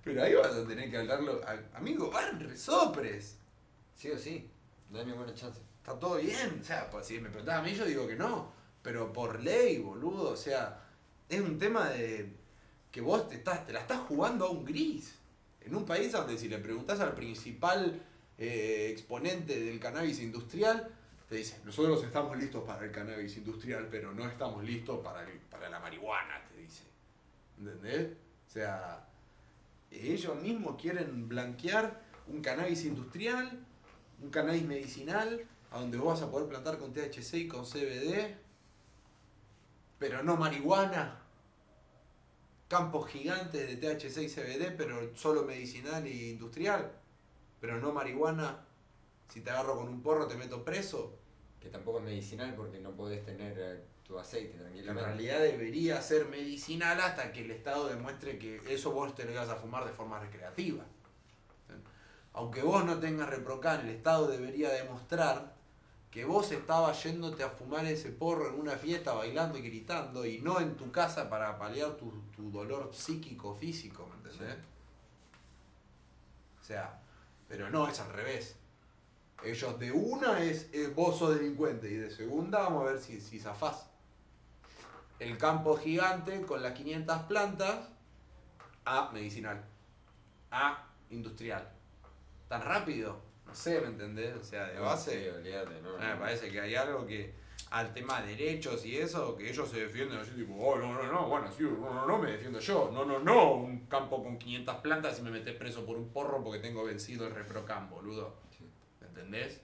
Pero 0.04 0.22
ahí 0.22 0.34
vas 0.34 0.52
a 0.54 0.66
tener 0.66 0.90
que 0.90 0.98
hablarlo, 0.98 1.40
a- 1.46 1.78
amigo, 1.78 2.11
van 2.11 2.40
resopres. 2.40 3.38
Sí 3.94 4.11
o 4.11 4.18
sí, 4.18 4.50
no 4.90 4.98
hay 4.98 5.06
ninguna 5.06 5.34
chance. 5.34 5.61
Está 5.78 5.98
todo 5.98 6.16
bien, 6.16 6.58
o 6.61 6.64
sea, 6.64 6.90
pues, 6.90 7.06
si 7.06 7.18
me 7.20 7.30
preguntás 7.30 7.58
a 7.58 7.62
mí 7.62 7.74
yo 7.74 7.86
digo 7.86 8.06
que 8.06 8.16
no, 8.16 8.52
pero 8.82 9.12
por 9.12 9.40
ley, 9.42 9.78
boludo, 9.78 10.30
o 10.30 10.36
sea, 10.36 10.82
es 11.28 11.40
un 11.40 11.58
tema 11.58 11.88
de 11.88 12.34
que 12.92 13.00
vos 13.00 13.28
te, 13.28 13.36
estás, 13.36 13.66
te 13.66 13.72
la 13.72 13.80
estás 13.80 14.00
jugando 14.00 14.46
a 14.46 14.50
un 14.50 14.64
gris. 14.64 15.14
En 15.62 15.74
un 15.74 15.84
país 15.86 16.12
donde 16.12 16.36
si 16.38 16.48
le 16.48 16.58
preguntás 16.58 17.00
al 17.00 17.14
principal 17.14 18.02
eh, 18.41 18.88
exponente 18.91 19.61
del 19.61 19.78
cannabis 19.78 20.18
industrial, 20.20 20.88
te 21.28 21.36
dice, 21.36 21.61
nosotros 21.64 22.03
estamos 22.03 22.36
listos 22.36 22.64
para 22.64 22.84
el 22.84 22.91
cannabis 22.91 23.36
industrial, 23.36 23.86
pero 23.91 24.12
no 24.12 24.26
estamos 24.26 24.64
listos 24.64 24.99
para, 25.05 25.22
el- 25.22 25.38
para 25.38 25.68
la 25.70 25.78
marihuana, 25.78 26.43
te 26.49 26.61
dice. 26.61 26.82
¿Entendés? 27.59 28.09
O 28.49 28.51
sea, 28.51 29.07
ellos 29.93 30.34
mismos 30.43 30.80
quieren 30.80 31.28
blanquear 31.28 32.01
un 32.26 32.41
cannabis 32.43 32.84
industrial, 32.84 33.64
un 34.22 34.30
cannabis 34.30 34.64
medicinal, 34.64 35.45
a 35.70 35.78
donde 35.78 35.99
vos 35.99 36.18
vas 36.18 36.22
a 36.22 36.30
poder 36.32 36.49
plantar 36.49 36.78
con 36.78 36.93
THC 36.93 37.34
y 37.34 37.49
con 37.49 37.64
CBD, 37.64 38.34
pero 39.99 40.22
no 40.22 40.36
marihuana. 40.36 41.18
Campos 42.68 43.11
gigantes 43.11 43.66
de 43.68 43.76
THC 43.76 44.22
y 44.22 44.28
CBD, 44.28 44.72
pero 44.76 45.14
solo 45.16 45.43
medicinal 45.45 46.07
e 46.07 46.30
industrial, 46.30 46.93
pero 47.61 47.78
no 47.78 47.92
marihuana. 47.92 48.64
Si 49.28 49.40
te 49.42 49.50
agarro 49.50 49.76
con 49.76 49.88
un 49.88 50.02
porro 50.02 50.26
te 50.26 50.36
meto 50.36 50.64
preso. 50.64 51.16
Que 51.61 51.68
tampoco 51.68 51.98
es 51.98 52.04
medicinal 52.04 52.54
porque 52.54 52.80
no 52.80 52.90
podés 52.92 53.24
tener 53.24 53.56
eh, 53.58 53.84
tu 54.02 54.18
aceite 54.18 54.54
En 54.54 54.61
tranquilamente. 54.61 55.04
realidad 55.04 55.40
debería 55.40 56.00
ser 56.00 56.26
medicinal 56.28 57.00
hasta 57.00 57.32
que 57.32 57.42
el 57.42 57.50
Estado 57.50 57.86
demuestre 57.88 58.38
que 58.38 58.62
eso 58.66 58.92
vos 58.92 59.14
te 59.14 59.24
lo 59.24 59.32
ibas 59.32 59.48
a 59.50 59.56
fumar 59.56 59.84
de 59.84 59.92
forma 59.92 60.18
recreativa. 60.18 60.84
Aunque 62.32 62.62
vos 62.62 62.84
no 62.84 62.98
tengas 62.98 63.28
reprocan, 63.28 63.80
el 63.80 63.90
Estado 63.90 64.28
debería 64.28 64.70
demostrar 64.70 65.54
que 66.11 66.24
vos 66.24 66.50
estabas 66.50 67.02
yéndote 67.04 67.42
a 67.42 67.50
fumar 67.50 67.84
ese 67.86 68.11
porro 68.11 68.48
en 68.48 68.58
una 68.58 68.76
fiesta, 68.76 69.12
bailando 69.12 69.58
y 69.58 69.62
gritando, 69.62 70.24
y 70.26 70.40
no 70.40 70.61
en 70.61 70.76
tu 70.76 70.90
casa 70.90 71.28
para 71.28 71.58
paliar 71.58 71.96
tu, 71.96 72.11
tu 72.34 72.50
dolor 72.50 72.90
psíquico, 72.92 73.54
físico, 73.54 74.08
¿me 74.08 74.16
entendés? 74.16 74.56
O 76.61 76.64
sea, 76.64 76.99
pero 77.51 77.68
no 77.68 77.86
es 77.88 77.98
al 78.01 78.11
revés. 78.12 78.57
Ellos 79.44 79.78
de 79.80 79.90
una 79.90 80.40
es 80.42 80.68
eh, 80.72 80.86
vos 80.94 81.18
sos 81.18 81.34
delincuente 81.36 81.90
y 81.90 81.96
de 81.96 82.11
segunda 82.11 82.61
vamos 82.61 82.82
a 82.88 82.92
ver 82.92 83.01
si, 83.01 83.20
si 83.20 83.40
zafás. 83.40 83.86
El 85.18 85.36
campo 85.36 85.76
gigante 85.76 86.42
con 86.42 86.62
las 86.62 86.72
500 86.72 87.22
plantas 87.24 87.88
a 88.84 89.11
medicinal, 89.12 89.62
a 90.51 90.86
industrial. 91.11 91.68
¿Tan 92.48 92.62
rápido? 92.62 93.20
No 93.46 93.55
sé, 93.55 93.80
¿me 93.80 93.88
entendés? 93.88 94.36
O 94.36 94.44
sea, 94.44 94.66
de 94.68 94.78
base... 94.78 95.22
Sí, 95.24 95.28
olvídate, 95.28 95.80
no, 95.82 95.96
Ah, 95.96 96.01
Me 96.01 96.14
no. 96.14 96.20
parece 96.20 96.51
que 96.51 96.61
hay 96.61 96.74
algo 96.76 97.05
que 97.07 97.34
al 97.70 97.94
tema 97.94 98.20
de 98.20 98.34
derechos 98.36 98.84
y 98.84 98.96
eso, 98.98 99.36
que 99.36 99.48
ellos 99.48 99.68
se 99.70 99.80
defienden 99.80 100.18
así 100.18 100.32
tipo, 100.32 100.54
oh, 100.54 100.76
no, 100.76 100.92
no, 100.92 101.04
no, 101.04 101.28
bueno, 101.28 101.46
sí, 101.56 101.62
no, 101.62 101.94
no, 101.94 102.06
no, 102.06 102.18
me 102.18 102.32
defiendo 102.32 102.58
yo. 102.58 102.90
No, 102.92 103.04
no, 103.04 103.20
no, 103.20 103.52
un 103.54 103.86
campo 103.86 104.22
con 104.22 104.38
500 104.38 104.76
plantas 104.76 105.18
y 105.20 105.22
me 105.22 105.30
metes 105.30 105.54
preso 105.54 105.86
por 105.86 105.96
un 105.96 106.08
porro 106.08 106.42
porque 106.42 106.58
tengo 106.58 106.84
vencido 106.84 107.26
el 107.26 107.34
reprocam, 107.34 107.88
boludo. 107.88 108.34
Sí. 108.58 108.68
¿Entendés? 109.00 109.60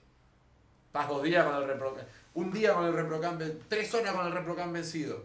Estás 0.87 1.09
dos 1.09 1.23
días 1.25 1.45
con 1.45 1.57
el 1.57 1.67
reprocam, 1.67 2.05
un 2.35 2.53
día 2.53 2.75
con 2.75 2.87
el 2.87 2.93
reprocam, 2.93 3.39
tres 3.69 3.93
horas 3.93 4.15
con 4.15 4.27
el 4.27 4.33
reprocam 4.33 4.73
vencido, 4.73 5.25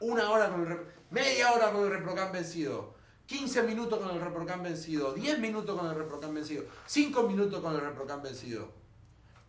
una 0.00 0.30
hora 0.30 0.48
con 0.50 0.62
el 0.62 0.68
rep- 0.68 0.86
media 1.10 1.52
hora 1.52 1.70
con 1.70 1.84
el 1.84 1.90
reprocam 1.90 2.32
vencido, 2.32 2.94
15 3.26 3.62
minutos 3.62 4.00
con 4.00 4.10
el 4.10 4.20
reprocam 4.20 4.62
vencido, 4.62 5.12
10 5.12 5.38
minutos 5.38 5.78
con 5.78 5.88
el 5.88 5.94
reprocam 5.96 6.34
vencido, 6.34 6.64
5 6.86 7.22
minutos 7.24 7.60
con 7.60 7.74
el 7.74 7.80
reprocam 7.82 8.22
vencido. 8.22 8.70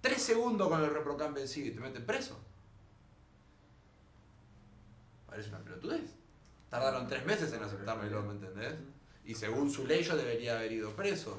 Tres 0.01 0.21
segundos 0.21 0.67
con 0.69 0.83
el 0.83 0.93
reprocam 0.93 1.33
vencido 1.33 1.67
y 1.67 1.71
te 1.71 1.79
meten 1.79 2.05
preso. 2.05 2.37
Parece 5.37 5.53
una 5.53 5.63
pelotudez. 5.63 6.15
Tardaron 6.71 7.07
tres 7.07 7.23
meses 7.23 7.53
en 7.53 7.61
aceptármelo, 7.61 8.23
¿me 8.23 8.31
entendés? 8.31 8.73
Y 9.23 9.35
según 9.35 9.69
su 9.69 9.85
ley 9.85 10.01
yo 10.01 10.17
debería 10.17 10.57
haber 10.57 10.71
ido 10.71 10.89
preso. 10.95 11.37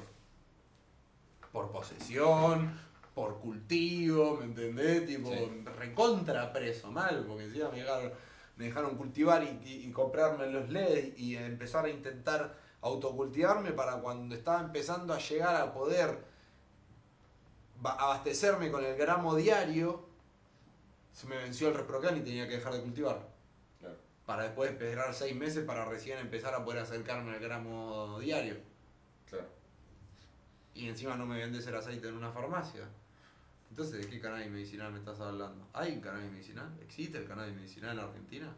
Por 1.51 1.69
posesión, 1.69 2.79
por 3.13 3.39
cultivo, 3.39 4.37
¿me 4.37 4.45
entendés? 4.45 5.05
Tipo, 5.05 5.29
Sí. 5.33 5.65
recontra 5.77 6.53
preso, 6.53 6.89
mal, 6.89 7.25
porque 7.27 7.43
encima 7.43 7.67
me 7.71 7.79
dejaron, 7.79 8.11
me 8.55 8.65
dejaron 8.67 8.95
cultivar 8.95 9.43
y, 9.43 9.67
y- 9.69 9.85
y 9.89 9.91
comprarme 9.91 10.47
los 10.47 10.69
LED 10.69 11.17
y 11.17 11.35
empezar 11.35 11.83
a 11.83 11.89
intentar 11.89 12.55
autocultivarme 12.81 13.71
para 13.73 13.95
cuando 13.97 14.33
estaba 14.33 14.61
empezando 14.61 15.13
a 15.13 15.19
llegar 15.19 15.57
a 15.57 15.73
poder 15.73 16.19
ba- 17.81 17.97
abastecerme 17.99 18.71
con 18.71 18.85
el 18.85 18.95
gramo 18.95 19.35
diario, 19.35 20.05
se 21.11 21.27
me 21.27 21.35
venció 21.35 21.67
el 21.67 21.73
reprocan 21.73 22.15
y 22.15 22.21
tenía 22.21 22.47
que 22.47 22.55
dejar 22.55 22.71
de 22.75 22.81
cultivar. 22.81 23.37
Para 24.29 24.43
después 24.43 24.69
esperar 24.69 25.11
seis 25.15 25.35
meses 25.35 25.65
para 25.65 25.85
recién 25.85 26.19
empezar 26.19 26.53
a 26.53 26.63
poder 26.63 26.83
acercarme 26.83 27.31
al 27.31 27.39
gramo 27.39 28.19
diario. 28.19 28.57
Claro. 29.27 29.47
Y 30.75 30.87
encima 30.87 31.15
no 31.15 31.25
me 31.25 31.39
vendes 31.39 31.65
el 31.65 31.75
aceite 31.75 32.09
en 32.09 32.13
una 32.13 32.31
farmacia. 32.31 32.87
Entonces, 33.71 34.03
¿de 34.03 34.07
qué 34.07 34.21
cannabis 34.21 34.51
medicinal 34.51 34.91
me 34.91 34.99
estás 34.99 35.19
hablando? 35.19 35.67
¿Hay 35.73 35.93
un 35.93 36.01
cannabis 36.01 36.29
medicinal? 36.29 36.71
¿Existe 36.79 37.17
el 37.17 37.27
cannabis 37.27 37.55
medicinal 37.55 37.97
en 37.97 38.03
Argentina? 38.03 38.55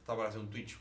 Está 0.00 0.14
para 0.14 0.28
hacer 0.28 0.40
un 0.40 0.50
Twitch. 0.50 0.78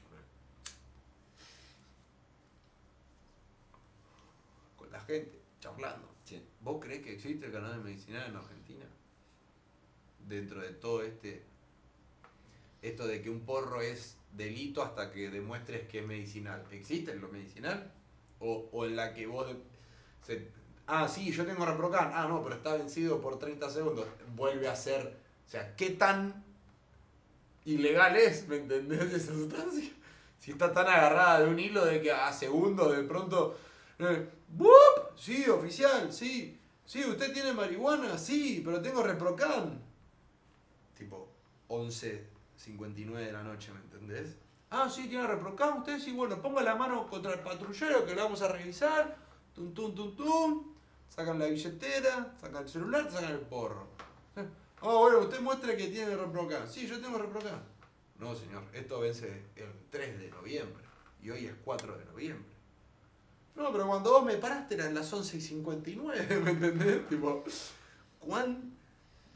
Con 4.76 4.92
la 4.92 5.00
gente, 5.00 5.40
charlando. 5.62 6.14
Sí. 6.26 6.46
¿Vos 6.60 6.84
creés 6.84 7.02
que 7.04 7.14
existe 7.14 7.46
el 7.46 7.54
cannabis 7.54 7.86
medicinal 7.86 8.30
en 8.32 8.36
Argentina? 8.36 8.86
Dentro 10.28 10.60
de 10.60 10.72
todo 10.72 11.02
este. 11.02 11.55
Esto 12.86 13.08
de 13.08 13.22
que 13.22 13.32
un 13.32 13.42
porro 13.42 13.82
es 13.82 14.16
delito 14.32 14.84
hasta 14.84 15.12
que 15.12 15.32
demuestres 15.32 15.88
que 15.88 16.00
es 16.00 16.06
medicinal. 16.06 16.64
¿Existe 16.72 17.12
en 17.12 17.22
lo 17.22 17.30
medicinal? 17.30 17.92
O, 18.40 18.86
en 18.86 18.96
la 18.96 19.14
que 19.14 19.26
vos. 19.26 19.48
ah, 20.86 21.08
sí, 21.08 21.32
yo 21.32 21.46
tengo 21.46 21.66
reprocan. 21.66 22.12
Ah, 22.14 22.28
no, 22.30 22.44
pero 22.44 22.56
está 22.56 22.76
vencido 22.76 23.22
por 23.22 23.40
30 23.40 23.70
segundos. 23.72 24.06
Vuelve 24.36 24.68
a 24.68 24.76
ser. 24.76 25.18
O 25.48 25.50
sea, 25.50 25.76
¿qué 25.76 25.92
tan 25.92 26.44
ilegal 27.66 28.16
es? 28.18 28.48
¿Me 28.48 28.58
entendés? 28.58 29.14
Esa 29.14 29.34
sustancia. 29.34 29.92
Si 30.40 30.52
está 30.52 30.72
tan 30.72 30.86
agarrada 30.86 31.40
de 31.40 31.50
un 31.50 31.60
hilo 31.60 31.84
de 31.86 32.02
que 32.02 32.12
a 32.12 32.32
segundos 32.32 32.96
de 32.96 33.04
pronto. 33.04 33.58
eh. 33.98 34.30
Sí, 35.16 35.50
oficial, 35.50 36.14
sí. 36.14 36.60
Sí, 36.86 37.04
¿usted 37.04 37.34
tiene 37.34 37.54
marihuana? 37.54 38.16
Sí, 38.20 38.62
pero 38.64 38.80
tengo 38.80 39.02
reprocan. 39.02 39.82
Tipo, 40.96 41.28
11.59 42.58 43.18
de 43.18 43.32
la 43.32 43.44
noche, 43.44 43.72
¿me 43.74 43.80
entendés? 43.80 44.36
Ah, 44.72 44.90
sí, 44.90 45.08
tiene 45.08 45.28
reprocan. 45.28 45.80
Usted 45.80 46.00
sí, 46.00 46.12
bueno, 46.12 46.42
ponga 46.42 46.62
la 46.62 46.76
mano 46.76 47.08
contra 47.08 47.34
el 47.34 47.40
patrullero 47.40 48.06
que 48.06 48.16
lo 48.16 48.24
vamos 48.24 48.42
a 48.42 48.48
revisar. 48.48 49.18
Tum, 49.54 49.74
tum, 49.74 49.96
tum, 49.96 50.16
tum. 50.16 50.64
Sacan 51.10 51.40
la 51.40 51.46
billetera, 51.46 52.34
sacan 52.42 52.64
el 52.64 52.70
celular, 52.70 53.10
sacan 53.12 53.32
el 53.32 53.40
porro. 53.40 53.88
Ah, 54.82 54.94
bueno, 54.98 55.20
usted 55.20 55.40
muestra 55.40 55.76
que 55.76 55.88
tiene 55.88 56.16
reprocan. 56.16 56.70
Sí, 56.70 56.88
yo 56.88 57.00
tengo 57.00 57.18
reprocan. 57.18 57.64
No, 58.20 58.36
señor, 58.36 58.64
esto 58.74 59.00
vence 59.00 59.44
el 59.56 59.72
3 59.90 60.20
de 60.20 60.30
noviembre. 60.30 60.84
Y 61.22 61.30
hoy 61.30 61.46
es 61.46 61.54
4 61.64 61.98
de 61.98 62.06
noviembre. 62.06 62.46
No, 63.56 63.72
pero 63.72 63.88
cuando 63.88 64.12
vos 64.12 64.26
me 64.26 64.36
paraste 64.36 64.76
eran 64.76 64.94
las 64.94 65.12
11 65.12 65.38
y 65.38 65.42
59, 65.42 66.40
¿me 66.44 66.52
entendés? 66.52 67.08
Tipo, 67.08 67.44
¿cuán 68.20 68.76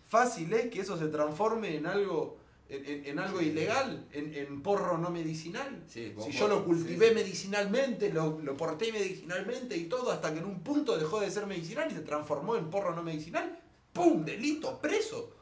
fácil 0.10 0.52
es 0.54 0.70
que 0.70 0.82
eso 0.82 0.98
se 0.98 1.08
transforme 1.08 1.78
en 1.78 1.88
algo, 1.88 2.38
en, 2.70 2.86
en- 2.86 3.06
en 3.06 3.20
algo 3.20 3.42
ilegal? 3.42 4.08
En, 4.12 4.34
en 4.34 4.62
porro 4.62 4.98
no 4.98 5.10
medicinal. 5.10 5.84
Sí, 5.88 6.14
Si 6.24 6.32
yo 6.32 6.48
lo 6.48 6.64
cultivé 6.64 7.10
sí, 7.10 7.16
medicinalmente, 7.16 8.12
lo, 8.14 8.40
lo 8.40 8.56
porté 8.56 8.92
medicinalmente 8.92 9.76
y 9.78 9.86
todo, 9.86 10.12
hasta 10.12 10.32
que 10.34 10.40
en 10.40 10.46
un 10.46 10.62
punto 10.62 10.98
dejó 10.98 11.20
de 11.20 11.32
ser 11.32 11.46
medicinal 11.48 11.92
y 11.92 11.96
se 11.96 12.02
transformó 12.02 12.56
en 12.56 12.70
porro 12.70 12.96
no 12.96 13.04
medicinal, 13.04 13.60
¡pum! 13.94 14.24
Delito, 14.24 14.80
preso. 14.80 15.36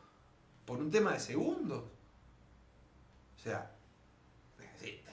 Por 0.66 0.80
un 0.80 0.92
tema 0.92 1.14
de 1.14 1.20
segundos. 1.20 1.84
O 3.38 3.40
sea, 3.40 3.72
existe. 4.60 5.12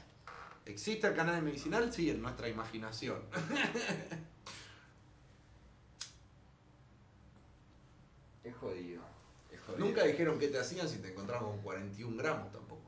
¿Existe 0.66 1.06
el 1.08 1.14
cannabis 1.14 1.42
medicinal? 1.42 1.92
Sí, 1.92 2.10
en 2.10 2.22
nuestra 2.22 2.48
imaginación. 2.48 3.20
Es 8.44 8.54
jodido. 8.56 9.02
Nunca 9.78 10.04
dijeron 10.04 10.38
qué 10.38 10.48
te 10.48 10.58
hacían 10.58 10.88
si 10.88 10.98
te 10.98 11.08
encontrabas 11.10 11.44
con 11.44 11.60
41 11.62 12.16
gramos 12.16 12.52
tampoco. 12.52 12.82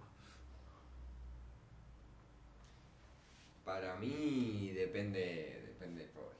Para 3.64 3.96
mí 3.96 4.70
depende, 4.74 5.62
depende 5.66 6.04
del 6.04 6.14
rol. 6.14 6.32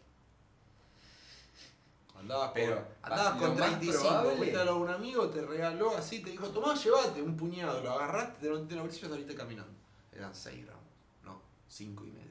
Andabas 2.20 2.52
Pero, 2.54 2.76
con, 2.76 3.12
andabas 3.12 3.38
con 3.38 3.58
más 3.58 3.70
35, 3.78 3.98
probable- 3.98 4.36
fuiste 4.36 4.56
a 4.58 4.74
un 4.74 4.88
amigo, 4.88 5.28
te 5.28 5.42
regaló 5.42 5.96
así, 5.96 6.22
te 6.22 6.30
dijo, 6.30 6.48
tomá, 6.50 6.74
llévate 6.74 7.20
un 7.20 7.36
puñado, 7.36 7.82
lo 7.82 7.92
agarraste, 7.92 8.40
te 8.40 8.54
en 8.54 8.70
el 8.70 8.80
bolsillo 8.80 9.08
y 9.08 9.10
saliste 9.10 9.34
caminando. 9.34 9.72
Eran 10.12 10.34
6 10.34 10.64
gramos, 10.64 10.84
no, 11.24 11.42
5 11.68 12.04
y 12.04 12.10
medio. 12.12 12.30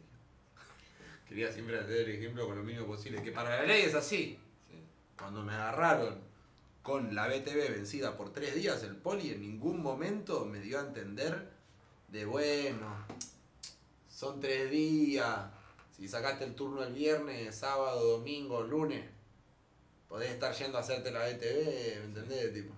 Quería 1.28 1.52
siempre 1.52 1.78
hacer 1.80 2.10
el 2.10 2.16
ejemplo 2.16 2.48
con 2.48 2.58
lo 2.58 2.64
mínimo 2.64 2.88
posible, 2.88 3.22
que 3.22 3.32
para 3.32 3.58
la 3.58 3.64
ley 3.64 3.84
es 3.84 3.94
así. 3.94 4.40
Sí. 4.70 4.82
Cuando 5.20 5.44
me 5.44 5.54
agarraron 5.54 6.25
con 6.86 7.16
la 7.16 7.28
BTV 7.28 7.72
vencida 7.72 8.16
por 8.16 8.32
tres 8.32 8.54
días, 8.54 8.84
el 8.84 8.96
poli 8.96 9.32
en 9.32 9.42
ningún 9.42 9.82
momento 9.82 10.46
me 10.46 10.60
dio 10.60 10.78
a 10.78 10.84
entender 10.84 11.50
de 12.10 12.26
bueno, 12.26 12.96
son 14.08 14.40
tres 14.40 14.70
días, 14.70 15.50
si 15.98 16.08
sacaste 16.08 16.46
el 16.46 16.54
turno 16.54 16.84
el 16.84 16.94
viernes, 16.94 17.56
sábado, 17.56 18.18
domingo, 18.18 18.62
lunes, 18.62 19.04
podés 20.08 20.30
estar 20.30 20.54
yendo 20.54 20.78
a 20.78 20.82
hacerte 20.82 21.10
la 21.10 21.26
BTV, 21.26 22.02
¿me 22.02 22.06
entendés? 22.06 22.54
Tipo. 22.54 22.76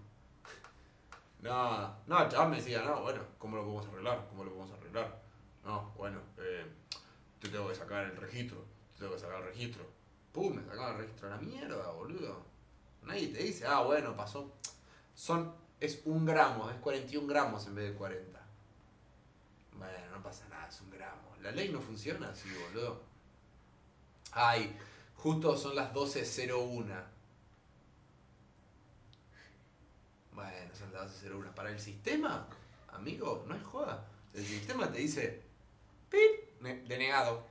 No, 1.41 1.93
no, 2.07 2.29
chaval 2.29 2.51
me 2.51 2.57
decía, 2.57 2.83
no, 2.83 3.01
bueno, 3.01 3.21
¿cómo 3.37 3.57
lo 3.57 3.63
podemos 3.63 3.87
arreglar? 3.87 4.25
¿Cómo 4.29 4.45
lo 4.45 4.53
podemos 4.53 4.79
arreglar? 4.79 5.21
No, 5.65 5.91
bueno, 5.97 6.21
eh, 6.37 6.65
te 7.41 7.49
tengo 7.49 7.67
que 7.67 7.75
sacar 7.75 8.05
el 8.05 8.15
registro, 8.15 8.63
te 8.93 8.99
tengo 8.99 9.15
que 9.15 9.19
sacar 9.19 9.41
el 9.41 9.47
registro. 9.47 9.85
Pum, 10.31 10.55
me 10.55 10.63
sacaban 10.63 10.95
el 10.95 11.01
registro 11.01 11.27
a 11.27 11.31
la 11.31 11.41
mierda, 11.41 11.91
boludo. 11.91 12.56
Nadie 13.07 13.27
te 13.29 13.39
dice, 13.43 13.65
ah, 13.65 13.81
bueno, 13.81 14.15
pasó. 14.15 14.51
Son, 15.15 15.53
es 15.79 16.01
un 16.05 16.25
gramo, 16.25 16.69
es 16.69 16.77
41 16.77 17.27
gramos 17.27 17.65
en 17.67 17.75
vez 17.75 17.91
de 17.91 17.97
40. 17.97 18.39
Bueno, 19.77 19.93
no 20.11 20.21
pasa 20.21 20.47
nada, 20.49 20.67
es 20.67 20.79
un 20.81 20.89
gramo. 20.91 21.35
La 21.41 21.51
ley 21.51 21.69
no 21.69 21.79
funciona 21.81 22.29
así, 22.29 22.49
boludo. 22.67 23.01
Ay, 24.31 24.75
justo 25.15 25.57
son 25.57 25.75
las 25.75 25.93
12.01. 25.93 27.03
Bueno, 30.33 30.75
son 30.77 30.93
las 30.93 31.23
12.01. 31.23 31.53
Para 31.53 31.69
el 31.71 31.79
sistema, 31.79 32.47
amigo, 32.89 33.43
no 33.47 33.55
es 33.55 33.63
joda. 33.63 34.05
El 34.33 34.45
sistema 34.45 34.91
te 34.91 34.99
dice, 34.99 35.41
pip, 36.09 36.61
ne- 36.61 36.83
denegado. 36.87 37.45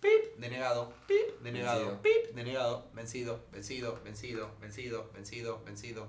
Pip, 0.00 0.36
denegado, 0.38 0.92
pip, 1.06 1.40
denegado, 1.42 1.80
Vencido. 1.80 2.02
pip, 2.02 2.34
denegado, 2.34 2.88
vencido, 2.94 3.44
vencido, 3.52 4.00
vencido, 4.02 4.50
vencido, 4.60 5.10
vencido, 5.12 5.62
vencido. 5.64 6.06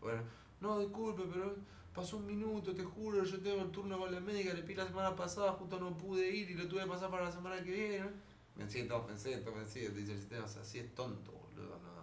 Bueno, 0.00 0.22
no, 0.60 0.78
disculpe, 0.80 1.24
pero 1.32 1.54
pasó 1.94 2.16
un 2.16 2.26
minuto, 2.26 2.74
te 2.74 2.82
juro, 2.82 3.22
yo 3.24 3.38
tengo 3.40 3.62
el 3.62 3.70
turno 3.70 3.98
con 3.98 4.12
la 4.12 4.20
médica, 4.20 4.54
le 4.54 4.62
pedí 4.62 4.74
la 4.76 4.86
semana 4.86 5.14
pasada, 5.14 5.52
justo 5.52 5.78
no 5.78 5.96
pude 5.98 6.30
ir 6.30 6.50
y 6.50 6.54
lo 6.54 6.66
tuve 6.66 6.82
que 6.82 6.86
pasar 6.88 7.10
para 7.10 7.24
la 7.24 7.32
semana 7.32 7.62
que 7.62 7.70
viene. 7.70 8.10
Vencido, 8.56 9.06
vencido, 9.06 9.52
vencido, 9.54 9.92
dice 9.94 10.12
el 10.12 10.18
sistema, 10.18 10.44
o 10.46 10.48
sea, 10.48 10.62
así 10.62 10.78
es 10.78 10.94
tonto, 10.94 11.30
boludo, 11.32 11.78
no. 11.78 12.00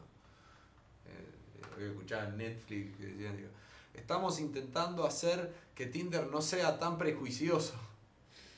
Eh, 1.05 1.61
había 1.75 1.87
escuchado 1.87 2.29
en 2.29 2.37
Netflix 2.37 2.95
que 2.97 3.05
decían, 3.07 3.37
digo, 3.37 3.49
estamos 3.93 4.39
intentando 4.39 5.05
hacer 5.05 5.53
que 5.73 5.87
Tinder 5.87 6.27
no 6.27 6.41
sea 6.41 6.77
tan 6.79 6.97
prejuicioso. 6.99 7.73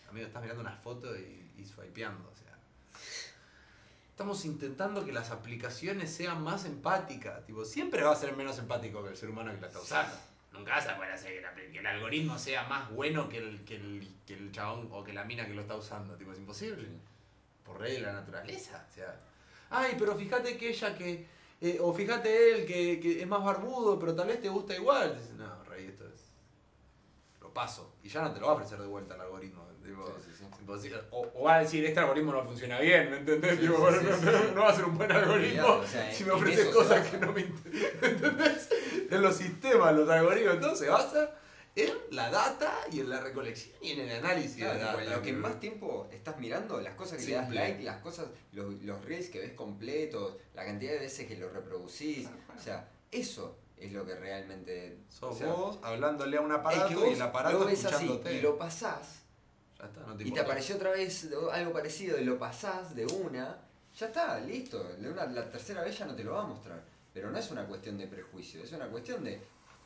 Amigo, 0.10 0.28
estás 0.28 0.42
mirando 0.42 0.62
una 0.62 0.76
foto 0.76 1.16
y, 1.18 1.52
y 1.58 1.66
swipeando, 1.66 2.30
o 2.30 2.36
sea. 2.36 2.49
Estamos 4.20 4.44
intentando 4.44 5.06
que 5.06 5.14
las 5.14 5.32
aplicaciones 5.32 6.12
sean 6.12 6.44
más 6.44 6.66
empáticas. 6.66 7.46
Tipo, 7.46 7.64
siempre 7.64 8.04
va 8.04 8.12
a 8.12 8.16
ser 8.18 8.36
menos 8.36 8.60
empático 8.60 9.02
que 9.02 9.12
el 9.12 9.16
ser 9.16 9.30
humano 9.30 9.54
que 9.56 9.62
la 9.62 9.68
está 9.68 9.80
usando. 9.80 10.14
Nunca 10.52 10.72
vas 10.76 10.88
a 10.88 10.98
poder 10.98 11.14
hacer 11.14 11.36
que, 11.36 11.40
la- 11.42 11.56
que 11.56 11.80
el 11.80 11.88
algoritmo 11.88 12.38
sea 12.38 12.64
más 12.68 12.92
bueno 12.92 13.30
que 13.30 13.38
el, 13.38 13.64
que, 13.64 13.78
el, 13.78 14.06
que 14.28 14.34
el 14.34 14.52
chabón 14.52 14.90
o 14.92 15.06
que 15.06 15.14
la 15.14 15.24
mina 15.24 15.46
que 15.48 15.54
lo 15.54 15.62
está 15.62 15.78
usando. 15.78 16.16
Tipo, 16.18 16.34
es 16.34 16.38
imposible. 16.40 16.86
Por 17.64 17.80
ley 17.80 17.94
de 17.94 18.02
la 18.02 18.12
naturaleza. 18.12 18.86
O 18.92 18.94
sea. 18.94 19.16
Ay, 19.70 19.96
pero 19.98 20.14
fíjate 20.18 20.58
que 20.58 20.68
ella 20.68 20.98
que. 20.98 21.26
eh, 21.62 21.78
o 21.80 21.94
fíjate 21.94 22.56
él 22.56 22.66
que, 22.66 23.00
que 23.00 23.22
es 23.22 23.28
más 23.28 23.42
barbudo, 23.42 23.98
pero 23.98 24.14
tal 24.14 24.28
vez 24.28 24.42
te 24.42 24.50
gusta 24.50 24.76
igual. 24.76 25.16
Dices, 25.18 25.36
no. 25.36 25.59
Lo 27.50 27.54
paso. 27.54 27.96
Y 28.04 28.10
ya 28.10 28.22
no 28.22 28.32
te 28.32 28.40
lo 28.40 28.46
va 28.46 28.52
a 28.52 28.56
ofrecer 28.58 28.80
de 28.80 28.86
vuelta 28.86 29.16
el 29.16 29.22
algoritmo. 29.22 29.68
Tipo, 29.84 30.06
Sí, 30.24 30.32
sí, 30.38 30.46
sí. 30.84 30.92
O, 31.10 31.28
o 31.34 31.44
va 31.46 31.56
a 31.56 31.60
decir, 31.62 31.84
este 31.84 32.00
algoritmo 32.00 32.32
no 32.32 32.44
funciona 32.46 32.80
bien, 32.80 33.10
¿me 33.10 33.18
entendés? 33.18 33.60
Tipo, 33.60 33.90
no, 33.90 34.54
no- 34.54 34.62
va 34.62 34.70
a 34.70 34.76
ser 34.76 34.86
un 34.86 34.98
buen 34.98 35.12
algoritmo 35.12 35.68
o 35.68 35.88
sea, 35.88 36.12
si 36.14 36.24
me 36.26 36.30
en 36.32 36.36
ofrece 36.36 36.62
eso 36.62 36.72
se 36.72 36.78
cosas 36.78 37.10
que 37.10 37.18
no 37.18 37.32
me 37.34 37.42
interesan. 37.42 37.90
¿Entendés? 38.04 38.70
En 39.10 39.22
los 39.24 39.36
sistemas, 39.36 39.96
los 39.96 40.08
algoritmos, 40.10 40.60
todo 40.60 40.76
se 40.76 40.90
basa 40.90 41.32
en 41.76 41.92
la 42.12 42.30
data 42.30 42.72
y 42.92 43.00
en 43.00 43.10
la 43.10 43.20
recolección 43.20 43.76
y 43.82 43.92
en 43.94 44.02
el 44.02 44.24
análisis 44.24 44.58
Claro, 44.58 44.74
de 44.76 44.80
data. 44.80 44.94
pues 44.94 45.10
lo 45.10 45.22
que 45.24 45.34
más 45.34 45.60
tiempo 45.60 46.08
estás 46.12 46.38
mirando, 46.38 46.80
las 46.82 46.94
cosas 46.94 47.18
que 47.18 47.26
le 47.26 47.34
das 47.34 47.46
Simple. 47.46 47.60
like, 47.62 47.84
las 47.84 47.98
cosas, 47.98 48.28
los, 48.52 48.76
los 48.84 49.04
reels 49.06 49.30
que 49.30 49.40
ves 49.40 49.54
completos, 49.54 50.36
la 50.54 50.66
cantidad 50.66 50.92
de 50.94 51.00
veces 51.00 51.26
que 51.28 51.36
lo 51.36 51.50
reproducís, 51.50 52.28
o 52.56 52.62
sea, 52.62 52.88
eso 53.12 53.58
es 53.80 53.92
lo 53.94 54.06
que 54.06 54.16
realmente... 54.16 55.00
Sos 55.10 55.36
o 55.36 55.38
sea, 55.38 55.48
vos 55.48 55.80
hablándole 55.82 56.38
a 56.38 56.42
un 56.42 56.52
es 56.52 56.58
aparato 56.58 56.88
que 56.90 56.96
vos 56.96 57.08
y 57.10 57.14
el 57.14 57.22
aparato 57.22 57.60
lo 57.60 57.66
ves 57.66 57.86
así 57.86 58.22
y 58.32 58.42
lo 58.42 58.58
pasás 58.58 59.24
Ya 59.80 59.86
está, 59.86 60.02
no 60.02 60.16
te 60.16 60.28
y 60.28 60.32
te 60.32 60.40
apareció 60.40 60.76
otra 60.76 60.92
vez 60.92 61.30
algo 61.52 61.74
parecido 61.74 62.20
y 62.20 62.26
lo 62.26 62.38
pasás 62.38 62.96
de 62.96 63.06
una, 63.06 63.58
ya 63.98 64.08
está, 64.08 64.40
listo. 64.40 64.84
De 64.84 65.10
una, 65.10 65.26
la 65.26 65.50
tercera 65.50 65.82
vez 65.84 65.98
ya 65.98 66.06
no 66.06 66.16
te 66.16 66.24
lo 66.24 66.34
va 66.34 66.44
a 66.44 66.48
mostrar. 66.48 66.84
Pero 67.14 67.32
no 67.32 67.38
es 67.38 67.50
una 67.52 67.66
cuestión 67.66 67.98
de 67.98 68.08
prejuicio, 68.08 68.64
es 68.64 68.72
una 68.72 68.88
cuestión 68.88 69.24
de 69.24 69.42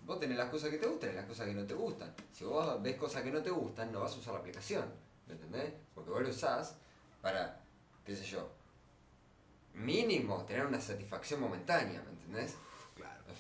vos 0.06 0.20
tenés 0.20 0.38
las 0.38 0.50
cosas 0.50 0.70
que 0.70 0.78
te 0.78 0.88
gustan 0.88 1.12
y 1.12 1.14
las 1.14 1.26
cosas 1.26 1.48
que 1.48 1.54
no 1.54 1.66
te 1.66 1.74
gustan. 1.74 2.14
Si 2.32 2.44
vos 2.44 2.82
ves 2.82 2.98
cosas 2.98 3.24
que 3.24 3.32
no 3.32 3.42
te 3.42 3.50
gustan, 3.50 3.92
no 3.92 4.02
vas 4.02 4.14
a 4.14 4.20
usar 4.20 4.34
la 4.34 4.40
aplicación, 4.40 4.86
¿me 5.28 5.34
entendés? 5.34 5.74
Porque 5.94 6.10
vos 6.10 6.22
lo 6.22 6.30
usás 6.30 6.76
para, 7.22 7.62
qué 8.06 8.16
sé 8.16 8.26
yo, 8.26 8.50
mínimo 9.74 10.44
tener 10.44 10.66
una 10.66 10.80
satisfacción 10.80 11.40
momentánea, 11.40 12.02
¿me 12.04 12.12
entendés? 12.12 12.56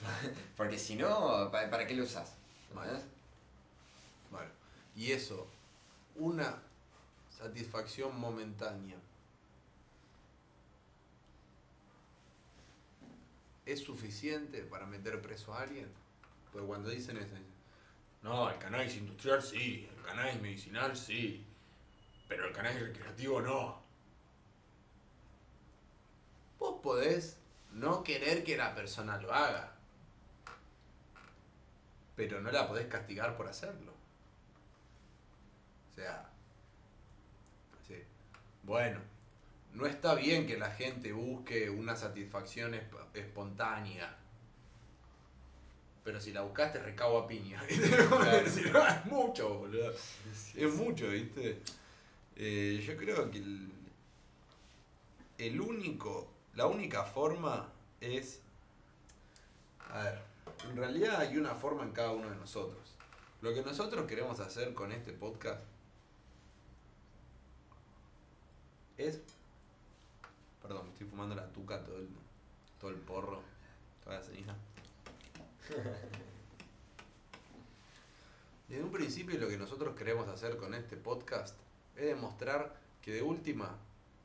Porque 0.57 0.77
si 0.77 0.95
no, 0.95 1.49
¿para, 1.51 1.87
qué 1.87 1.95
lo 1.95 2.03
usás? 2.03 2.33
Bueno, 4.31 4.49
y 4.95 5.11
eso, 5.11 5.47
una 6.15 6.61
satisfacción 7.29 8.19
momentánea. 8.19 8.97
¿Es 13.65 13.81
suficiente 13.81 14.63
para 14.63 14.85
meter 14.85 15.21
preso 15.21 15.53
a 15.53 15.61
alguien? 15.61 15.87
Porque 16.51 16.67
cuando 16.67 16.89
dicen 16.89 17.17
eso, 17.17 17.35
no, 18.21 18.49
el 18.49 18.57
cannabis 18.57 18.95
industrial 18.95 19.41
sí, 19.41 19.89
el 19.95 20.03
cannabis 20.03 20.41
medicinal 20.41 20.95
sí, 20.95 21.45
pero 22.27 22.47
el 22.47 22.53
cannabis 22.53 22.81
recreativo 22.81 23.41
no. 23.41 23.81
Vos 26.59 26.79
podés 26.81 27.37
no 27.71 28.03
querer 28.03 28.43
que 28.43 28.55
la 28.55 28.73
persona 28.75 29.17
lo 29.17 29.33
haga, 29.33 29.72
pero 32.15 32.41
no 32.41 32.51
la 32.51 32.67
podés 32.67 32.87
castigar 32.87 33.35
por 33.37 33.47
hacerlo. 33.47 33.93
O 35.91 35.95
sea, 35.95 36.29
sí. 37.87 37.95
bueno, 38.63 38.99
no 39.73 39.85
está 39.87 40.15
bien 40.15 40.47
que 40.47 40.57
la 40.57 40.71
gente 40.71 41.13
busque 41.13 41.69
una 41.69 41.95
satisfacción 41.95 42.73
esp- 42.73 43.07
espontánea. 43.15 44.15
Pero 46.03 46.19
si 46.19 46.33
la 46.33 46.41
buscaste, 46.41 46.79
recabo 46.79 47.17
a 47.19 47.27
piña. 47.27 47.61
Si 48.49 48.61
no, 48.71 48.85
es 48.87 49.05
mucho, 49.05 49.49
boludo. 49.59 49.91
Es 50.55 50.73
mucho, 50.75 51.07
¿viste? 51.09 51.61
Eh, 52.35 52.83
yo 52.85 52.97
creo 52.97 53.31
que 53.31 53.37
el, 53.39 53.71
el 55.37 55.61
único, 55.61 56.33
la 56.55 56.65
única 56.67 57.03
forma 57.03 57.71
es... 58.01 58.41
A 59.91 59.99
ver, 60.03 60.21
en 60.69 60.77
realidad 60.77 61.19
hay 61.19 61.37
una 61.37 61.55
forma 61.55 61.83
en 61.83 61.91
cada 61.91 62.11
uno 62.11 62.29
de 62.29 62.35
nosotros. 62.35 62.95
Lo 63.41 63.53
que 63.53 63.61
nosotros 63.61 64.07
queremos 64.07 64.39
hacer 64.39 64.73
con 64.73 64.91
este 64.91 65.11
podcast 65.13 65.61
es... 68.97 69.21
Perdón, 70.61 70.85
me 70.85 70.91
estoy 70.91 71.07
fumando 71.07 71.35
la 71.35 71.51
tuca 71.51 71.83
todo 71.83 71.97
el, 71.97 72.07
todo 72.79 72.91
el 72.91 72.97
porro, 72.97 73.41
toda 74.03 74.17
la 74.17 74.23
ceniza. 74.23 74.55
Desde 78.69 78.83
un 78.83 78.91
principio 78.91 79.39
lo 79.39 79.49
que 79.49 79.57
nosotros 79.57 79.95
queremos 79.95 80.27
hacer 80.29 80.57
con 80.57 80.73
este 80.73 80.95
podcast 80.95 81.55
es 81.95 82.05
demostrar 82.05 82.75
que 83.01 83.11
de 83.11 83.21
última, 83.21 83.77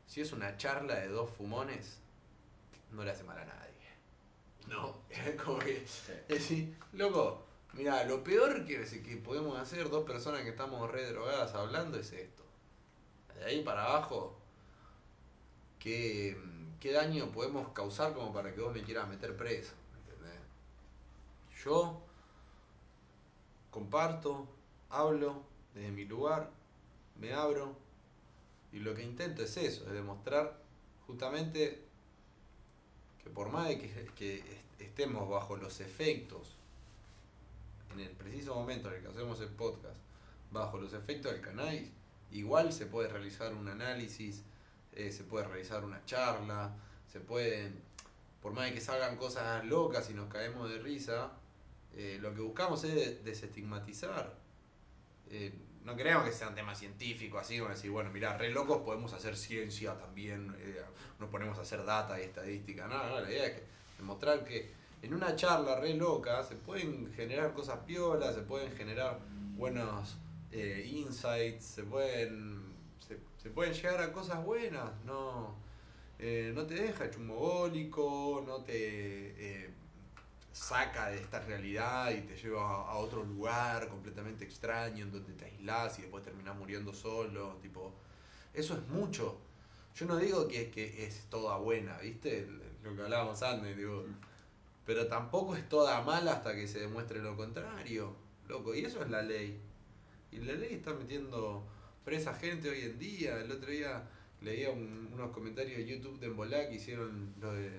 si 0.07 0.21
es 0.21 0.33
una 0.33 0.57
charla 0.57 0.95
de 0.95 1.09
dos 1.09 1.31
fumones, 1.31 1.99
no 2.93 3.05
le 3.05 3.11
hace 3.11 3.25
mal 3.25 3.39
a 3.39 3.45
nadie. 3.45 3.78
No, 4.69 4.95
como 5.45 5.59
que 5.59 5.85
decir, 6.29 6.77
loco, 6.93 7.43
mira, 7.73 8.05
lo 8.05 8.23
peor 8.23 8.67
que, 8.67 8.85
que 8.85 9.17
podemos 9.17 9.59
hacer 9.59 9.89
dos 9.89 10.05
personas 10.05 10.43
que 10.43 10.51
estamos 10.51 10.91
re 10.91 11.11
drogadas 11.11 11.55
hablando 11.55 11.99
es 11.99 12.13
esto. 12.13 12.45
De 13.35 13.45
ahí 13.45 13.63
para 13.63 13.85
abajo, 13.85 14.37
¿qué, 15.79 16.37
qué 16.81 16.93
daño 16.93 17.31
podemos 17.33 17.73
causar 17.73 18.13
como 18.13 18.33
para 18.33 18.55
que 18.55 18.61
vos 18.61 18.75
me 18.75 18.83
quieras 18.83 19.09
meter 19.09 19.37
preso? 19.37 19.73
¿entendés? 20.01 20.41
Yo 21.65 22.03
comparto, 23.71 24.49
hablo 24.91 25.43
desde 25.75 25.93
mi 25.93 26.05
lugar, 26.05 26.51
me 27.17 27.33
abro 27.33 27.75
y 28.73 28.81
lo 28.81 28.95
que 28.95 29.03
intento 29.03 29.43
es 29.43 29.57
eso, 29.57 29.87
es 29.87 29.93
demostrar 29.93 30.61
justamente 31.07 31.88
por 33.35 33.51
más 33.51 33.69
de 33.69 33.79
que, 33.79 34.07
que 34.17 34.37
est- 34.39 34.81
estemos 34.81 35.29
bajo 35.29 35.57
los 35.57 35.81
efectos, 35.81 36.57
en 37.95 38.01
el 38.01 38.11
preciso 38.11 38.55
momento 38.55 38.89
en 38.89 38.97
el 38.97 39.03
que 39.03 39.09
hacemos 39.09 39.41
el 39.41 39.49
podcast, 39.49 39.97
bajo 40.53 40.79
los 40.79 40.93
efectos 40.93 41.33
del 41.33 41.41
cannabis, 41.41 41.91
igual 42.33 42.73
se 42.73 42.87
puede 42.87 43.09
realizar 43.09 43.55
un 43.55 43.69
análisis, 43.69 44.43
eh, 44.93 45.11
se 45.13 45.25
puede 45.25 45.47
realizar 45.47 45.85
una 45.85 46.05
charla, 46.05 46.75
se 47.13 47.21
pueden 47.21 47.81
por 48.43 48.53
más 48.53 48.67
de 48.67 48.75
que 48.75 48.81
salgan 48.81 49.17
cosas 49.17 49.65
locas 49.65 50.09
y 50.11 50.15
nos 50.15 50.29
caemos 50.33 50.71
de 50.71 50.79
risa, 50.79 51.33
eh, 51.97 52.19
lo 52.21 52.35
que 52.35 52.41
buscamos 52.41 52.85
es 52.85 53.25
desestigmatizar. 53.25 54.37
Eh, 55.31 55.53
no 55.89 55.97
queremos 55.97 56.25
que 56.25 56.33
sea 56.33 56.49
un 56.49 56.55
tema 56.55 56.75
científico, 56.75 57.39
así 57.39 57.59
como 57.59 57.71
decir, 57.71 57.91
bueno, 57.91 58.11
mira, 58.13 58.37
re 58.37 58.51
locos 58.51 58.83
podemos 58.83 59.15
hacer 59.15 59.35
ciencia 59.39 59.95
también, 59.95 60.55
eh, 60.61 60.83
nos 61.19 61.31
ponemos 61.31 61.59
a 61.59 61.63
hacer 61.63 61.83
data 61.83 62.21
y 62.21 62.25
estadística. 62.25 62.87
No, 62.87 63.09
no, 63.09 63.21
la 63.21 63.31
idea 63.31 63.47
es 63.47 63.53
que 63.55 63.63
demostrar 63.97 64.45
que 64.45 64.71
en 65.01 65.15
una 65.15 65.35
charla 65.35 65.81
re 65.81 65.95
loca 65.95 66.45
se 66.45 66.57
pueden 66.57 67.11
generar 67.15 67.55
cosas 67.55 67.79
piolas, 67.87 68.35
se 68.35 68.43
pueden 68.43 68.71
generar 68.77 69.19
buenos 69.57 70.19
eh, 70.53 70.87
insights, 70.93 71.65
se 71.65 71.85
pueden, 71.85 72.75
se, 73.39 73.49
pueden 73.49 73.73
llegar 73.73 74.03
a 74.03 74.13
cosas 74.13 74.45
buenas, 74.45 74.91
no, 75.07 75.55
eh, 76.19 76.53
no 76.55 76.67
te 76.67 76.75
deja 76.75 77.11
chumogólico, 77.11 78.45
no 78.47 78.59
te 78.59 79.65
eh, 79.65 79.71
saca 80.53 81.09
de 81.11 81.19
esta 81.21 81.41
realidad 81.41 82.11
y 82.11 82.23
te 82.23 82.37
lleva 82.37 82.63
a, 82.63 82.97
otro 82.97 83.23
lugar 83.25 83.89
completamente 83.89 84.45
extraño 84.45 85.05
en 85.05 85.13
donde 85.13 85.33
te 85.35 85.45
aislás 85.47 85.99
y 85.99 86.03
después 86.03 86.25
terminás 86.25 86.57
muriendo 86.57 86.93
solo, 86.93 87.57
tipo, 87.63 87.95
eso 88.55 88.75
es 88.75 88.87
mucho. 88.89 89.39
Yo 89.95 90.07
no 90.07 90.17
digo 90.17 90.49
que, 90.49 90.71
que 90.71 91.07
es 91.07 91.27
toda 91.31 91.57
buena, 91.59 91.99
¿viste? 91.99 92.49
Lo 92.83 92.95
que 92.95 93.03
hablábamos 93.03 93.43
antes, 93.43 93.77
pero 94.87 95.07
tampoco 95.07 95.55
es 95.57 95.69
toda 95.69 96.01
mala 96.03 96.33
hasta 96.33 96.55
que 96.55 96.67
se 96.67 96.81
demuestre 96.81 97.21
lo 97.21 97.37
contrario, 97.37 98.15
loco, 98.49 98.75
y 98.75 98.85
eso 98.85 99.03
es 99.03 99.11
la 99.11 99.23
ley. 99.23 99.61
Y 100.33 100.39
la 100.39 100.55
ley 100.55 100.75
está 100.75 100.95
metiendo 100.95 101.65
presa 102.05 102.35
gente 102.35 102.71
hoy 102.71 102.83
en 102.83 102.99
día. 102.99 103.39
El 103.41 103.53
otro 103.53 103.71
día 103.71 104.03
leía 104.41 104.71
un- 104.71 105.11
unos 105.13 105.31
comentarios 105.33 105.77
de 105.79 105.87
YouTube 105.87 106.19
de 106.21 106.27
Embolá 106.27 106.69
que 106.69 106.77
hicieron, 106.77 107.35
los 107.41 107.55
de, 107.55 107.71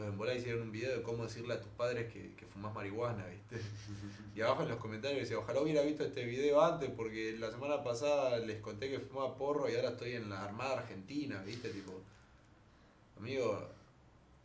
los 0.00 0.08
de 0.08 0.12
Embolá 0.12 0.34
hicieron 0.34 0.62
un 0.62 0.72
video 0.72 0.96
de 0.96 1.02
cómo 1.02 1.24
decirle 1.24 1.54
a 1.54 1.60
tus 1.60 1.70
padres 1.72 2.10
que, 2.12 2.34
que 2.34 2.46
fumas 2.46 2.74
marihuana, 2.74 3.24
¿viste? 3.26 3.60
Y 4.34 4.40
abajo 4.42 4.62
en 4.62 4.68
los 4.68 4.78
comentarios 4.78 5.20
decía, 5.20 5.38
ojalá 5.38 5.60
hubiera 5.60 5.82
visto 5.82 6.04
este 6.04 6.24
video 6.24 6.62
antes 6.62 6.88
porque 6.90 7.36
la 7.38 7.50
semana 7.50 7.82
pasada 7.82 8.38
les 8.38 8.60
conté 8.60 8.88
que 8.88 9.00
fumaba 9.00 9.36
porro 9.36 9.68
y 9.68 9.74
ahora 9.74 9.90
estoy 9.90 10.14
en 10.14 10.30
la 10.30 10.44
Armada 10.44 10.78
Argentina, 10.78 11.42
¿viste? 11.44 11.68
Tipo, 11.70 11.92
amigo, 13.18 13.68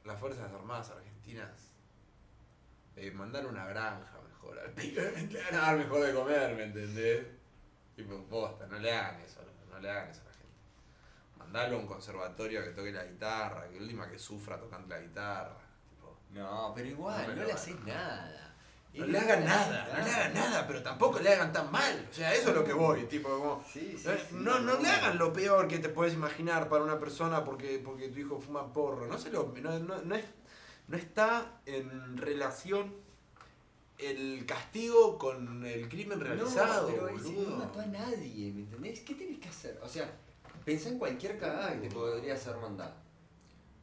las 0.04 0.20
Fuerzas 0.20 0.52
Armadas 0.52 0.90
Argentinas 0.90 1.72
eh, 2.98 3.12
mandar 3.12 3.46
una 3.46 3.66
granja 3.68 4.20
mejor 4.28 4.60
al 4.60 4.72
pibe, 4.72 5.28
le 5.32 5.44
van 5.44 5.56
a 5.56 5.58
dar 5.58 5.78
mejor 5.78 6.06
de 6.06 6.14
comer, 6.14 6.56
¿me 6.56 6.64
entendés? 6.64 7.26
Tipo, 7.96 8.24
posta, 8.26 8.68
no 8.68 8.80
le 8.80 8.92
hagan 8.92 9.22
eso, 9.22 9.42
no, 9.42 9.76
no 9.76 9.80
le 9.80 9.90
hagan 9.90 10.10
eso 10.10 10.22
a 10.22 10.26
la 10.26 10.32
gente. 10.32 10.35
Mandalo 11.46 11.78
a 11.78 11.80
un 11.80 11.88
conservatorio 11.88 12.64
que 12.64 12.72
toque 12.72 12.92
la 12.92 13.06
guitarra, 13.06 13.70
que 13.70 13.78
última 13.78 14.10
que 14.10 14.18
sufra 14.18 14.60
tocando 14.60 14.88
la 14.88 15.00
guitarra. 15.02 15.56
Tipo, 15.90 16.18
No, 16.32 16.74
pero 16.76 16.88
igual, 16.88 17.36
no, 17.36 17.44
le 17.44 17.52
haces 17.52 17.80
nada. 17.86 18.56
no 18.94 19.06
le 19.06 19.20
hagan 19.20 19.46
nada, 19.46 19.88
no 19.96 20.04
le 20.06 20.12
hagan 20.12 20.34
nada, 20.34 20.68
pero 20.68 20.82
tampoco 20.82 21.20
le 21.20 21.30
hagan 21.30 21.54
tan 21.54 21.72
mal. 21.72 22.08
O 22.10 22.14
sea, 22.14 22.34
eso 22.34 22.50
es 22.50 22.56
lo 22.56 22.64
que 22.64 22.74
voy, 22.74 23.04
tipo, 23.04 23.30
como. 23.30 23.64
Sí, 23.72 23.96
sí, 23.98 24.10
eh, 24.10 24.26
sí, 24.30 24.36
no, 24.36 24.60
no 24.60 24.80
le 24.80 24.90
hagan 24.90 25.18
lo 25.20 25.32
peor 25.32 25.68
que 25.68 25.78
te 25.80 25.90
puedes 25.90 26.14
imaginar 26.16 26.68
para 26.68 26.84
una 26.84 27.00
persona 27.00 27.44
porque, 27.46 27.80
porque 27.84 28.10
tu 28.10 28.20
hijo 28.20 28.40
fuma 28.40 28.74
porro. 28.74 29.06
No, 29.06 29.18
se 29.20 29.30
lo, 29.30 29.54
no, 29.62 29.80
no, 29.80 30.16
es, 30.16 30.26
no 30.88 30.98
está 30.98 31.60
en 31.66 32.18
relación 32.18 32.92
el 33.98 34.46
castigo 34.46 35.18
con 35.18 35.66
el 35.66 35.88
crimen 35.90 36.20
realizado. 36.20 36.90
No, 36.90 36.96
pero 36.96 37.12
boludo. 37.12 37.50
no 37.52 37.56
mató 37.58 37.80
a 37.80 37.86
nadie, 37.86 38.52
¿me 38.52 38.62
entendés? 38.62 39.02
¿Qué 39.02 39.14
tenés 39.16 39.40
que 39.40 39.48
hacer? 39.50 39.80
O 39.82 39.88
sea, 39.88 40.12
pensá 40.66 40.90
en 40.90 40.98
cualquier 41.00 41.38
cagada 41.40 41.74
que 41.80 41.88
te 41.88 41.94
podría 41.94 42.36
ser 42.36 42.58
mandada. 42.58 42.96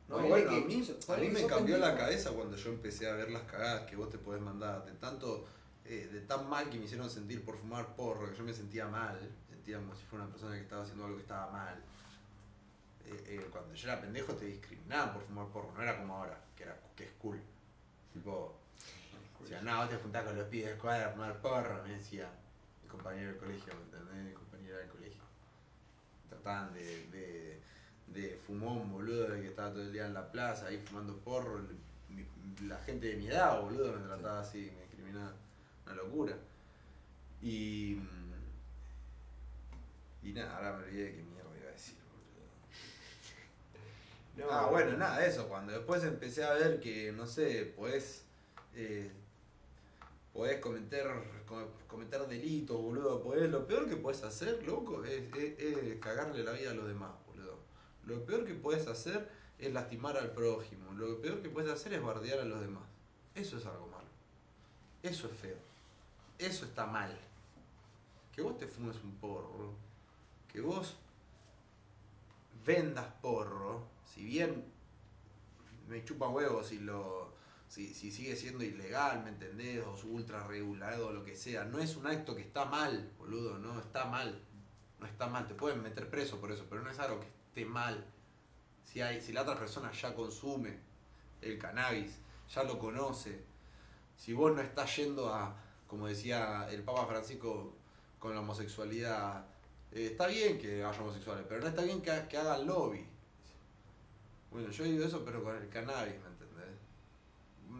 No, 0.08 0.16
bueno, 0.28 0.50
que- 0.50 0.56
a 0.64 0.66
mí, 0.66 0.74
a 1.14 1.16
mí 1.20 1.28
me 1.28 1.40
cambió 1.48 1.78
la 1.78 1.86
cabeza 1.96 2.30
cuando 2.32 2.56
yo 2.56 2.70
empecé 2.70 3.08
a 3.08 3.14
ver 3.14 3.30
las 3.30 3.42
cagadas 3.42 3.88
que 3.88 3.96
vos 3.96 4.10
te 4.10 4.18
podés 4.18 4.42
mandar, 4.42 4.84
de 4.84 4.92
tanto, 4.92 5.46
eh, 5.84 6.08
de 6.12 6.20
tan 6.22 6.48
mal 6.50 6.68
que 6.68 6.78
me 6.78 6.84
hicieron 6.84 7.08
sentir 7.08 7.44
por 7.44 7.56
fumar 7.56 7.94
porro, 7.96 8.28
que 8.30 8.36
yo 8.36 8.44
me 8.44 8.52
sentía 8.52 8.86
mal, 8.88 9.18
sentía 9.48 9.78
como 9.78 9.94
si 9.94 10.02
fuera 10.04 10.24
una 10.24 10.32
persona 10.32 10.56
que 10.56 10.62
estaba 10.62 10.82
haciendo 10.82 11.04
algo 11.04 11.16
que 11.16 11.22
estaba 11.22 11.50
mal. 11.52 11.82
Eh, 13.04 13.24
eh, 13.40 13.48
cuando 13.50 13.74
yo 13.74 13.88
era 13.88 14.00
pendejo 14.00 14.32
te 14.34 14.44
discriminaban 14.46 15.12
por 15.14 15.22
fumar 15.24 15.46
porro, 15.48 15.72
no 15.74 15.82
era 15.82 15.96
como 15.98 16.14
ahora, 16.16 16.38
que, 16.56 16.64
era, 16.64 16.78
que 16.96 17.04
es 17.04 17.10
cool. 17.18 17.40
Tipo, 18.12 18.54
decía, 19.40 19.60
no, 19.62 19.76
vos 19.78 19.88
te 19.90 19.96
juntás 19.96 20.24
con 20.24 20.36
los 20.36 20.46
pibes 20.48 20.66
de 20.66 20.72
escuadra 20.74 21.06
a 21.06 21.10
fumar 21.10 21.40
porro, 21.40 21.82
me 21.84 21.94
decía 21.94 22.28
mi 22.82 22.88
compañero 22.88 23.28
del 23.30 23.38
colegio, 23.38 23.72
¿me 23.74 23.82
entendés? 23.98 24.24
Mi 24.26 24.32
compañera 24.34 24.78
del 24.78 24.88
colegio. 24.88 25.21
De, 26.74 27.06
de, 27.12 27.60
de 28.08 28.36
fumón, 28.46 28.90
boludo, 28.92 29.28
de 29.28 29.40
que 29.42 29.48
estaba 29.48 29.70
todo 29.70 29.82
el 29.82 29.92
día 29.92 30.06
en 30.06 30.14
la 30.14 30.30
plaza 30.32 30.66
ahí 30.66 30.78
fumando 30.78 31.16
porro. 31.18 31.58
el- 31.58 31.78
mi- 32.08 32.68
la 32.68 32.78
gente 32.80 33.06
de 33.08 33.16
mi 33.16 33.28
edad, 33.28 33.60
boludo, 33.62 33.92
me 33.92 34.06
trataba 34.06 34.40
así, 34.40 34.70
me 34.76 34.82
discriminaba. 34.82 35.32
Una 35.86 35.94
locura. 35.94 36.36
Y. 37.40 37.98
Y 40.22 40.32
nada, 40.32 40.56
ahora 40.56 40.72
me 40.78 40.84
olvidé 40.84 41.04
de 41.04 41.12
qué 41.16 41.22
mierda 41.22 41.50
iba 41.60 41.68
a 41.68 41.72
decir, 41.72 41.94
boludo. 42.10 42.46
No, 44.36 44.50
ah, 44.50 44.70
bueno, 44.70 44.96
nada, 44.96 45.24
eso. 45.26 45.48
Cuando 45.48 45.72
después 45.72 46.02
empecé 46.04 46.44
a 46.44 46.54
ver 46.54 46.80
que, 46.80 47.12
no 47.12 47.26
sé, 47.26 47.72
podés. 47.76 48.24
eh, 48.74 49.10
podés 50.32 50.60
cometer, 50.60 51.06
co- 51.46 51.68
cometer 51.86 52.26
delitos, 52.26 52.76
boludo. 52.80 53.22
Lo 53.48 53.66
peor 53.66 53.88
que 53.88 53.96
podés 53.96 54.22
hacer, 54.24 54.62
loco, 54.66 55.04
es, 55.04 55.22
es- 55.34 56.00
cagarle 56.00 56.42
la 56.42 56.52
vida 56.52 56.70
a 56.70 56.74
los 56.74 56.86
demás, 56.88 57.10
boludo. 57.26 57.56
Lo 58.06 58.24
peor 58.24 58.44
que 58.44 58.54
podés 58.54 58.86
hacer 58.86 59.28
es 59.58 59.72
lastimar 59.72 60.16
al 60.16 60.32
prójimo. 60.32 60.92
Lo 60.94 61.20
peor 61.20 61.40
que 61.42 61.48
podés 61.48 61.70
hacer 61.70 61.92
es 61.94 62.02
bardear 62.02 62.40
a 62.40 62.44
los 62.44 62.60
demás. 62.60 62.82
Eso 63.34 63.56
es 63.58 63.66
algo 63.66 63.86
malo. 63.86 64.08
Eso 65.02 65.26
es 65.28 65.32
feo. 65.38 65.56
Eso 66.38 66.64
está 66.64 66.86
mal. 66.86 67.16
Que 68.34 68.42
vos 68.42 68.58
te 68.58 68.66
fumes 68.66 68.96
un 69.04 69.14
porro. 69.16 69.72
Que 70.52 70.60
vos 70.60 70.96
vendas 72.66 73.06
porro. 73.20 73.82
Si 74.14 74.24
bien 74.24 74.64
me 75.88 76.04
chupa 76.04 76.28
huevos 76.28 76.66
si 76.68 76.78
lo. 76.78 77.31
Si, 77.72 77.94
si 77.94 78.10
sigue 78.10 78.36
siendo 78.36 78.64
ilegal, 78.64 79.24
¿me 79.24 79.30
entendés? 79.30 79.82
O 79.82 79.96
ultra 80.08 80.46
regulado 80.46 81.08
o 81.08 81.12
lo 81.14 81.24
que 81.24 81.34
sea. 81.34 81.64
No 81.64 81.78
es 81.78 81.96
un 81.96 82.06
acto 82.06 82.36
que 82.36 82.42
está 82.42 82.66
mal, 82.66 83.10
boludo. 83.16 83.58
No, 83.58 83.80
está 83.80 84.04
mal. 84.04 84.38
No 85.00 85.06
está 85.06 85.26
mal. 85.26 85.48
Te 85.48 85.54
pueden 85.54 85.82
meter 85.82 86.10
preso 86.10 86.38
por 86.38 86.52
eso, 86.52 86.66
pero 86.68 86.82
no 86.82 86.90
es 86.90 86.98
algo 86.98 87.20
que 87.20 87.28
esté 87.28 87.64
mal. 87.64 88.04
Si, 88.84 89.00
hay, 89.00 89.22
si 89.22 89.32
la 89.32 89.40
otra 89.40 89.58
persona 89.58 89.90
ya 89.90 90.14
consume 90.14 90.80
el 91.40 91.58
cannabis, 91.58 92.18
ya 92.54 92.62
lo 92.62 92.78
conoce. 92.78 93.42
Si 94.18 94.34
vos 94.34 94.54
no 94.54 94.60
estás 94.60 94.94
yendo 94.94 95.32
a, 95.32 95.56
como 95.86 96.08
decía 96.08 96.68
el 96.70 96.82
Papa 96.82 97.06
Francisco 97.06 97.74
con 98.18 98.34
la 98.34 98.40
homosexualidad, 98.42 99.46
eh, 99.92 100.08
está 100.10 100.26
bien 100.26 100.58
que 100.58 100.84
haya 100.84 101.00
homosexuales, 101.00 101.46
pero 101.48 101.62
no 101.62 101.68
está 101.68 101.80
bien 101.80 102.02
que, 102.02 102.26
que 102.28 102.36
hagan 102.36 102.66
lobby. 102.66 103.06
Bueno, 104.50 104.70
yo 104.70 104.84
digo 104.84 105.06
eso, 105.06 105.24
pero 105.24 105.42
con 105.42 105.56
el 105.56 105.70
cannabis, 105.70 106.16
¿me? 106.16 106.41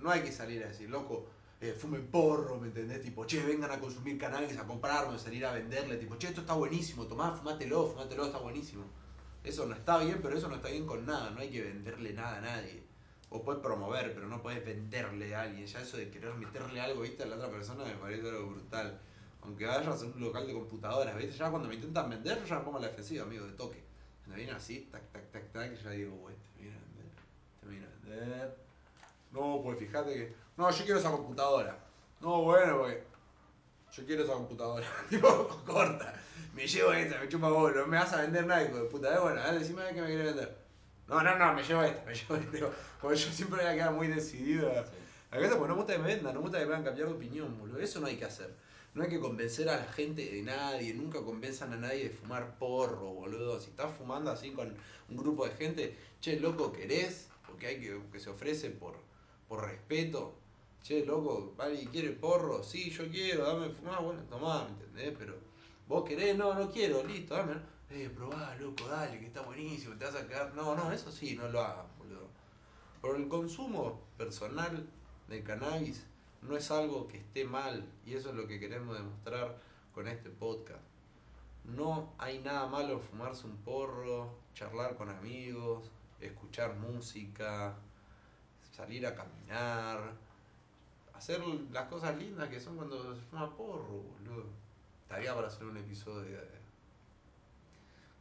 No 0.03 0.11
hay 0.11 0.23
que 0.23 0.33
salir 0.33 0.63
a 0.65 0.69
decir, 0.69 0.91
loco, 0.91 1.27
eh, 1.61 1.73
fumen 1.73 2.09
porro, 2.09 2.59
¿me 2.59 2.67
entendés? 2.67 3.01
Tipo, 3.01 3.25
che, 3.25 3.41
vengan 3.41 3.71
a 3.71 3.79
consumir 3.79 4.19
cannabis, 4.19 4.59
a 4.59 4.67
comprarlo, 4.67 5.13
a 5.13 5.19
salir 5.19 5.47
a 5.47 5.53
venderle, 5.53 5.97
tipo, 5.97 6.19
che, 6.19 6.27
esto 6.27 6.41
está 6.41 6.55
buenísimo, 6.55 7.07
tomá, 7.07 7.33
fumátelo, 7.33 7.87
fumátelo, 7.87 8.27
está 8.27 8.39
buenísimo. 8.39 8.85
Eso 9.45 9.67
no 9.67 9.75
está 9.75 9.99
bien, 9.99 10.19
pero 10.21 10.37
eso 10.37 10.49
no 10.49 10.57
está 10.57 10.69
bien 10.69 10.87
con 10.87 11.07
nada, 11.07 11.31
no 11.31 11.41
hay 11.41 11.51
que 11.51 11.63
venderle 11.63 12.13
nada 12.15 12.39
a 12.39 12.41
nadie. 12.41 12.83
O 13.31 13.43
puedes 13.43 13.63
promover, 13.63 14.13
pero 14.13 14.27
no 14.27 14.43
puedes 14.43 14.65
venderle 14.65 15.35
a 15.35 15.43
alguien. 15.43 15.67
Ya 15.67 15.81
eso 15.81 15.97
de 15.97 16.11
querer 16.11 16.35
meterle 16.35 16.81
algo, 16.81 17.03
viste, 17.03 17.23
a 17.23 17.27
la 17.27 17.37
otra 17.37 17.51
persona 17.51 17.85
me 17.85 17.95
parece 17.95 18.29
algo 18.29 18.51
brutal. 18.51 19.01
Aunque 19.43 19.67
vayas 19.67 20.03
a 20.03 20.05
un 20.05 20.21
local 20.21 20.47
de 20.47 20.53
computadoras, 20.55 21.17
viste, 21.17 21.37
ya 21.37 21.51
cuando 21.51 21.69
me 21.69 21.77
intentan 21.77 22.11
vender, 22.11 22.41
yo 22.41 22.47
ya 22.47 22.59
me 22.59 22.65
pongo 22.65 22.81
la 22.81 22.89
defensiva, 22.89 23.25
amigo, 23.25 23.47
de 23.47 23.53
toque. 23.53 23.83
Me 24.27 24.37
viene 24.37 24.53
así, 24.53 24.89
tac, 24.91 25.11
tac, 25.13 25.31
tac, 25.31 25.53
tac, 25.53 25.83
ya 25.83 25.91
digo, 25.91 26.17
güey, 26.17 26.35
te 26.57 26.63
viene 26.63 26.77
a 26.77 26.81
vender, 26.81 27.13
te 27.61 27.67
viene 27.69 27.87
a 27.87 27.91
vender. 27.91 28.72
No, 29.33 29.61
pues 29.63 29.79
fíjate 29.79 30.13
que. 30.15 30.35
No, 30.57 30.71
yo 30.71 30.85
quiero 30.85 31.01
esa 31.01 31.11
computadora. 31.11 31.79
No, 32.21 32.43
bueno, 32.43 32.81
pues. 32.81 32.99
Yo 33.93 34.05
quiero 34.07 34.25
esa 34.25 34.33
computadora. 34.35 34.87
corta. 35.67 36.15
Me 36.55 36.67
llevo 36.67 36.93
esa, 36.93 37.19
me 37.19 37.29
chupa 37.29 37.49
vos, 37.49 37.75
no 37.75 37.87
me 37.87 37.97
vas 37.97 38.13
a 38.13 38.23
vender 38.23 38.47
nada, 38.47 38.63
hijo 38.63 38.77
de 38.77 38.85
puta. 38.85 39.15
Eh, 39.15 39.19
bueno, 39.19 39.41
a 39.41 39.51
ver, 39.51 39.59
decime 39.61 39.83
qué 39.95 40.01
me 40.03 40.09
querés 40.09 40.27
vender. 40.27 40.57
No, 41.09 41.23
no, 41.23 41.37
no, 41.39 41.53
me 41.55 41.63
llevo 41.63 41.83
esta, 41.83 42.05
me 42.05 42.15
llevo 42.15 42.37
esta. 42.37 42.51
Digo, 42.51 42.71
Porque 43.01 43.17
yo 43.17 43.31
siempre 43.31 43.63
voy 43.63 43.71
a 43.71 43.75
quedar 43.75 43.93
muy 43.93 44.07
decidido. 44.09 44.71
a- 44.71 44.85
A 45.35 45.39
veces, 45.39 45.57
pues 45.57 45.69
no 45.69 45.75
me 45.75 45.83
gusta 45.83 45.95
que 45.95 45.99
me 45.99 46.09
vendan, 46.09 46.35
no 46.35 46.41
me 46.41 46.45
gusta 46.47 46.59
que 46.59 46.67
me 46.67 46.73
hagan 46.73 46.85
cambiar 46.85 47.09
de 47.09 47.15
opinión, 47.15 47.59
boludo. 47.59 47.79
Eso 47.81 48.01
no 48.01 48.07
hay 48.07 48.17
que 48.17 48.25
hacer. 48.27 48.55
No 48.95 49.03
hay 49.03 49.09
que 49.09 49.19
convencer 49.21 49.69
a 49.71 49.77
la 49.79 49.85
gente 49.85 50.23
de 50.27 50.43
nadie, 50.43 50.93
nunca 50.93 51.21
convenzan 51.23 51.73
a 51.73 51.77
nadie 51.77 52.05
de 52.05 52.11
fumar 52.11 52.59
porro, 52.59 53.07
boludo. 53.15 53.59
Si 53.59 53.71
estás 53.71 53.91
fumando 53.97 54.31
así 54.31 54.51
con 54.53 54.75
un 55.09 55.17
grupo 55.17 55.47
de 55.47 55.53
gente, 55.55 55.97
che, 56.21 56.39
loco, 56.39 56.71
¿querés? 56.73 57.29
Porque 57.47 57.67
hay 57.69 57.81
que, 57.81 57.99
que 58.13 58.21
se 58.21 58.29
ofrece 58.29 58.69
por, 58.69 58.95
por 59.53 59.69
respeto. 59.69 60.33
Che, 60.83 61.05
loco, 61.05 61.55
¿alguien 61.59 61.91
quiere 61.91 62.13
porro? 62.13 62.65
Sí, 62.65 62.89
yo 62.89 63.07
quiero, 63.11 63.45
dame 63.45 63.69
fumar, 63.69 64.03
bueno, 64.03 64.23
tomá, 64.23 64.65
¿me 64.65 64.71
entendés? 64.71 65.15
Pero 65.19 65.35
vos 65.87 66.09
querés, 66.09 66.35
no, 66.39 66.55
no 66.55 66.71
quiero, 66.71 67.05
listo, 67.05 67.35
dame. 67.35 67.57
Eh, 67.91 68.11
probá, 68.17 68.57
loco, 68.57 68.89
dale, 68.89 69.21
que 69.21 69.27
está 69.27 69.43
buenísimo, 69.43 69.95
te 69.99 70.07
vas 70.07 70.15
a 70.15 70.27
quedar. 70.27 70.55
No, 70.55 70.75
no, 70.75 70.91
eso 70.91 71.13
sí, 71.13 71.37
no 71.37 71.49
lo 71.49 71.61
hagan, 71.61 71.85
boludo. 71.99 72.29
Pero 73.03 73.17
el 73.17 73.29
consumo 73.29 74.01
personal 74.17 74.89
de 75.29 75.43
cannabis 75.43 76.03
no 76.41 76.57
es 76.57 76.71
algo 76.71 77.07
que 77.07 77.19
esté 77.19 77.45
mal 77.45 77.85
y 78.07 78.15
eso 78.15 78.31
es 78.31 78.35
lo 78.35 78.47
que 78.47 78.59
queremos 78.59 78.97
demostrar 78.97 79.59
con 79.93 80.09
este 80.09 80.31
podcast. 80.31 80.81
No 81.65 82.15
hay 82.17 82.39
nada 82.39 82.67
malo 82.69 82.95
en 82.95 83.01
fumarse 83.03 83.47
un 83.47 83.59
porro, 83.59 84.31
charlar 84.55 84.97
con 84.97 85.11
amigos, 85.11 85.91
escuchar 86.23 86.75
música, 86.77 87.77
salir 88.73 89.07
a 89.07 89.15
caminar, 89.15 90.13
hacer 91.15 91.41
las 91.71 91.89
cosas 91.89 92.17
lindas 92.17 92.49
que 92.49 92.61
son 92.61 92.77
cuando 92.77 93.15
se 93.15 93.21
fuma 93.23 93.55
porro, 93.57 94.03
boludo. 94.03 94.47
Estaría 95.03 95.35
para 95.35 95.49
hacer 95.49 95.65
un 95.65 95.77
episodio 95.77 96.39
de 96.41 96.63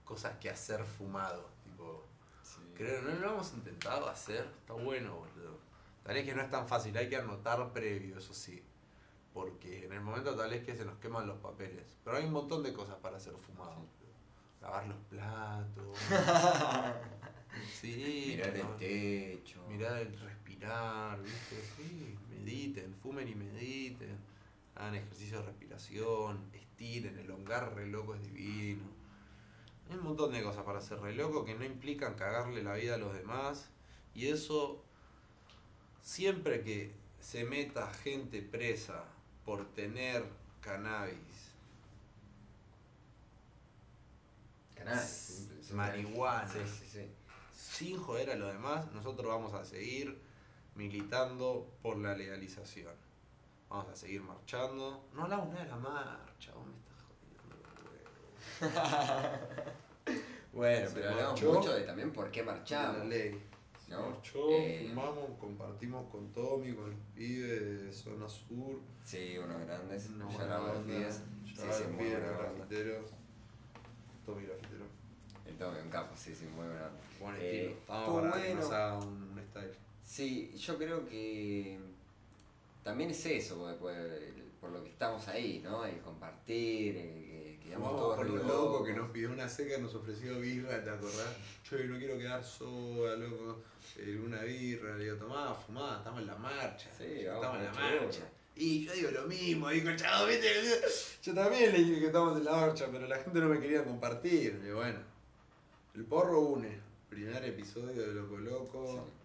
cosas 0.03 0.37
que 0.39 0.49
hacer 0.49 0.83
fumado, 0.83 1.49
tipo, 1.63 2.05
Sí. 2.43 2.59
creo, 2.75 3.01
no 3.01 3.11
lo 3.19 3.31
hemos 3.33 3.53
intentado 3.53 4.09
hacer, 4.09 4.45
está 4.59 4.73
bueno, 4.73 5.15
boludo. 5.15 5.57
Tal 6.03 6.15
vez 6.15 6.25
que 6.25 6.35
no 6.35 6.41
es 6.41 6.49
tan 6.49 6.67
fácil, 6.67 6.97
hay 6.97 7.07
que 7.09 7.15
anotar 7.15 7.71
previo, 7.71 8.17
eso 8.17 8.33
sí. 8.33 8.63
Porque 9.33 9.85
en 9.85 9.93
el 9.93 10.01
momento 10.01 10.35
tal 10.35 10.49
vez 10.49 10.65
que 10.65 10.75
se 10.75 10.83
nos 10.83 10.97
queman 10.97 11.27
los 11.27 11.37
papeles. 11.37 11.85
Pero 12.03 12.17
hay 12.17 12.25
un 12.25 12.33
montón 12.33 12.63
de 12.63 12.73
cosas 12.73 12.95
para 12.97 13.17
hacer 13.17 13.33
fumado. 13.37 13.85
Sí. 13.99 14.05
Lavar 14.61 14.87
los 14.87 14.97
platos. 15.09 15.97
sí. 17.79 18.33
Mirar 18.35 18.55
el 18.57 18.75
techo. 18.77 19.65
Mirar 19.69 19.97
el 19.99 20.11
respirar, 20.51 21.21
¿viste? 21.21 21.61
Sí, 21.75 22.17
mediten, 22.29 22.93
fumen 22.95 23.27
y 23.27 23.35
mediten. 23.35 24.17
Hagan 24.75 24.95
ejercicio 24.95 25.39
de 25.39 25.45
respiración, 25.47 26.49
estiren, 26.53 27.17
el 27.19 27.29
hongar 27.31 27.73
re 27.75 27.87
loco 27.87 28.15
es 28.15 28.23
divino. 28.23 28.83
Hay 29.89 29.97
un 29.97 30.03
montón 30.03 30.31
de 30.31 30.43
cosas 30.43 30.63
para 30.63 30.79
hacer 30.79 30.99
re 30.99 31.13
loco 31.13 31.43
que 31.45 31.55
no 31.55 31.65
implican 31.65 32.15
cagarle 32.15 32.63
la 32.63 32.75
vida 32.75 32.95
a 32.95 32.97
los 32.97 33.13
demás. 33.13 33.69
Y 34.15 34.27
eso, 34.27 34.83
siempre 36.01 36.61
que 36.63 36.93
se 37.19 37.45
meta 37.45 37.91
gente 37.93 38.41
presa 38.41 39.05
por 39.45 39.65
tener 39.73 40.25
cannabis, 40.61 41.51
Cannabis, 44.75 45.47
marihuana, 45.73 46.47
Sí, 46.47 46.59
sí, 46.67 46.85
sí. 46.91 47.07
sin 47.55 47.97
joder 47.97 48.31
a 48.31 48.35
los 48.35 48.51
demás, 48.51 48.91
nosotros 48.93 49.27
vamos 49.27 49.53
a 49.53 49.63
seguir 49.65 50.19
militando 50.75 51.67
por 51.81 51.97
la 51.97 52.15
legalización. 52.15 52.93
Vamos 53.69 53.89
a 53.89 53.95
seguir 53.95 54.21
marchando. 54.21 55.05
No 55.13 55.23
hablamos 55.23 55.49
nada 55.49 55.63
de 55.63 55.69
la 55.69 55.77
marcha, 55.77 56.51
vos 56.53 56.65
me 56.67 56.73
estás 56.77 57.01
jodiendo. 58.61 59.41
Bueno, 60.53 60.89
Se 60.89 60.95
pero 60.95 61.09
hablamos 61.11 61.31
marchó 61.41 61.53
mucho 61.53 61.73
de 61.73 61.83
también 61.83 62.11
por 62.11 62.29
qué 62.29 62.43
marchamos. 62.43 62.97
la 62.99 63.05
ley. 63.05 63.41
Se 63.85 63.91
¿no? 63.93 64.09
marchó, 64.09 64.49
Eh, 64.49 64.85
fumamos, 64.89 65.29
compartimos 65.39 66.09
con 66.11 66.29
Tommy, 66.33 66.73
con 66.75 66.89
los 66.89 66.99
pibes 67.15 67.85
de 67.85 67.93
zona 67.93 68.27
sur. 68.27 68.79
Sí, 69.05 69.37
unos 69.37 69.61
grandes. 69.65 70.09
Una 70.09 70.29
ya 70.29 70.57
los 70.57 70.83
pibes. 70.85 71.21
Sí, 71.45 71.61
sí, 71.71 71.83
muy 71.95 72.09
grafiteros. 72.09 73.11
Tommy 74.25 74.45
grafitero. 74.45 74.85
El 75.45 75.57
Tommy, 75.57 75.79
un 75.79 75.89
capo, 75.89 76.13
sí, 76.17 76.35
sí, 76.35 76.45
muy 76.47 76.65
buena. 76.65 76.89
Buen 77.21 77.35
Eh, 77.37 77.61
estilo. 77.61 77.71
Estuvo 77.99 78.21
para 78.21 78.31
que 78.33 78.39
bueno. 78.39 78.61
nos 78.61 78.71
haga 78.71 78.97
un, 78.99 79.07
un 79.31 79.41
style. 79.49 79.71
Sí, 80.11 80.51
yo 80.57 80.77
creo 80.77 81.07
que 81.07 81.79
también 82.83 83.11
es 83.11 83.25
eso, 83.25 83.57
porque, 83.57 83.77
porque, 83.79 84.43
por 84.59 84.71
lo 84.71 84.83
que 84.83 84.89
estamos 84.89 85.25
ahí, 85.29 85.61
¿no? 85.63 85.85
El 85.85 86.01
compartir, 86.01 86.97
el 86.97 87.23
que 87.23 87.59
quedamos 87.63 87.95
todos 87.95 88.19
re 88.19 88.29
un 88.29 88.45
loco 88.45 88.83
que 88.83 88.91
nos 88.91 89.09
pidió 89.11 89.31
una 89.31 89.47
seca, 89.47 89.77
nos 89.77 89.95
ofreció 89.95 90.37
birra, 90.41 90.83
¿te 90.83 90.89
acordás? 90.89 91.33
Che, 91.63 91.85
no 91.85 91.97
quiero 91.97 92.17
quedar 92.17 92.43
sola, 92.43 93.15
loco. 93.15 93.61
Eh, 93.99 94.21
una 94.21 94.41
birra, 94.41 94.97
le 94.97 95.05
digo, 95.05 95.15
tomá, 95.15 95.55
fumá, 95.55 95.99
estamos 95.99 96.19
en 96.19 96.27
la 96.27 96.35
marcha. 96.35 96.89
Sí, 96.97 97.23
vamos 97.25 97.35
estamos 97.35 97.57
en 97.59 97.63
la 97.63 97.71
marcha. 97.71 98.29
Y 98.57 98.83
yo 98.83 98.93
digo 98.93 99.11
lo 99.11 99.27
mismo, 99.27 99.69
digo 99.69 99.91
el 99.91 99.95
chavo, 99.95 100.27
¿viste? 100.27 100.47
Yo 101.23 101.33
también 101.33 101.71
le 101.71 101.77
dije 101.77 101.99
que 102.01 102.07
estamos 102.07 102.37
en 102.37 102.43
la 102.43 102.51
marcha, 102.51 102.89
pero 102.91 103.07
la 103.07 103.17
gente 103.19 103.39
no 103.39 103.47
me 103.47 103.61
quería 103.61 103.85
compartir. 103.85 104.61
Y 104.67 104.71
bueno, 104.71 104.99
el 105.95 106.03
porro 106.03 106.41
une. 106.41 106.81
Primer 107.09 107.43
episodio 107.45 108.07
de 108.07 108.13
Loco 108.13 108.37
Loco. 108.37 109.05
Sí. 109.05 109.20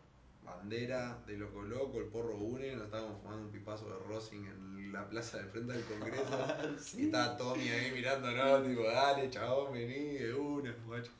Bandera 0.47 1.19
de 1.27 1.37
Loco 1.37 1.63
Loco, 1.63 1.99
el 1.99 2.07
porro 2.07 2.37
une, 2.37 2.75
nos 2.77 2.87
estábamos 2.87 3.21
fumando 3.21 3.47
un 3.47 3.51
pipazo 3.51 3.91
de 3.91 3.99
Rosing 4.07 4.47
en 4.47 4.93
la 4.93 5.09
plaza 5.09 5.39
de 5.39 5.45
frente 5.45 5.73
del 5.73 5.85
Congreso. 5.85 6.47
Y 6.97 7.07
estaba 7.07 7.37
Tommy 7.37 7.69
ahí 7.69 7.91
mirándonos, 7.91 8.67
tipo, 8.67 8.85
dale 8.85 9.29
chabón, 9.29 9.73
vení 9.75 10.19
de 10.19 10.33
una, 10.33 10.73
guacho. 10.87 11.11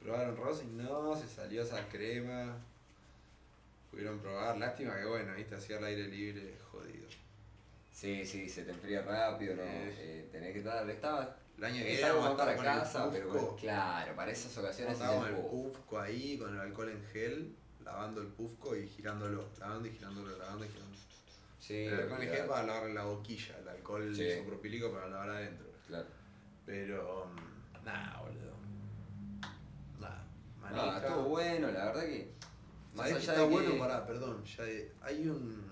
Probaron 0.00 0.36
Rosing, 0.36 0.76
no, 0.76 1.16
se 1.16 1.26
salió 1.26 1.62
esa 1.62 1.86
crema. 1.88 2.56
Pudieron 3.90 4.20
probar, 4.20 4.56
lástima 4.56 4.96
que 4.96 5.04
bueno, 5.04 5.34
viste, 5.34 5.56
hacía 5.56 5.78
el 5.78 5.84
aire 5.84 6.06
libre, 6.06 6.56
jodido. 6.70 7.08
Sí, 7.92 8.24
sí, 8.24 8.48
se 8.48 8.62
te 8.62 8.70
enfría 8.70 9.02
rápido, 9.02 9.56
¿no? 9.56 9.62
Eh. 9.62 9.94
Eh, 9.98 10.28
tenés 10.30 10.52
que 10.52 10.60
estar, 10.60 10.88
estaba 10.88 11.36
El 11.58 11.64
año 11.64 11.82
que 11.82 11.90
viene 11.90 12.12
vamos 12.12 12.38
para 12.38 12.56
casa, 12.56 13.10
pero 13.10 13.28
bueno, 13.28 13.56
claro, 13.56 14.14
para 14.14 14.30
esas 14.30 14.56
ocasiones 14.56 14.94
es 14.94 15.00
Estábamos 15.00 15.28
el 15.28 15.34
en 15.34 15.40
el 15.40 15.46
pufco 15.46 15.98
ahí 15.98 16.38
con 16.38 16.54
el 16.54 16.60
alcohol 16.60 16.88
en 16.88 17.04
gel, 17.12 17.56
lavando 17.92 18.20
el 18.20 18.28
pufco 18.28 18.76
y 18.76 18.86
girándolo, 18.88 19.48
lavando 19.58 19.88
y 19.88 19.92
girándolo, 19.92 20.36
lavando 20.38 20.64
y 20.64 20.68
girándolo. 20.68 21.00
Sí, 21.58 21.74
el 21.84 21.94
alcohol 21.94 22.22
en 22.22 22.28
gel 22.30 22.46
para 22.46 22.66
lavar 22.66 22.90
la 22.90 23.04
boquilla, 23.04 23.58
el 23.58 23.68
alcohol 23.68 24.14
Sí. 24.14 24.22
isopropílico 24.24 24.92
para 24.92 25.08
lavar 25.08 25.30
adentro. 25.30 25.66
Claro. 25.86 26.06
Pero, 26.64 27.26
mm, 27.26 27.84
nada, 27.84 28.20
boludo. 28.22 28.50
Nada, 29.98 30.24
Ah, 30.72 31.00
estuvo 31.04 31.24
bueno, 31.30 31.68
la 31.72 31.86
verdad 31.86 32.02
que. 32.04 32.32
Más 32.94 33.08
¿Sabés 33.08 33.24
que 33.24 33.30
allá 33.30 33.42
está 33.42 33.42
de 33.42 33.48
que. 33.48 33.68
bueno? 33.68 33.78
Pará, 33.78 34.06
perdón. 34.06 34.44
Ya 34.44 34.62
de- 34.64 34.92
hay 35.02 35.28
un, 35.28 35.64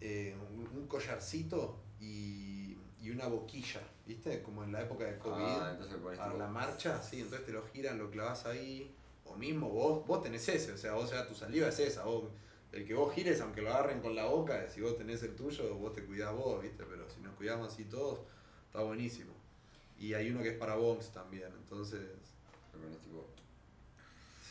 eh, 0.00 0.36
un, 0.54 0.68
un 0.78 0.86
collarcito 0.86 1.78
y, 2.00 2.76
y 3.00 3.10
una 3.10 3.26
boquilla, 3.28 3.80
¿viste? 4.06 4.42
Como 4.42 4.62
en 4.64 4.72
la 4.72 4.82
época 4.82 5.04
de 5.04 5.16
COVID. 5.18 5.42
Ah, 5.42 5.68
entonces 5.72 5.96
tipo- 5.96 6.38
la 6.38 6.48
marcha, 6.48 7.02
sí, 7.02 7.20
entonces 7.22 7.46
te 7.46 7.52
lo 7.52 7.66
giran, 7.68 7.98
lo 7.98 8.10
clavas 8.10 8.44
ahí. 8.46 8.94
O 9.32 9.36
mismo 9.36 9.68
vos, 9.70 10.06
vos 10.06 10.22
tenés 10.22 10.48
ese, 10.48 10.72
o 10.72 10.76
sea, 10.76 10.94
vos 10.94 11.10
ya 11.10 11.26
tu 11.26 11.34
saliva 11.34 11.68
es 11.68 11.78
esa, 11.78 12.04
vos, 12.04 12.24
el 12.72 12.84
que 12.86 12.94
vos 12.94 13.14
gires, 13.14 13.40
aunque 13.40 13.62
lo 13.62 13.70
agarren 13.70 14.00
con 14.00 14.14
la 14.14 14.24
boca, 14.26 14.68
si 14.68 14.80
vos 14.80 14.96
tenés 14.98 15.22
el 15.22 15.36
tuyo, 15.36 15.74
vos 15.76 15.94
te 15.94 16.04
cuidás 16.04 16.32
vos, 16.34 16.60
¿viste? 16.62 16.84
Pero 16.84 17.08
si 17.08 17.20
nos 17.20 17.34
cuidamos 17.36 17.72
así 17.72 17.84
todos, 17.84 18.20
está 18.66 18.80
buenísimo. 18.82 19.32
Y 19.98 20.14
hay 20.14 20.30
uno 20.30 20.42
que 20.42 20.50
es 20.50 20.56
para 20.58 20.74
bongs 20.76 21.10
también, 21.12 21.50
entonces, 21.62 22.00
tipo. 23.02 23.26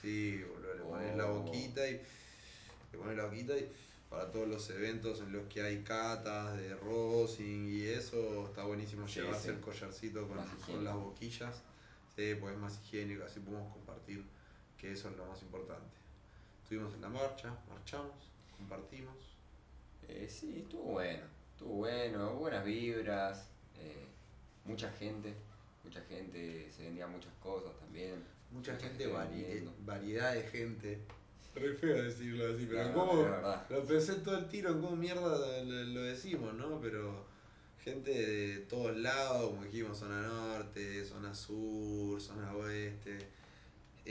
sí, 0.02 0.44
boludo, 0.44 0.74
le 0.76 0.82
pones 0.84 1.16
la 1.18 1.30
Oh. 1.32 1.40
boquita 1.44 1.88
y 1.88 1.94
le 1.94 2.98
pones 2.98 3.18
la 3.18 3.26
boquita 3.26 3.58
y 3.58 3.70
para 4.10 4.32
todos 4.32 4.48
los 4.48 4.70
eventos 4.72 5.20
en 5.22 5.32
los 5.32 5.46
que 5.48 5.62
hay 5.62 5.84
catas 5.84 6.58
de 6.58 6.74
rosing 6.76 7.68
y 7.70 7.86
eso, 7.86 8.48
está 8.48 8.64
buenísimo 8.64 9.08
Sí, 9.08 9.20
llevarse 9.20 9.44
sí. 9.44 9.50
el 9.50 9.60
collarcito 9.60 10.28
con, 10.28 10.38
con 10.66 10.84
las 10.84 10.96
boquillas. 10.96 11.62
Sí, 12.16 12.36
pues 12.40 12.54
es 12.54 12.60
más 12.60 12.80
higiénico, 12.84 13.24
así 13.24 13.40
podemos 13.40 13.72
compartir, 13.74 14.26
que 14.80 14.92
eso 14.92 15.10
es 15.10 15.18
lo 15.18 15.26
más 15.26 15.42
importante. 15.42 15.98
Estuvimos 16.64 16.94
en 16.94 17.02
la 17.02 17.10
marcha, 17.10 17.54
marchamos, 17.68 18.14
compartimos. 18.58 19.16
Eh, 20.08 20.28
sí, 20.30 20.60
estuvo 20.64 20.84
bueno. 20.94 21.24
Estuvo 21.54 21.74
bueno, 21.76 22.34
buenas 22.36 22.64
vibras. 22.66 23.48
eh, 23.78 24.06
mucha 24.66 24.90
gente. 24.92 25.34
Mucha 25.84 26.02
gente, 26.02 26.70
se 26.76 26.84
vendían 26.84 27.12
muchas 27.12 27.34
cosas 27.42 27.76
también. 27.80 28.24
Mucha, 28.52 28.76
gente, 28.78 29.08
vari- 29.08 29.30
vendiendo. 29.32 29.74
variedad 29.86 30.34
de 30.34 30.44
gente. 30.44 31.00
Re 31.56 31.74
feo 31.76 32.04
decirlo 32.04 32.54
así, 32.54 32.66
pero 32.70 32.90
No, 32.92 33.24
verdad. 33.24 33.66
Lo 33.70 33.84
pensé 33.86 34.16
todo 34.16 34.38
el 34.38 34.48
tiro, 34.48 34.80
¿cómo 34.80 34.96
mierda 34.96 35.22
lo, 35.64 35.84
lo 35.84 36.02
decimos, 36.04 36.54
no? 36.54 36.80
Pero 36.80 37.26
gente 37.84 38.12
de 38.12 38.58
todos 38.68 38.96
lados, 38.98 39.50
como 39.50 39.64
dijimos, 39.64 39.98
zona 39.98 40.22
norte, 40.22 41.04
zona 41.06 41.34
sur, 41.34 42.22
zona 42.22 42.54
oeste, 42.56 43.18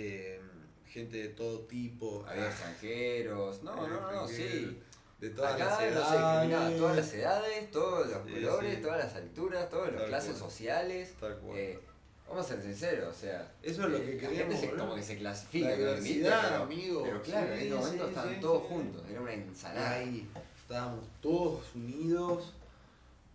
eh, 0.00 0.40
gente 0.86 1.16
de 1.18 1.28
todo 1.28 1.60
tipo. 1.60 2.24
Había 2.28 2.44
Ah, 2.44 2.50
extranjeros. 2.50 3.62
No, 3.62 3.74
no, 3.76 3.88
no, 3.88 4.12
no, 4.12 4.28
sí. 4.28 4.78
De 5.20 5.30
todas 5.30 5.54
Acá 5.54 5.64
las 5.64 5.78
no 5.80 5.84
edades. 5.86 6.20
discriminaba 6.38 6.76
todas 6.76 6.96
las 6.96 7.12
edades, 7.14 7.70
todos 7.72 8.06
los 8.08 8.18
colores, 8.18 8.76
sí. 8.76 8.82
todas 8.82 8.98
las 9.04 9.14
alturas, 9.16 9.68
todas 9.70 9.88
las 9.92 10.00
Tal 10.02 10.08
clases 10.10 10.30
cual. 10.36 10.50
sociales. 10.50 11.14
Tal 11.20 11.36
cual. 11.38 11.58
Eh, 11.58 11.80
vamos 12.28 12.46
a 12.46 12.48
ser 12.48 12.62
sinceros, 12.62 13.16
o 13.16 13.18
sea. 13.18 13.52
Eso 13.62 13.82
es 13.84 13.88
lo 13.90 13.96
eh, 13.98 14.02
que 14.02 14.12
la 14.14 14.20
queremos, 14.20 14.38
gente 14.38 14.56
se- 14.58 14.66
boludo. 14.68 14.84
como 14.84 14.94
que 14.94 15.02
se 15.02 15.18
clasifica, 15.18 15.68
La 15.70 15.76
¿no? 15.76 15.76
¿viste? 15.94 16.08
diversidad, 16.14 16.48
pero, 16.50 16.62
amigo. 16.62 17.02
pero 17.02 17.22
claro, 17.22 17.52
en 17.54 17.58
ese 17.60 17.74
momento 17.74 18.04
sí, 18.04 18.08
estaban 18.10 18.34
sí, 18.34 18.40
todos 18.40 18.62
juntos, 18.64 19.02
era 19.10 19.20
una 19.20 19.32
ensalada. 19.34 19.94
Ahí 19.96 20.28
estábamos 20.62 21.04
todos 21.20 21.64
unidos 21.74 22.52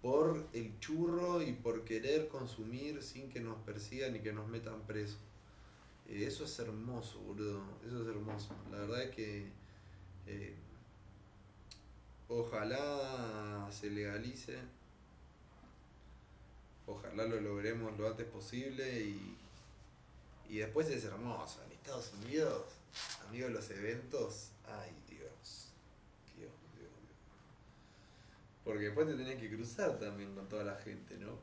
por 0.01 0.43
el 0.53 0.79
churro 0.79 1.41
y 1.41 1.51
por 1.53 1.83
querer 1.83 2.27
consumir 2.29 3.01
sin 3.03 3.29
que 3.29 3.39
nos 3.41 3.57
persigan 3.63 4.15
y 4.15 4.19
que 4.19 4.31
nos 4.33 4.47
metan 4.47 4.79
presos. 4.87 5.17
Eso 6.07 6.45
es 6.45 6.59
hermoso, 6.59 7.19
boludo. 7.19 7.61
Eso 7.85 8.01
es 8.01 8.07
hermoso. 8.07 8.49
La 8.71 8.79
verdad 8.79 9.03
es 9.03 9.15
que 9.15 9.47
eh, 10.27 10.55
ojalá 12.27 13.69
se 13.71 13.89
legalice. 13.89 14.57
Ojalá 16.85 17.25
lo 17.25 17.39
logremos 17.39 17.97
lo 17.97 18.07
antes 18.09 18.27
posible 18.27 19.01
y, 19.01 19.37
y 20.49 20.57
después 20.57 20.87
es 20.89 21.03
hermoso. 21.05 21.63
En 21.65 21.71
Estados 21.71 22.11
Unidos, 22.21 22.63
amigo, 23.27 23.47
los 23.49 23.69
eventos. 23.69 24.49
Ay, 24.67 24.91
Dios. 25.09 25.69
Dios, 26.37 26.51
Dios, 26.75 26.91
Dios. 27.01 27.17
Porque 28.65 28.85
después 28.85 29.07
te 29.07 29.15
tenés 29.15 29.39
que 29.39 29.49
cruzar 29.49 29.97
también 29.99 30.35
con 30.35 30.47
toda 30.49 30.65
la 30.65 30.75
gente, 30.75 31.17
¿no? 31.17 31.39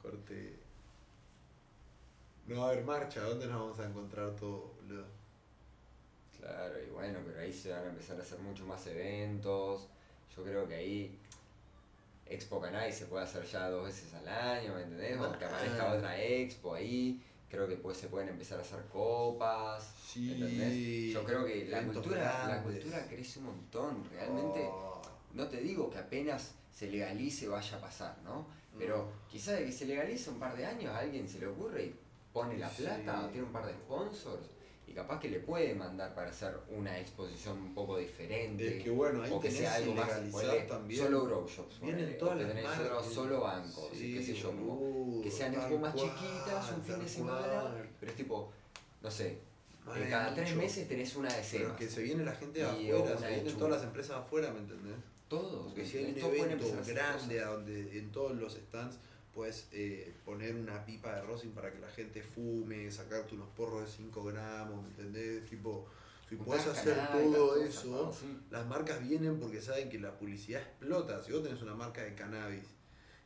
Corte. 0.00 0.67
No 2.48 2.60
va 2.60 2.68
a 2.68 2.70
haber 2.72 2.84
marcha, 2.84 3.20
¿dónde 3.22 3.46
nos 3.46 3.60
vamos 3.60 3.78
a 3.78 3.86
encontrar 3.86 4.30
boludo? 4.40 5.04
Claro, 6.40 6.74
y 6.82 6.90
bueno, 6.90 7.18
pero 7.26 7.40
ahí 7.40 7.52
se 7.52 7.70
van 7.70 7.84
a 7.84 7.88
empezar 7.88 8.18
a 8.18 8.22
hacer 8.22 8.38
muchos 8.38 8.66
más 8.66 8.86
eventos. 8.86 9.86
Yo 10.36 10.44
creo 10.44 10.66
que 10.68 10.74
ahí 10.74 11.18
Expo 12.26 12.60
Canal 12.60 12.92
se 12.92 13.06
puede 13.06 13.24
hacer 13.24 13.44
ya 13.44 13.68
dos 13.68 13.84
veces 13.86 14.12
al 14.14 14.28
año, 14.28 14.74
¿me 14.74 14.82
entendés? 14.82 15.18
O 15.20 15.38
que 15.38 15.44
aparezca 15.44 15.90
Ah. 15.90 15.94
otra 15.94 16.22
expo 16.22 16.74
ahí. 16.74 17.22
Creo 17.50 17.66
que 17.66 17.76
pues 17.76 17.96
se 17.96 18.08
pueden 18.08 18.28
empezar 18.28 18.58
a 18.58 18.62
hacer 18.62 18.84
copas. 18.92 19.82
Sí, 20.06 20.32
¿entendés? 20.32 21.12
Yo 21.14 21.24
creo 21.24 21.44
que 21.46 21.66
la 21.66 21.82
cultura, 21.84 22.46
la 22.48 22.62
cultura 22.62 23.06
crece 23.08 23.38
un 23.40 23.46
montón. 23.46 24.04
Realmente, 24.12 24.60
Oh. 24.70 25.00
no 25.34 25.48
te 25.48 25.56
digo 25.58 25.90
que 25.90 25.98
apenas 25.98 26.52
se 26.72 26.88
legalice 26.90 27.48
vaya 27.48 27.76
a 27.78 27.80
pasar, 27.80 28.16
¿no? 28.24 28.46
Pero 28.78 29.04
Mm. 29.06 29.30
quizás 29.30 29.58
de 29.58 29.64
que 29.64 29.72
se 29.72 29.86
legalice 29.86 30.30
un 30.30 30.38
par 30.38 30.54
de 30.56 30.66
años 30.66 30.94
a 30.94 30.98
alguien 30.98 31.26
se 31.28 31.38
le 31.40 31.46
ocurre 31.46 31.86
y 31.86 31.94
pone 32.38 32.58
la 32.58 32.68
plata 32.68 33.20
Sí. 33.22 33.28
tiene 33.32 33.46
un 33.46 33.52
par 33.52 33.66
de 33.66 33.72
sponsors 33.72 34.46
y 34.86 34.92
capaz 34.92 35.20
que 35.20 35.28
le 35.28 35.40
puede 35.40 35.74
mandar 35.74 36.14
para 36.14 36.30
hacer 36.30 36.56
una 36.70 36.98
exposición 36.98 37.58
un 37.58 37.74
poco 37.74 37.98
diferente. 37.98 38.78
Es 38.78 38.84
que 38.84 38.90
bueno, 38.90 39.22
ahí 39.22 39.30
o 39.32 39.38
que 39.38 39.50
sea 39.50 39.74
algo 39.74 39.94
más 39.94 40.08
ponele, 40.32 40.60
también. 40.62 41.02
solo 41.04 41.24
grow 41.26 41.46
shops 41.46 41.80
Vienen 41.80 42.00
ponele, 42.00 42.18
todas 42.18 42.36
las 42.40 42.54
marcas. 42.54 42.76
solo, 42.88 43.02
solo 43.14 43.40
bancos 43.40 43.90
y 44.00 44.14
qué 44.14 44.22
sé 44.22 44.34
yo 44.34 44.48
como 44.50 45.20
que 45.22 45.30
sean 45.30 45.52
tal 45.52 45.62
expo 45.62 45.78
más 45.78 45.94
chiquitas 45.94 46.72
un 46.74 46.82
fin 46.84 46.98
de 47.00 47.08
semana 47.08 47.60
cual. 47.60 47.88
pero 48.00 48.10
es 48.12 48.16
tipo 48.16 48.52
no 49.02 49.10
sé 49.10 49.38
Más 49.84 49.98
eh, 49.98 50.06
cada 50.08 50.34
tres 50.34 50.54
meses 50.56 50.88
tenés 50.88 51.16
una 51.16 51.28
de 51.28 51.34
Pero 51.34 51.44
semas 51.64 51.76
que 51.76 51.88
se 51.88 52.02
viene 52.02 52.24
la 52.24 52.34
gente 52.34 52.60
de 52.60 52.64
afuera, 52.66 53.18
se 53.18 53.28
vienen 53.28 53.56
todas 53.58 53.72
las 53.72 53.82
empresas 53.82 54.16
afuera, 54.16 54.50
¿me 54.52 54.60
entendés? 54.60 54.96
todos 55.28 55.64
Porque 55.66 55.84
si 55.84 55.98
hay 55.98 56.12
un 56.12 56.32
evento 56.32 56.66
grande 56.86 57.40
a 57.42 57.46
donde 57.48 57.98
en 57.98 58.10
todos 58.10 58.34
los 58.36 58.54
stands 58.54 58.96
puedes 59.34 59.68
eh, 59.72 60.14
poner 60.24 60.54
una 60.56 60.84
pipa 60.84 61.14
de 61.14 61.22
rosin 61.22 61.52
para 61.52 61.72
que 61.72 61.78
la 61.78 61.88
gente 61.88 62.22
fume, 62.22 62.90
sacarte 62.90 63.34
unos 63.34 63.48
porros 63.50 63.82
de 63.84 63.90
5 63.96 64.24
gramos, 64.24 64.82
¿me 64.82 64.88
entendés? 64.90 65.44
Tipo, 65.48 65.86
si 66.28 66.36
puedes 66.36 66.66
hacer 66.66 66.94
todo 67.12 67.32
todo 67.32 67.56
eso, 67.62 68.12
sí. 68.12 68.38
las 68.50 68.66
marcas 68.66 69.06
vienen 69.06 69.38
porque 69.38 69.60
saben 69.62 69.88
que 69.88 69.98
la 69.98 70.16
publicidad 70.18 70.60
explota. 70.62 71.22
Si 71.22 71.32
vos 71.32 71.42
tenés 71.42 71.62
una 71.62 71.74
marca 71.74 72.02
de 72.02 72.14
cannabis 72.14 72.64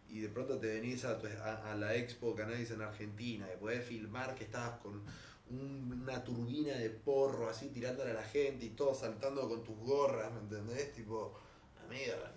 y 0.09 0.21
de 0.21 0.29
pronto 0.29 0.59
te 0.59 0.67
venís 0.67 1.05
a, 1.05 1.19
tu- 1.19 1.27
a- 1.27 1.73
a 1.73 1.75
la 1.75 1.95
expo 1.97 2.35
cannabis 2.35 2.71
en 2.71 2.83
Argentina 2.83 3.47
y 3.53 3.59
podés 3.59 3.85
filmar 3.85 4.35
que 4.35 4.45
estabas 4.45 4.79
con 4.81 5.03
un- 5.51 6.01
una 6.03 6.23
turbina 6.25 6.75
de 6.75 6.91
porro 6.91 7.49
así 7.49 7.69
tirándole 7.69 8.11
a 8.13 8.15
la 8.15 8.23
gente 8.25 8.67
y 8.67 8.71
todos 8.71 9.01
saltando 9.01 9.49
con 9.49 9.65
tus 9.65 9.77
gorras, 9.79 10.33
¿me 10.33 10.41
entendés? 10.41 10.93
Tipo, 10.93 11.35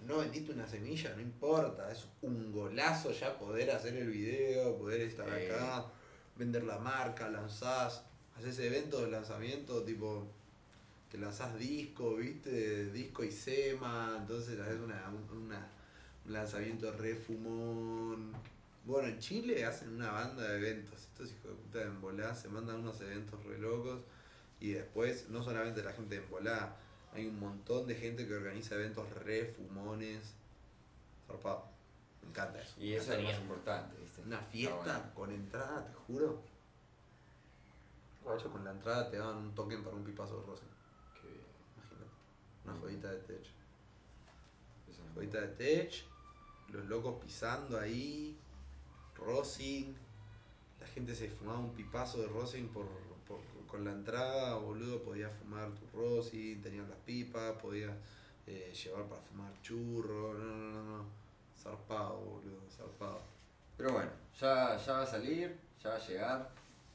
no 0.05 0.17
vendiste 0.19 0.51
una 0.51 0.67
semilla, 0.67 1.13
no 1.15 1.21
importa, 1.21 1.91
es 1.91 2.05
un 2.21 2.51
golazo 2.51 3.11
ya 3.11 3.37
poder 3.37 3.71
hacer 3.71 3.95
el 3.95 4.09
video, 4.09 4.77
poder 4.77 5.01
estar 5.01 5.27
Sí. 5.27 5.45
acá, 5.45 5.85
vender 6.35 6.63
la 6.63 6.77
marca, 6.79 7.29
lanzás, 7.29 8.03
haces 8.37 8.59
eventos 8.59 9.01
de 9.01 9.11
lanzamiento 9.11 9.83
tipo 9.83 10.27
que 11.11 11.17
lanzás 11.17 11.57
disco, 11.57 12.15
viste, 12.15 12.91
disco 12.91 13.23
y 13.23 13.31
sema, 13.31 14.17
entonces 14.19 14.59
haces 14.59 14.79
una, 14.81 15.09
un- 15.09 15.37
una- 15.45 15.67
un 16.25 16.33
lanzamiento 16.33 16.91
re 16.93 17.15
fumón. 17.15 18.33
Bueno, 18.85 19.07
en 19.07 19.19
Chile 19.19 19.65
hacen 19.65 19.89
una 19.95 20.11
banda 20.11 20.43
de 20.43 20.57
eventos, 20.57 20.99
estos 21.01 21.31
hijos 21.31 21.51
de 21.51 21.55
puta 21.55 21.79
de 21.79 21.85
embolá 21.85 22.35
se 22.35 22.49
mandan 22.49 22.77
unos 22.81 22.99
eventos 23.01 23.43
re 23.45 23.57
locos 23.57 23.99
y 24.59 24.71
después 24.71 25.29
no 25.29 25.43
solamente 25.43 25.83
la 25.83 25.93
gente 25.93 26.15
de 26.15 26.23
embolá, 26.23 26.75
hay 27.15 27.27
un 27.27 27.39
montón 27.39 27.87
de 27.87 27.95
gente 27.95 28.27
que 28.27 28.33
organiza 28.35 28.75
eventos 28.75 29.09
re 29.23 29.45
fumones. 29.45 30.33
Zarpado. 31.27 31.65
Me 32.21 32.29
encanta 32.29 32.61
eso. 32.61 32.73
y 32.79 32.93
eso 32.93 33.13
es 33.13 33.23
lo 33.23 33.29
más 33.29 33.39
importante 33.39 33.95
¿viste? 34.01 34.21
Una 34.21 34.39
fiesta 34.39 34.75
bueno. 34.97 35.13
con 35.15 35.31
entrada, 35.31 35.85
te 35.85 35.93
juro. 35.93 36.41
Guacho, 38.23 38.51
con 38.51 38.63
la 38.63 38.71
entrada 38.71 39.09
te 39.09 39.17
daban 39.17 39.37
un 39.37 39.55
token 39.55 39.83
para 39.83 39.95
un 39.95 40.03
pipazo 40.03 40.39
de 40.39 40.45
rosin. 40.47 40.67
Qué 41.21 41.27
bien. 41.27 41.43
Imagínate. 41.77 42.11
Una 42.65 42.73
jodita 42.79 43.11
de 43.11 43.19
tech. 43.19 43.45
Eso 44.89 45.01
es 45.03 45.13
Jodita 45.13 45.41
de 45.41 45.47
tech. 45.49 45.93
Los 46.69 46.85
locos 46.85 47.21
pisando 47.23 47.79
ahí. 47.79 48.37
Rosin. 49.15 49.95
La 50.81 50.87
gente 50.87 51.15
se 51.15 51.29
fumaba 51.29 51.59
un 51.59 51.73
pipazo 51.73 52.19
de 52.21 52.27
rosin 52.27 52.67
por- 52.69 53.04
con 53.67 53.83
la 53.85 53.91
entrada, 53.91 54.55
boludo. 54.55 55.01
Podías 55.03 55.31
fumar 55.39 55.69
tu 55.73 55.85
rosin, 55.97 56.61
tenías 56.61 56.87
las 56.89 56.97
pipas, 56.99 57.53
podías 57.61 57.93
eh, 58.47 58.73
llevar 58.73 59.05
para 59.05 59.21
fumar 59.21 59.51
churro. 59.61 60.33
No, 60.33 60.45
no, 60.45 60.71
no, 60.71 60.97
no. 60.97 61.05
Zarpado, 61.57 62.17
boludo, 62.19 62.61
zarpado. 62.69 63.21
Pero 63.77 63.91
bueno, 63.93 64.11
ya, 64.39 64.77
ya 64.77 64.93
va 64.93 65.01
a 65.03 65.05
salir, 65.05 65.57
ya 65.83 65.89
va 65.91 65.95
a 65.95 66.07
llegar. 66.07 66.49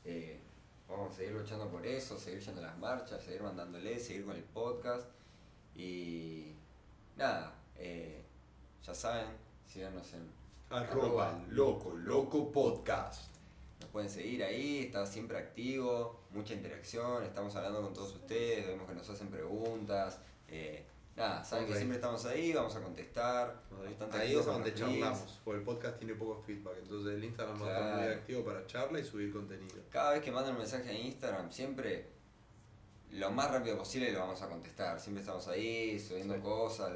eh, 0.05 0.41
vamos 0.89 1.13
a 1.13 1.17
seguir 1.17 1.33
luchando 1.35 1.69
por 1.69 1.87
eso, 1.87 2.19
seguir 2.19 2.41
yendo 2.41 2.61
a 2.63 2.67
las 2.67 2.79
marchas, 2.79 3.23
seguir 3.23 3.43
mandándole, 3.43 3.99
seguir 4.01 4.25
con 4.25 4.37
el 4.37 4.43
podcast. 4.45 5.07
Y 5.77 6.53
nada, 7.17 7.55
eh, 7.77 8.23
ya 8.85 8.95
saben, 8.95 9.27
síganos 9.67 10.13
en 10.15 10.31
Arroba 10.71 11.43
loco, 11.51 11.93
loco 11.97 12.51
podcast. 12.53 13.31
Pueden 13.93 14.09
seguir 14.09 14.45
ahí, 14.45 14.85
está 14.87 15.05
siempre 15.05 15.37
activo, 15.39 16.21
mucha 16.31 16.55
interacción, 16.55 17.25
estamos 17.25 17.55
hablando 17.57 17.83
con 17.83 17.93
todos 17.93 18.15
ustedes, 18.15 18.67
vemos 18.69 18.89
que 18.89 18.95
nos 18.95 19.09
hacen 19.11 19.29
preguntas. 19.29 20.21
eh, 20.49 20.85
nada, 21.17 21.45
saben 21.45 21.67
que 21.67 21.75
siempre 21.77 21.97
estamos 21.97 22.25
ahí, 22.27 22.53
vamos 22.53 22.75
a 22.77 22.81
contestar. 22.83 23.63
Ahí 24.13 24.35
es 24.37 24.47
donde 24.47 24.75
charlamos, 24.75 25.41
porque 25.45 25.59
el 25.61 25.65
podcast 25.65 25.99
tiene 25.99 26.15
poco 26.15 26.41
feedback, 26.43 26.79
entonces 26.83 27.15
el 27.15 27.25
Instagram 27.25 27.61
va 27.63 27.67
a 27.67 27.71
estar 27.71 27.83
muy 27.95 28.03
Claro. 28.05 28.15
activo 28.21 28.45
para 28.45 28.67
charla 28.67 29.01
y 29.01 29.05
subir 29.05 29.33
contenido. 29.33 29.77
Cada 29.91 30.13
vez 30.13 30.23
que 30.23 30.31
manden 30.33 30.53
un 30.55 30.59
mensaje 30.61 30.89
a 30.89 30.93
Instagram, 30.93 31.51
siempre 31.53 32.09
lo 33.13 33.31
más 33.33 33.51
rápido 33.51 33.77
posible 33.77 34.13
lo 34.13 34.21
vamos 34.21 34.41
a 34.43 34.49
contestar. 34.49 35.01
Siempre 35.01 35.21
estamos 35.23 35.47
ahí, 35.49 35.99
subiendo 35.99 36.35
Sí. 36.37 36.41
cosas, 36.41 36.93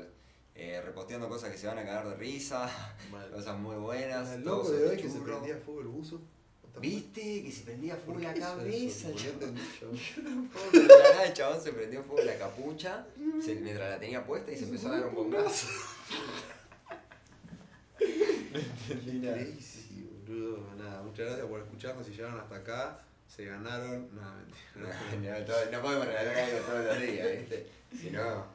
eh, 0.54 0.80
reposteando 0.84 1.28
cosas 1.28 1.50
que 1.50 1.58
se 1.58 1.66
van 1.66 1.78
a 1.78 1.84
cagar 1.84 2.08
de 2.08 2.14
risa, 2.14 2.68
Mal. 3.10 3.30
cosas 3.32 3.58
muy 3.58 3.76
buenas. 3.76 4.30
El 4.30 4.44
loco 4.44 4.70
de 4.70 4.88
hoy 4.90 4.96
que 4.96 5.08
se 5.10 5.18
prendía 5.20 5.56
fuego 5.58 5.80
el 5.80 5.88
buzo. 5.88 6.20
¿Viste? 6.80 7.42
Que 7.44 7.52
se 7.52 7.62
prendía 7.62 7.94
¿Por 7.96 8.16
fuego 8.16 8.20
la 8.20 8.32
eso? 8.32 8.40
cabeza. 8.40 9.08
No 9.08 9.14
entendí 9.30 9.62
yo. 9.80 9.88
La 10.88 11.10
nada 11.10 11.24
el 11.26 11.32
chabón 11.32 11.60
se 11.62 11.72
prendió 11.72 12.02
fuego 12.02 12.22
la 12.24 12.36
capucha 12.36 13.06
se- 13.44 13.54
mientras 13.54 13.90
la 13.90 13.98
tenía 14.00 14.24
puesta 14.26 14.50
y 14.52 14.56
se 14.56 14.64
empezó 14.64 14.88
a 14.88 14.98
dar 14.98 15.06
un 15.06 15.14
bombazo. 15.14 15.66
Crazy, 18.88 20.08
boludo. 20.26 20.74
Nada, 20.76 21.02
muchas 21.02 21.26
gracias 21.26 21.46
por 21.46 21.60
escucharnos. 21.60 22.06
Si 22.06 22.12
llegaron 22.12 22.40
hasta 22.40 22.56
acá, 22.56 23.00
se 23.28 23.44
ganaron. 23.46 24.08
Nada, 24.14 24.34
mentira. 25.10 25.38
No, 25.40 25.44
todo- 25.46 25.70
no 25.72 25.82
podemos 25.82 26.06
regalar 26.06 26.36
algo 26.36 26.58
todos 26.66 26.84
los 26.86 27.00
días, 27.00 27.38
¿viste? 27.38 27.66
Si 27.96 28.10
no, 28.10 28.46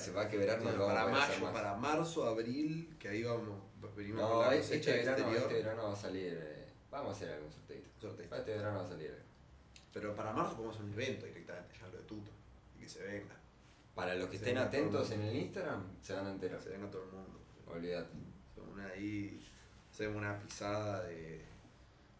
se 0.00 0.10
va 0.12 0.22
a 0.22 0.28
quebrar, 0.28 0.62
no 0.62 0.70
para 0.86 1.02
a 1.02 1.08
mayo, 1.08 1.40
más. 1.42 1.52
para 1.52 1.74
marzo, 1.76 2.24
abril, 2.26 2.96
que 2.98 3.08
ahí 3.08 3.22
vamos, 3.22 3.58
venimos 3.94 4.22
No, 4.22 4.40
la 4.42 4.54
es- 4.54 4.62
cosecha 4.62 4.90
este 4.94 5.00
verano, 5.10 5.18
exterior. 5.18 5.42
este 5.52 5.62
verano 5.62 5.82
va 5.88 5.92
a 5.92 5.96
salir. 5.96 6.32
eh, 6.42 6.57
vamos 6.90 7.10
a 7.10 7.16
hacer 7.16 7.32
algún 7.32 7.52
sorteito. 7.52 7.88
Sorteo. 8.00 8.34
Este 8.34 8.56
verano 8.56 8.78
va 8.78 8.84
a 8.84 8.88
salir. 8.88 9.18
Pero 9.92 10.14
para 10.14 10.32
marzo 10.32 10.54
podemos 10.56 10.76
hacer 10.76 10.86
un 10.86 10.92
evento 10.92 11.26
directamente, 11.26 11.74
ya 11.78 11.86
lo 11.86 11.98
de 11.98 12.04
tuto. 12.04 12.30
Y 12.76 12.80
que 12.80 12.88
se 12.88 13.02
venga. 13.02 13.34
Para 13.94 14.14
los 14.14 14.28
que 14.28 14.36
estén 14.36 14.58
atentos 14.58 15.10
en 15.10 15.22
el 15.22 15.36
Instagram, 15.36 15.82
se 16.02 16.12
van 16.12 16.26
a 16.26 16.30
enterar. 16.30 16.60
se 16.62 16.70
venga 16.70 16.90
todo 16.90 17.04
el 17.04 17.10
mundo. 17.10 17.40
Olvídate. 17.66 18.10
Hacemos 18.52 18.72
una 18.74 18.86
ahí, 18.88 19.46
hacemos 19.90 20.16
una 20.16 20.38
pisada 20.40 21.02
de, 21.04 21.44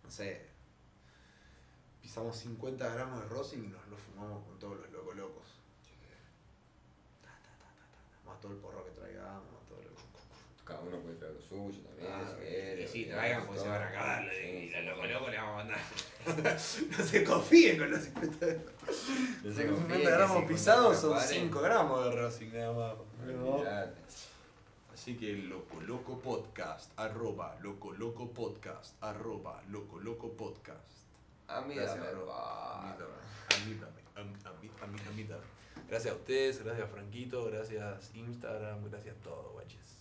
no 0.04 0.10
sé, 0.10 0.46
pisamos 2.02 2.36
50 2.36 2.94
gramos 2.94 3.22
de 3.22 3.28
rosin 3.28 3.64
y 3.64 3.68
nos 3.68 3.86
lo 3.88 3.96
fumamos 3.96 4.44
con 4.44 4.58
todos 4.58 4.78
los 4.78 4.90
locos 4.90 5.16
locos. 5.16 5.44
Más 8.24 8.40
todo 8.40 8.52
el 8.52 8.58
porro 8.58 8.84
que 8.84 8.90
traigamos, 8.92 9.57
Cada 10.68 10.80
uno 10.80 10.98
puede 10.98 11.16
traer 11.16 11.32
lo 11.32 11.40
suyo 11.40 11.80
también. 11.80 12.12
Ah, 12.12 12.28
si 12.28 12.44
y 12.44 12.46
quiere, 12.46 12.86
sí, 12.86 12.98
olvídate, 12.98 13.18
traigan 13.18 13.46
porque 13.46 13.60
se 13.62 13.68
van 13.68 13.82
a 13.82 13.88
acabar. 13.88 14.30
Sí, 14.30 14.46
y 14.46 14.82
locos 14.84 15.06
sí. 15.06 15.12
locos 15.14 15.30
le 15.30 15.36
vamos 15.38 15.52
a 15.52 15.56
mandar. 15.56 15.80
no 16.98 17.04
se 17.06 17.24
confíen 17.24 17.78
con 17.78 17.90
los 17.90 18.02
50 18.02 18.46
No 19.44 19.52
se 19.54 19.66
confíen 19.66 19.78
50 19.78 19.94
que 19.96 20.04
gramos 20.04 20.44
pisados 20.44 20.98
son 20.98 21.12
paren, 21.14 21.28
5 21.28 21.60
gramos 21.62 22.04
de 22.04 22.20
rosin 22.20 22.52
nada 22.52 22.72
más. 22.74 22.96
¿no? 23.34 23.64
Así 24.92 25.16
que 25.16 25.32
Loco 25.38 25.80
Loco 25.80 26.18
Podcast, 26.18 26.90
arroba 26.98 27.56
Loco 27.62 27.92
Loco 27.92 28.30
Podcast, 28.30 29.02
arroba 29.02 29.62
Loco 29.70 29.98
Loco 30.00 30.32
Podcast. 30.32 30.98
A 31.46 31.62
mí 31.62 31.76
Gracias, 31.76 31.96
dame. 31.96 32.08
A 32.30 32.94
mí 33.64 33.74
dame, 33.80 34.02
a 34.16 34.22
mí, 34.22 34.34
a 34.44 34.52
mí, 34.60 34.70
a 34.82 34.86
mí, 34.86 34.98
a 35.08 35.10
mí 35.12 35.24
dame. 35.24 35.58
Gracias 35.88 36.12
a 36.12 36.16
ustedes, 36.16 36.62
gracias 36.62 36.90
Franquito, 36.90 37.46
gracias 37.46 38.14
Instagram, 38.14 38.90
gracias 38.90 39.16
todo, 39.22 39.52
guaches. 39.54 39.97